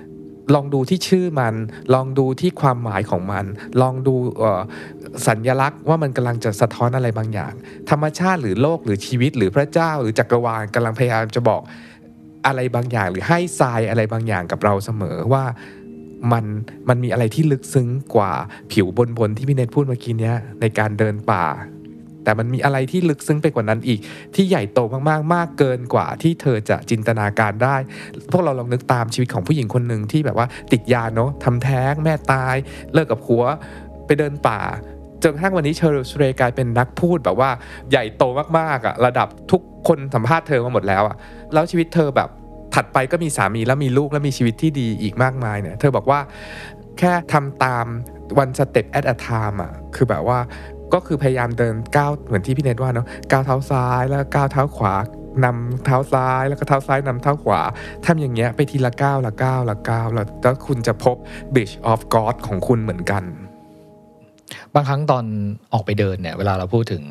[0.56, 1.56] ลองดูที่ชื่อมัน
[1.93, 3.45] ลองดูที่ความหมายของมัน
[3.82, 4.62] ลองดูเอ่อ
[5.28, 7.54] สัญญลักษณ์ว่ามันกำลังจะสะท้อนอะไรบางอย่าง
[7.89, 11.62] ธรรมชาติหรือโลกหรือชีวิตหรือพระเจ้า หรือจักรวาลกำลังพยายามจะบอก
[12.48, 15.43] อะไรบางอย่าง หรือให้ทรายอะไรบางอย่างกับเราเสมอว่า
[16.32, 16.45] มัน
[16.89, 18.32] มันมีอะไรที่ลึกซึ้งกว่า
[18.72, 21.45] ผิวบนบนๆที่พี่เนทพูดเมื่อกี้เนี้ยในการเดินป่า
[22.24, 24.00] แต่มันมีอะไรที่ลึกซึ้งไปกว่านั้นอีก
[24.36, 24.80] ที่ใหญ่โต
[25.10, 27.76] มากๆ มากเกินกว่าที่เธอจะจินตนาการได้
[28.32, 32.56] พวกเราลองนึกตามชีวิตของผู้หญิงคนหนึ่งที่แบบว่าติดยาเนาะทำแท้งแม่ตาย
[32.93, 33.43] เลิกกับผัว
[34.06, 34.60] ไปเดินป่า
[35.24, 37.50] จนกระทั่งวันนี้เชอร์สเรกลายเป็นนักพูดแบบว่า
[37.91, 38.24] ใหญ่โต
[38.58, 41.16] มากๆอะระดับทุกคนสัมภาษณ์เธอมาหมดแล้วอะ
[41.54, 42.30] แล้วชีวิตเธอแบบ
[42.78, 46.19] ถัดไปก็มีสามีแล้วมีลูกแล้วมีชีวิตที่ดีอีกมากมายเนี่ย เธอบอกว่า
[46.99, 47.86] แค่ทำตาม
[48.41, 50.39] one step at a time อะคือแบบว่า
[50.93, 54.93] ก็คือพยายามเดินก้าวเหมือนที่พี่เนทว่าเนาะก้าวเท้าซ้ายแล้วก้าวเท้าขวา
[55.45, 57.59] นำเท้าซ้ายแล้วก็เท้าซ้ายนำเท้าขวา
[58.05, 61.15] ทำอย่างเงี้ยไปทีละก้าวละก้าวละก้าวแล้วแล้วคุณจะพบ
[61.53, 63.23] bridge of God ของคุณเหมือนกัน
[64.73, 65.25] บางครั้งตอน
[65.73, 67.03] ออกไปเดินเนี่ย เวลาเราพูดถึง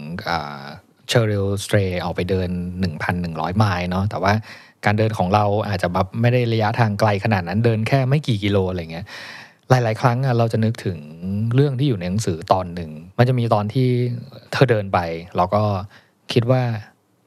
[1.08, 2.48] เชอริลสเตรออกไปเดิน
[3.04, 4.32] 1,100 ไมล์เนาะแต่ว่า
[4.84, 9.06] การเดินของเราอาจจะแบบไม่ได้ระยะทางไกลขนาดนั้นเดินแค่ไม่กี่กิโลอะไรเงี้ย
[9.70, 10.98] หลาย ๆ ครั้งเราจะนึกถึง
[11.54, 13.88] เรื่องที่อยู่ในหนังสือตอนหนึ่ง มันจะมีตอนที่
[14.52, 14.98] เธอเดินไป
[15.36, 15.62] เราก็
[16.32, 16.62] คิดว่า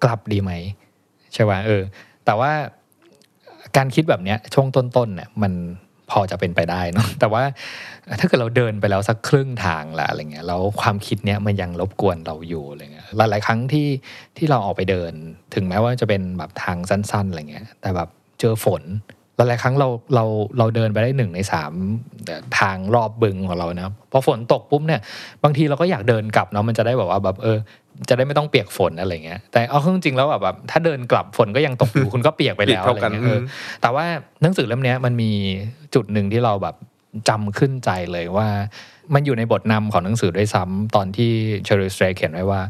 [0.03, 0.51] กลับดีไหม
[1.33, 1.83] ใช่ไหมเออ
[2.25, 2.51] แต่ว่า
[3.77, 5.53] การคิดแบบเนี้ยช่วงต้นๆเนี่ยมัน
[6.11, 7.43] พอจะเป็นไปได้เนาะแต่ว่า
[8.19, 13.87] ถ้าเกิดเราเดินไปแล้วสักครึ่งทางละอะไรเงี้ยแล้วความคิดเนี้ยมันยังรบกวนเราอยู่อะไรเงี้ยหลายๆครั้งที่
[14.37, 15.11] ที่เราออกไปเดิน
[15.55, 18.83] ถึงแม้ว่าจะเป็นแบบทางสั้นๆอะไรเงี้ย แต่แบบเจอฝน
[19.35, 20.25] หลายๆครั้งเราเรา
[20.57, 21.73] เราเดินไปได้หนึ่งในสาม
[22.59, 25.01] ทางรอบบึงของเรานะพอฝนตกปุ๊บเนี่ย
[25.43, 27.57] บางทีเราก็อยากเดินกลับเนาะมันจะได้แบบว่าแบบเออ
[28.09, 33.41] จะได้ไม่ต้องเปียกฝนอะไรเงี้ยแต่เอาเข้าจริงๆแล้วแบบแบบถ้าเดินกลับฝนก็ยังตกอยู่คุณก็เปียกไปแล้วอะไรเงี้ย
[33.81, 34.05] แต่ว่า
[34.41, 35.31] หนังสือเล่มนี้มันมี
[35.95, 36.75] จุดหนึ่งที่เราแบบ
[37.29, 38.47] จำขึ้นใจเลยว่า
[39.13, 41.31] มันอยู่ในบทนำของหนังสือด้วยซ้ำตอนที่
[41.65, 42.61] เชอริสเตรเขียนไว้ว่า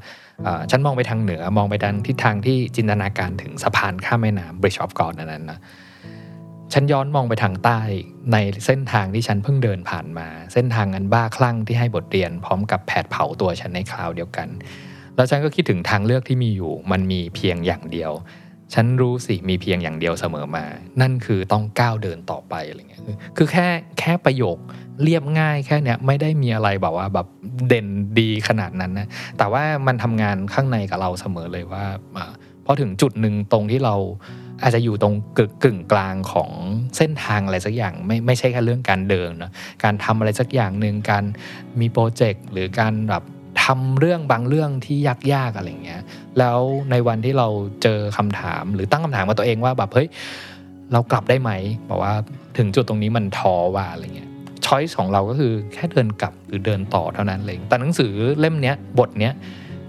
[0.72, 5.60] ฉันมองไปทางเหนือมองไปทางทิศทางที่จินตนาการถึงสะพานข้ามแม่น้ำ Bridge of God นั้นนะ
[6.74, 7.80] ฉันย้อนมองไปทางใต้
[8.32, 14.48] ในเส้นทางที่ฉันเพิ่งเดินผ่านมา เส้นทางอันบ้าคลั่งที่ให้บทเรียนพร้อมกับแผดเผาตัวฉันในคราวเดียวกัน
[15.16, 18.12] แล้วฉันก็คิดถึงทางเลือกที่มีอยู่ มันมีเพียงอย่างเดียว
[18.74, 20.66] ฉันรู้สิมีเพียงอย่างเดียวเสมอมา
[21.02, 23.02] นั่นคือต้องก้าวเดินต่อไปอะไรเงี้ย
[23.38, 23.68] คือแค่
[24.00, 24.58] แค่ประโยค
[25.04, 27.28] เรียบง่ายแค่เนี้ยไม่ได้มีอะไรแบบว่าแบบ
[27.68, 27.88] เด่น
[28.20, 29.08] ดีขนาดนั้นนะ
[29.38, 31.84] แต่ว่ามันทำงานข้างในกับเราเสมอเลยว่า
[32.18, 32.32] อ่า
[32.66, 33.96] พอถึงจุดหนึ่งตรงที่เรา
[34.62, 36.50] อาจจะอยู่ตรงกึ่งกึ่งกลางของ
[36.98, 39.52] เส้นทางอะไรสักอย่างไม่ไม่ใช่แค่เรื่องการเดินนะ
[39.84, 41.24] การทำอะไรสักอย่างหนึ่งการ
[41.80, 43.24] มีโปรเจกต์หรือการแบบ
[43.64, 44.98] ทำเรื่องบางเรื่องที่
[45.34, 46.02] ยากๆอะไรเงี้ย
[46.40, 46.60] แล้ว
[46.92, 47.48] ในวันที่เรา
[47.84, 50.08] เจอคำถามหรือตั้งคำถามกับตัวเองว่าแบบเฮ้ย
[50.94, 51.52] เรากลับได้ไหม
[51.90, 52.14] บอกว่า
[52.58, 54.30] ถึงจุดตรงนี้มันท้อว่าอะไรเงี้ย
[54.66, 59.34] choice ของเราก็คือแค่เดินกลับหรือเดินต่อเท่านั้นเลยแต่หนังสือเล่มเนี้ยบทเนี้ย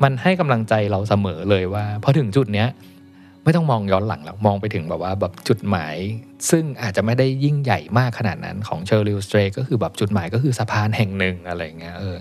[0.02, 2.68] มันให้กำลังใจเราเสมอเลยว่าพอถึงจุดเนี้ย
[3.44, 5.96] ไม่ต้องมองย้อนหลังแล้วมองไปถึงแบบว่าแบบจุดหมาย
[6.50, 12.16] ซึ่งอาจจะไม่ได้ยิ่งใหญ่มากขนาดนั้นของ Cheryl Strayed ก็คือแบบจุดหมายก็คือสะพานแห่งหนึ่งอะไรเงี้ยเออ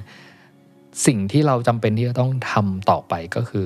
[1.06, 3.66] สิ่งที่เราจำเป็นที่จะต้องทำต่อไปก็คือ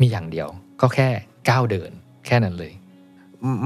[0.00, 0.48] มีอย่างเดียว
[0.80, 1.08] ก็แค่
[1.48, 1.90] ก้าวเดิน
[2.26, 2.72] แค่นั้นเลย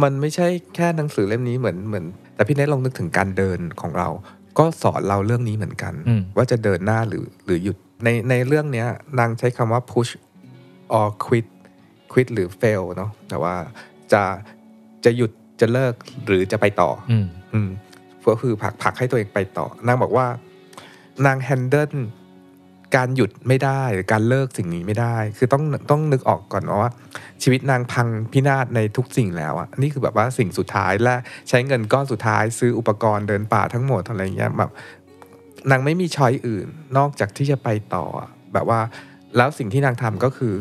[0.03, 4.09] มันไม่ใช่แค่หนังสือเล่มนี้เหมือนเหมือน แต่พี่เนทลองนึกถึงการเดินของเรา
[4.59, 8.87] ก็สอนเราเรื่องนี้เหมือนกันอืมว่าจะเดินหน้าหรือหรือหยุดในในเรื่องเนี้ย
[9.19, 10.11] นางใช้คำว่า push
[10.99, 11.47] or quit
[12.13, 13.55] quit หรือ fail เนาะแต่ว่า
[14.13, 14.23] จะ
[15.05, 15.31] จะหยุด
[15.61, 15.95] จะเลิก
[16.27, 17.71] หรือจะไปต่อ อืมอืม
[18.27, 20.27] ก็คือผลักผลักให้ตัวเองไปต่อนางบอกว่า
[21.27, 21.93] นางแฮนเดิล
[22.97, 26.91] การหยุดไม่ได้หรือการเลิกสิ่งนี้ไม่ได้ คือต้องต้องนึกออกก่อนว่า
[27.43, 31.17] ชีวิตนางพังพินาศในทุกสิ่งแล้วอะนี่คือแบบว่าสิ่งสุดท้ายและ
[31.49, 34.71] ใช้เงินก้อนสุดท้ายซื้ออุปกรณ์เดินป่าทั้งหมดอะไรเงี้ยแบบ
[35.71, 36.67] นางไม่มีช้อยอื่น
[36.97, 38.05] นอกจากที่จะไปต่อ
[38.55, 38.81] แบบว่า
[39.37, 40.55] แล้วสิ่งที่นางทำก็คือ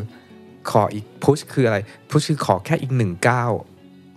[0.72, 1.78] ขออีกพุชคืออะไร
[2.10, 3.52] พุชคือขอแค่อีกหนึ่งก้าว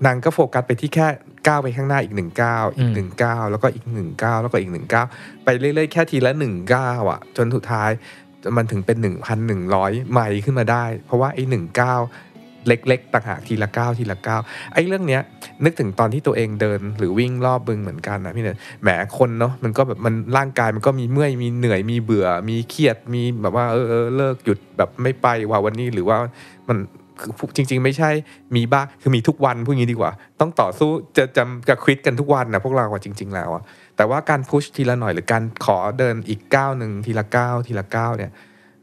[0.06, 1.06] นางก็โฟกัสไปที่แค่
[1.47, 5.07] ก้าวไปข้างหน้าอีกหนึ่งก้าวอีกหนึ่งก้าวแล้วก็อีกหนึ่งก้าวแล้วก็อีกหนึ่งก้าว
[5.45, 7.90] ไปเรื่อยๆแค่ทีละหนึ่งก้าวอะ จนสุดท้าย
[8.57, 12.01] มันถึงเป็นหนึ่งพันหนึ่งร้อยไมล์ขึ้นมาได้ เพราะว่าไอ้หนึ่งก้าว
[12.68, 14.40] เล็กๆต่างหากทีละก้าวทีละก้าว
[14.72, 15.22] ไอ้เรื่องเนี้ย
[15.64, 18.88] นึกถึงตอนที่ตัวเองเดินหรือวิ่งรอบบึงเหมือนกันนะพี่เนี่ยแหม
[19.18, 26.18] คนเนาะมันก็แบบมันร่างกายมันก็มีเมื่อยมีเหนื่อยมีเบื่อมีเครียดมีแบบว่าเออเออเลิกหยุดแบบไม่ไปว่าวันนี้หรือว่า
[26.68, 26.78] มัน
[27.22, 28.10] คือจริง ๆ ไม่ใช่
[28.56, 30.10] มีบ้างคือมีทุกวันพูดงี้ดีกว่า
[30.40, 33.62] ต้องต่อสู้จะจำจะควิดกันทุกวันนะพวกเราอะจริง ๆ แล้วอะ
[33.96, 38.30] แต่ว่าการพุชทีละหน่อยหรือการขอเดินอีกก้าวหนึ่งทีละก้าวทีละก้าวเนี่ย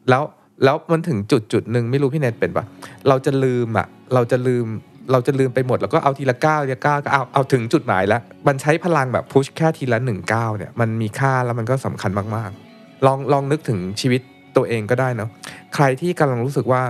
[0.09, 0.23] แล้ว
[0.63, 2.65] แล้วมันถึงจุดจุดหนึ่งไม่รู้พี่เนทเป็นปะ
[3.07, 4.65] เราจะลืมอะเราจะลืม
[5.11, 14.21] เราจะลืมไปหมดแล้วก็เอาทีละก้าวทีละก้าวก็เอาเอาถึงจุดหมายแล้ว มันใช้พลังแบบพุชแค่ทีละหนึ่งก้าวเนี่ยมันมีค่าแล้วมันก็สำคัญมากๆ ลองลองนึกถึงชีวิต
[14.55, 15.29] ตัวเองก็ได้เนาะ
[15.75, 16.81] ใครที่กำลังรู้สึกว่า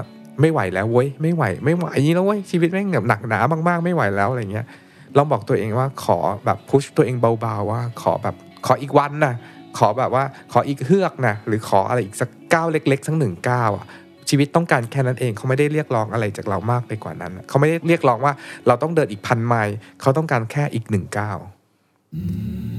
[0.41, 4.65] ไม่ไหวแล้วเว้ยไม่ไหวไม่ไหวอย่างนี้แล้วเว้ยชีวิตแม่งแบบหนักหนามากๆ ไม่ไหวแล้วอะไรเงี้ย
[5.17, 8.35] ลองบอกตัวเองว่าขอแบบพุชตัวเองเบาๆว่า ขอแบบ
[8.65, 9.35] ขออีกวันนะ
[9.77, 13.85] ขอแบบว่าขออีกเฮือกนะหรือขออะไรอีกสักก้าวเล็ก ๆ สักหนึ่งก้าวอะ
[14.29, 18.33] ชีวิตต้องการแค่นั้นเองเขาไม่ได้เรียกร้องอะไรจากเรามากไปกว่านั้นเขาไม่ได้เรียกร้องว่า
[18.67, 21.37] เราต้องเดินอีกพันไมล์เขาต้องการแค่อีกหนึ่งก้าว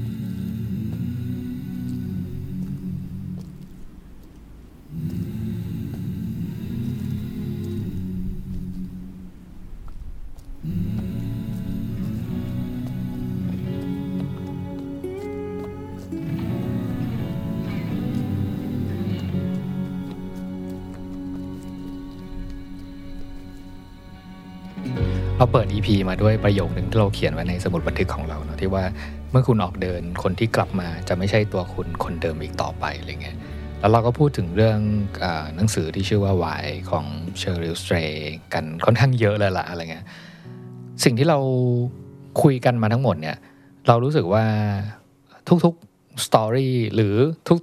[25.51, 28.83] เปิด EP มาด้วยประโยคหนึ่งที่เราเขียนไว้ในสมุดบันทึกของเราเนาะที่ว่า
[29.31, 33.37] เมื่อคุณออกเดินคนที่กลับมาจะไม่ใช่ตัวคุณคนเดิมอีกต่อไปอะไรเงี้ย
[33.79, 34.79] แล้วเราก็พูดถึงเรื่อง
[35.23, 35.25] อ
[35.55, 37.05] หนังสือที่ชื่อว่า Why ของ
[37.37, 37.95] เชอริลสเตร
[38.53, 40.05] กันค่อนข้างเยอะเลยล่ะอะไรเงี้ย
[41.03, 41.39] สิ่งที่เรา
[42.41, 43.37] คุยกันมาทั้งหมดเนี่ย
[43.87, 44.45] เรารู้สึกว่า
[45.65, 47.15] ทุกๆสตอรี่หรือ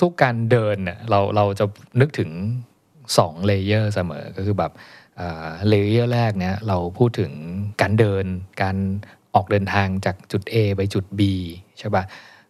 [0.03, 1.65] ทุกๆการเดินเนี่ยเราเราจะ
[2.01, 2.31] นึกถึง
[3.19, 4.73] สอง layer เสมอก็คือแบบ
[5.69, 7.33] layer แรกเนี่ยเราพูดถึง
[7.81, 8.25] การเดิน
[8.63, 8.77] การ
[9.35, 11.21] ออกเดินทางจากจุด A ไปจุด B
[11.79, 12.05] ใช่ปะ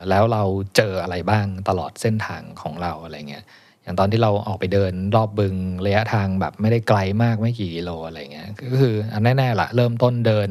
[0.08, 0.42] แล้วเรา
[0.76, 3.44] เจออะไรบ้างตลอดเส้นทางของเราอะไรเงี้ย
[3.82, 5.54] อย่างตอนที่เราออกไปเดินรอบบึง
[5.86, 8.94] ระยะทางแบบไม่ได้ไกลมากไม่กี่กิโลอะไรเงี้ยก็คือ
[9.36, 10.48] แน่ๆละเริ่มต้นเดิน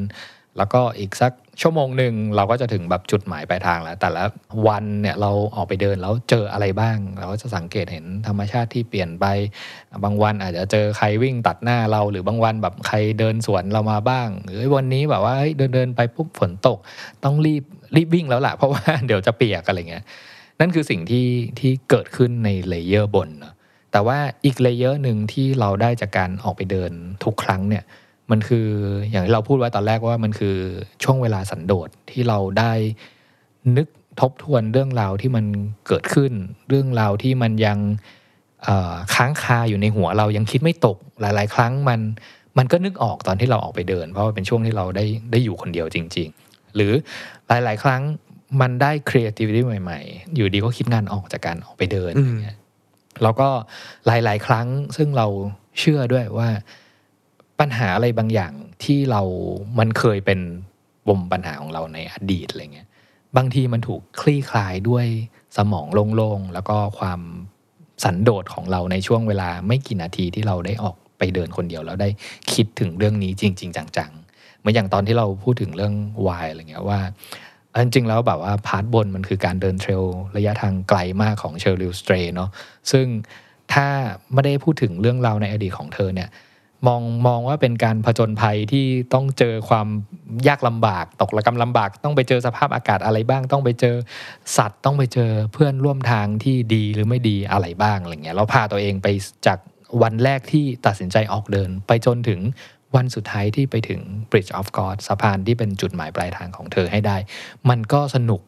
[0.57, 4.23] แล้วก็อีกสัก ชั่วโมงหนึ่งเราก็จะถึงแบบจุดหมายปลายทางแล้ว แต่ละ
[4.67, 9.25] วันเนี่ยเราออกไปเดินแล้วเจออะไรบ้าง เราก็จะสังเกตเห็นธรรมชาติที่เปลี่ยนไป
[10.03, 16.77] บางวันอาจจะเจอใครวิ่งตัดหน้าเรา หรือบางวันแบบใครเดินสวนเรามาบ้าง หรือวันนี้แบบว่าเดินเดินไปปุ๊บฝนตก
[17.23, 17.63] ต้องรีบ
[17.95, 20.03] รีบวิ่งแล้วล่ะเพราะว่าเดี๋ยวจะเปียกอะไรเงี้ย
[20.59, 21.27] นั่นคือสิ่งที่
[21.59, 23.53] ที่เกิดขึ้นใน layer บนนะ
[23.91, 26.91] แต่ว่าอีก layer หนึ่งที่เราได้จากการออกไปเดิน
[27.23, 27.83] ทุกครั้งเนี่ย
[28.31, 28.67] มันคือ
[29.09, 30.55] อย่างที่เราพูดไว้ตอนแรกว่ามันคือ
[31.03, 32.73] ช่วงเวลาสันโดษที่เราได้
[33.77, 33.87] นึก
[34.21, 35.45] ทบทวนเรื่องราวที่มัน
[35.87, 36.31] เกิดขึ้น
[36.69, 37.77] เรื่องราวที่มันยัง
[38.63, 41.99] เอ่อค้างคาอยู่ในหัวเรายังคิดไม่ตกหลาย ๆ ครั้งมัน
[42.57, 46.91] มันก็นึกออกตอนที่เราออกไปเดิน เพราะว่าเป็นช่วงที่เราได้ได้อยู่คนเดียวจริง ๆ หรือ
[47.47, 48.01] หลาย ๆ ครั้ง
[48.61, 52.57] มันได้ creativity ใหม่ ๆ อยู่ดีก็คิดงานออกจากการออกไปเดินอืมอย่างเงี้ย
[53.23, 53.49] แล้วก็
[54.05, 54.67] หลาย ๆ ครั้ง
[54.97, 55.27] ซึ่งเรา
[55.79, 56.49] เชื่อด้วยว่า
[57.59, 58.53] ปัญหาอะไรบางอย่าง
[58.83, 59.21] ที่เรา
[59.79, 60.39] มันเคยเป็น
[61.07, 62.87] ปมปัญหาของเราในอดีตอะไรเงี้ย
[63.37, 65.05] บางทีมันถูกคลี่คลายด้วย
[65.57, 67.21] สมองโล่งๆ แล้วก็ความ
[68.03, 72.09] สันโดษของเราในช่วงเวลาไม่กี่นาทีที่เราได้ออกไปเดินคนเดียวแล้วได้
[72.53, 75.93] คิดถึงเรื่องนี้จริง ๆ จังๆ เหมือนอย่างตอนที่เราพูดถึงเรื่อง
[76.27, 76.99] วายอะไรเงี้ยว่า
[77.81, 80.03] จริงๆแล้วแบบว่า part บนมันคือการเดิน trail
[80.37, 82.49] ระยะทางไกลมากของ Cheryl Strayed เนาะ
[82.91, 83.05] ซึ่ง
[83.73, 83.87] ถ้า
[84.33, 86.29] ไม่ได้พูดถึงเรื่องราวในอดีตของเธอเนี่ย
[86.87, 89.87] มองมองว่าเป็นการผจญภัยที่ต้องเจอความ
[90.47, 93.95] ยากลำบากตกระกำลำบาก ต้องไปเจอสภาพอากาศอะไรบ้าง ต้องไปเจอ
[94.57, 99.07] สัตว์ต้องไปเจอเพื่อนร่วมทางที่ดีหรือไม่ดีอะไรบ้างอะไรเงี้ยเราพาตัวเองไป
[99.47, 99.59] จาก
[100.01, 102.39] วันแรกที่ตัดสินใจออกเดิน ไปจนถึง
[102.95, 103.99] วันสุดท้ายที่ไปถึง
[104.29, 107.17] Bridge of God สะพานที่เป็นจุดหมายปลายทางของเธอให้ได้
[107.69, 108.41] มันก็สนุก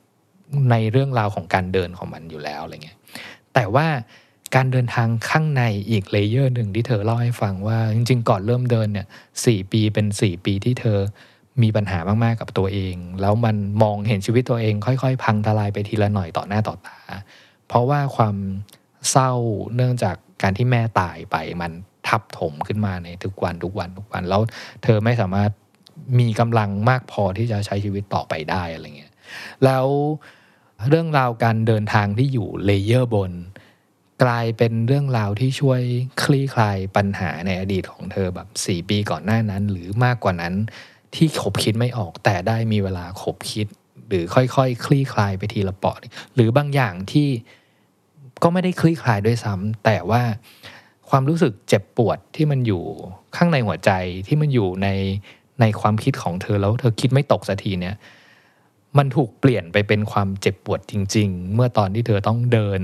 [0.71, 2.97] ในเรื่องราวของการเดินของมันอยู่แล้วอะไรเงี้ย
[3.53, 3.87] แต่ว่า
[4.55, 9.07] การเดินทางข้างในอีก layer หนึ่งที่เธอเล่าให้ฟังว่า จริง ๆ ก่อนเริ่มเดินเนี่ย
[9.45, 10.99] สี่ปีเป็นสี่ปีที่เธอ
[11.61, 16.99] มีปัญหามาก ๆ กับตัวเอง แล้วมันมองเห็นชีวิตตัวเอง ค่อย ๆ พังทลายไปทีละหน่อยต่อหน้าต่อตา
[17.67, 18.35] เพราะว่าความ
[19.11, 19.31] เศร้า
[19.75, 21.71] เนื่องจากการที่แม่ตายไปมัน
[22.07, 24.41] ทับถมขึ้นมาในทุกวันทุกวันทุกวัน แล้ว
[24.83, 25.51] เธอไม่สามารถ
[26.19, 29.13] มีกำลังมากพอที่จะใช้ชีวิตต่อไปได้อะไรเงี้ย
[29.63, 29.85] แล้ว
[30.89, 33.31] เรื่องราวการเดินทางที่อยู่เลเยอร์บน
[34.23, 35.81] กลายเป็นเรื่องราวที่ช่วย
[36.23, 40.53] คลี่คลายปัญหาในอดีตของเธอแบบ 4 ปีก่อนหน้านั้น หรือมากกว่านั้น
[41.15, 43.67] ที่ขบคิดไม่ออกแต่ได้มีเวลาขบคิด
[44.07, 45.97] หรือค่อยๆคคลี่คลายไปทีละเปาะ
[46.35, 47.29] หรือบางอย่างที่
[48.43, 50.21] ก็ไม่ได้คลี่คลายด้วยซ้ำแต่ว่า
[51.09, 52.83] ความรู้สึกเจ็บปวดที่มันอยู่
[53.35, 53.91] ข้างในหัวใจ
[54.27, 54.87] ที่มันอยู่ใน
[55.61, 57.95] ในความคิดของเธอแล้วเธอคิดไม่ตกสักทีเนี่ย
[58.97, 62.81] มันถูกเปลี่ยนไปเป็นความเจ็บปวดจริง ๆ เมื่อตอนที่เธอต้องเดิน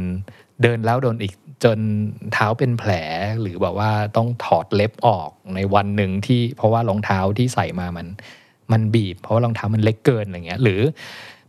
[0.62, 1.34] เดินแล้วโดนอีก
[1.64, 1.80] จน
[2.34, 2.91] เท้าเป็นแผล
[3.41, 8.08] หรือแบบว่าต้องถอดเล็บออกในวันหนึ่งที่เพราะว่ารองเท้าที่ใส่มามัน
[8.72, 10.82] มันบีบ เพราะว่ารองเท้ามันเล็กเกินอะไรเงี้ย หรือ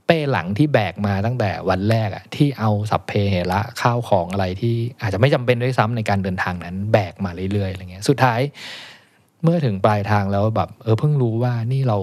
[0.07, 8.41] เป้หลังที่แบกมาตั้งแต่วันแรกอะที่เอาสัพเพเหระข้าวของอะไรที่อาจจะไม่จำเป็นด้วยซ้ำในการเดินทางนั้น แบกมาเรื่อยๆอะไรเงี้ยสุดท้าย
[9.43, 11.99] เมื่อถึงปลายทางแล้วแบบ เออเพิ่งรู้ว่านี่เรา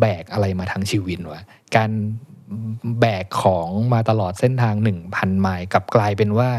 [0.00, 1.42] แบกอะไรมาทั้งชีวิตวะ
[1.76, 1.90] การ
[3.00, 6.50] แบกของมาตลอดเส้นทางหนึ่งพันไมล์กับกลายเป็นว่า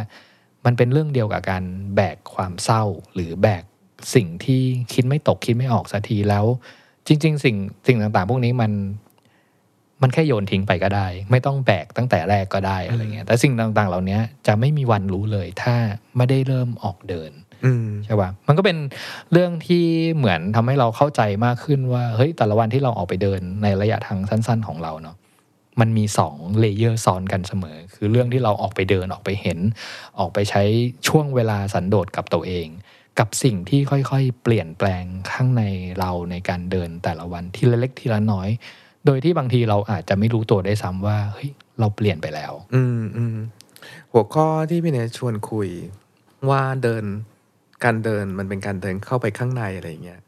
[0.66, 1.64] มันเป็นเรื่องเดียวกับการ
[1.96, 2.84] แบกความเศร้า
[3.14, 3.64] หรือแบก
[4.16, 4.62] สิ่งที่
[4.94, 6.46] คิดไม่ตกคิดไม่ออกสักทีแล้ว
[7.08, 7.56] จริง ๆ สิ่ง
[7.88, 8.72] สิ่งต่างๆ พวกนี้มัน
[10.02, 15.76] มันแค่โยนทิ้งไปก็ได้ ไม่ต้องแบกตั้งแต่แรกก็ได้อะไรเงี้ยแต่สิ่งต่างๆ เหล่านี้จะไม่มีวันรู้เลยถ้า
[16.18, 17.32] ไม่ได้เริ่มออกเดิน
[18.06, 18.78] ใช่ป่ะมันก็เป็น
[19.32, 19.86] เรื่องที่
[20.16, 25.16] เหมือนทำให้เราเข้าใจมากขึ้นว่าเฮ้ยแต่ละวันที่เราออกไปเดินในระยะทางสั้น ๆ ของเราเนาะ
[25.80, 29.60] มันมีสองเลเยอร์ซ้อนกันเสมอ คือเรื่องที่เราออกไปเดินออกไปเห็น
[30.20, 30.64] ออกไปใช้
[31.08, 32.68] ช่วงเวลาสันโดษกับตัวเอง
[33.20, 35.64] กับสิ่งที่ค่อยๆ เปลี่ยนแปลงข้างใน
[36.00, 38.50] เราในการเดินแต่ละวันทีละเล็กทีละน้อย
[39.06, 41.50] โดยที่บางทีเราอาจจะไม่รู้ตัวได้ซ้ำว่าเฮ้ย
[41.80, 43.38] เราเปลี่ยนไปแล้ว อืมอืม
[44.12, 45.70] หัวข้อที่พี่เนทชวนคุย
[46.50, 47.04] ว่าเดิน
[47.84, 50.22] การเดินมันเป็นการเดินเข้าไปข้างในอะไรเงี้ย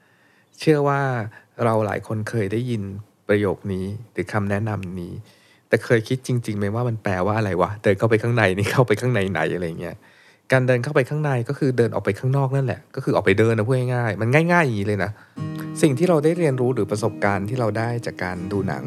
[0.60, 1.02] เชื่อว่า
[1.64, 2.84] เราหลายคนเคยได้ยิน
[3.32, 5.14] ประโยคนี้หรือคำแนะนำนี้
[5.70, 9.96] แต่เคยคิดจริงๆไหมว่ามันแปลว่าอะไรวะเดินเข้าไปข้างในนี่เข้าไปข้างในไหนอะไรเงี้ย
[10.52, 15.12] การเดินเข้าไปข้างในก็คือเดินออกไปข้างนอกนั่นแหละ ก็คือออกไปเดินนะพูดง่ายๆมันง่ายๆอย่างนี้เลยนะ
[15.82, 18.86] สิ่งที่เราได้เรียนรู้หรือประสบการณ์ที่เราได้จากการดูหนัง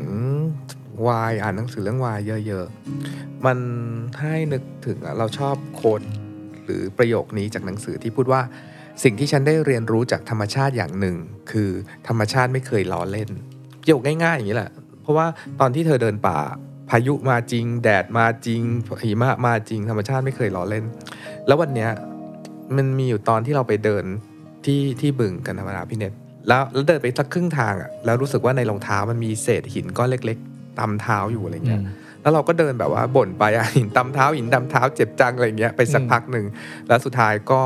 [1.06, 3.59] วายอ่านหนังสือเรื่องวายเยอะๆ มัน
[4.20, 6.02] ให้นึกถึงเราชอบโค้ด
[6.64, 8.40] หรือประโยคนี้จากหนังสือที่พูดว่า
[9.02, 11.16] สิ่งที่ฉันได้เรียนรู้จากธรรมชาติอย่างหนึ่ง
[11.51, 11.70] คือ
[12.09, 13.31] ธรรมชาติไม่เคยล้อเล่น
[13.85, 14.70] ประโยคง่ายๆอย่างนี้แหละ
[15.02, 15.27] เพราะว่า
[15.61, 16.39] ตอนที่เธอเดินป่า
[16.90, 18.61] พายุมาจริง แดดมาจริง
[19.02, 20.85] หิมะมาจริง ธรรมชาติไม่เคยล้อเล่น
[21.47, 21.90] แล้ววันเนี้ย
[22.77, 24.05] มันมีอยู่ตอนที่เราไปเดิน
[24.65, 26.12] ที่ที่บึงกันธรรมดาพี่เน็ต
[26.48, 31.89] แล้วแล้วเดินไปสักครึ่งทางอะแล้วรู้สึกว่าในรองเท้ามันมีเศษหินก้อนเล็ก ๆตำเท้าอยู่อะไรเงี้ยอืม
[32.23, 36.47] แล้วเราก็เดินแบบว่าบ่นไปอะหินตำเท้าหินตำเท้าเจ็บจังอะไรเงี้ยไปสักอืมพักหนึ่ง
[36.89, 37.61] แล้วสุดท้ายก็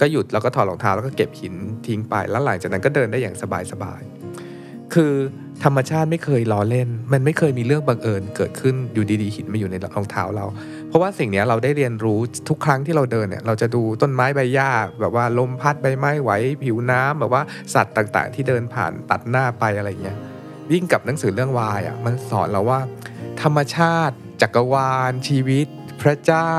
[0.00, 1.54] ก็หยุดแล้วก็ถอดรองเท้าแล้วก็เก็บหิน
[1.86, 3.36] ทิ้งไปแล้วหลังจากนั้นก็เดินได้อย่าง
[3.72, 5.12] สบายๆคือ
[5.64, 10.46] ธรรมชาติไม่เคยล้อเล่น มันไม่เคยมีเรื่องบังเอิญเกิดขึ้นอยู่ดีๆหินมาอยู่ในรองเท้าเรา
[10.88, 12.18] เพราะว่าสิ่งนี้เราได้เรียนรู้
[12.48, 14.70] ทุกครั้งที่เราเดินเนี่ยเราจะดูต้นไม้ใบหญ้า
[15.00, 16.30] แบบว่าลมพัดใบไม้ไหว
[16.62, 17.42] ผิวน้ำแบบว่า
[17.74, 20.18] สัตว์ต่างๆ ที่เดินผ่านตัดหน้าไปอะไรเงี้ย
[20.72, 22.80] ยิ่งกับหนังสือเรื่องวายอะมันสอนเราว่า
[23.42, 25.66] ธรรมชาติ จักรวาล ชีวิต
[26.02, 26.52] พระเจ้า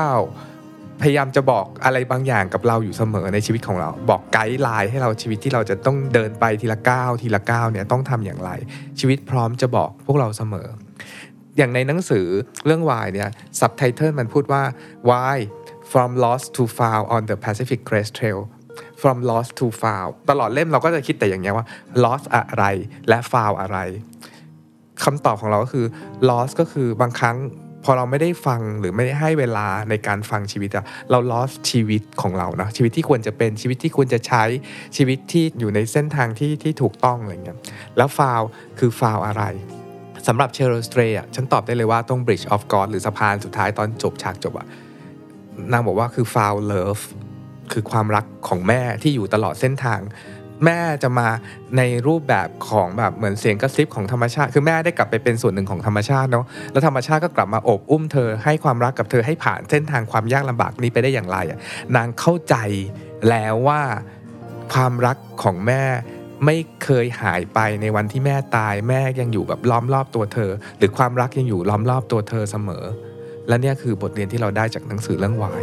[1.02, 8.50] พยายามจะบอกอะไรบางอย่างกับเราอยู่เสมอในชีวิตของเรา บอกไกด์ไลน์ให้เราชีวิตที่เราจะต้องเดินไปทีละก้าวทีละก้าวเนี่ยต้องทำอย่างไร
[9.00, 10.68] ชีวิตพร้อมจะบอกพวกเราเสมอ
[11.56, 12.26] อย่างในหนังสือ
[12.66, 14.62] เรื่อง Why เนี่ยซับไตเติลมันพูดว่า
[15.10, 15.36] Why
[15.90, 18.40] from lost to found on the Pacific Crest Trail
[19.02, 21.66] from lost to found ตลอดเล่มเราก็จะคิดแต่อย่างเงี้ยว่า
[22.04, 22.64] lost อะไร
[23.08, 23.78] และ found อะไร
[25.04, 25.86] คำตอบของเราก็คือ
[26.28, 27.36] lost ก็คือบางครั้ง
[27.88, 34.44] พอเราไม่ได้ฟังหรือไม่ได้ให้เวลาในการฟังชีวิตอะเรา lost ชีวิตของเรานะชีวิตที่ควรจะเป็นชีวิตที่ควรจะใช้
[34.96, 37.58] ชีวิตที่อยู่ในเส้นทางที่ที่ถูกต้องอะไรเงี้ย
[37.96, 38.46] แล้ว found
[38.78, 39.42] คือ found อะไร
[40.26, 44.66] สำหรับเชอร์สเตรอะฉันตอบได้เลยว่าตรง Bridge of God หรือสะพานสุดท้ายตอนจบฉากจบอะ
[45.72, 47.02] นางบอกว่าคือ found love
[47.72, 50.00] คือความรักของแม่ที่อยู่ตลอดเส้นทาง
[50.64, 51.28] แม่จะมา
[51.76, 61.58] ในรูปแบบของแบบเหมือนเสียงกระซิบของธรรมชาติ คือแม่ได้กลับไปเป็นส่วนหนึ่งของธรรมชาติเนาะแล้วธรรมชาติก็กลับมาโอบอุ้มเธอให้ความรักกับเธอให้ผ่านเส้นทางความยากลำบากนี้ไปได้อย่างไรอะ
[61.96, 62.54] นางเข้าใจ
[63.28, 63.80] แล้วว่า
[64.72, 65.82] ความรักของแม่
[66.44, 72.84] ไม่เคยหายไปในวันที่แม่ตายแม่ยังอยู่แบบล้อมรอบตัวเธอ หรือความรักยังอยู่ล้อมรอบตัวเธอเสมอ
[73.48, 75.62] และเนี่ยคือบทเรียนที่เราได้จากหนังสือเรื่องวาย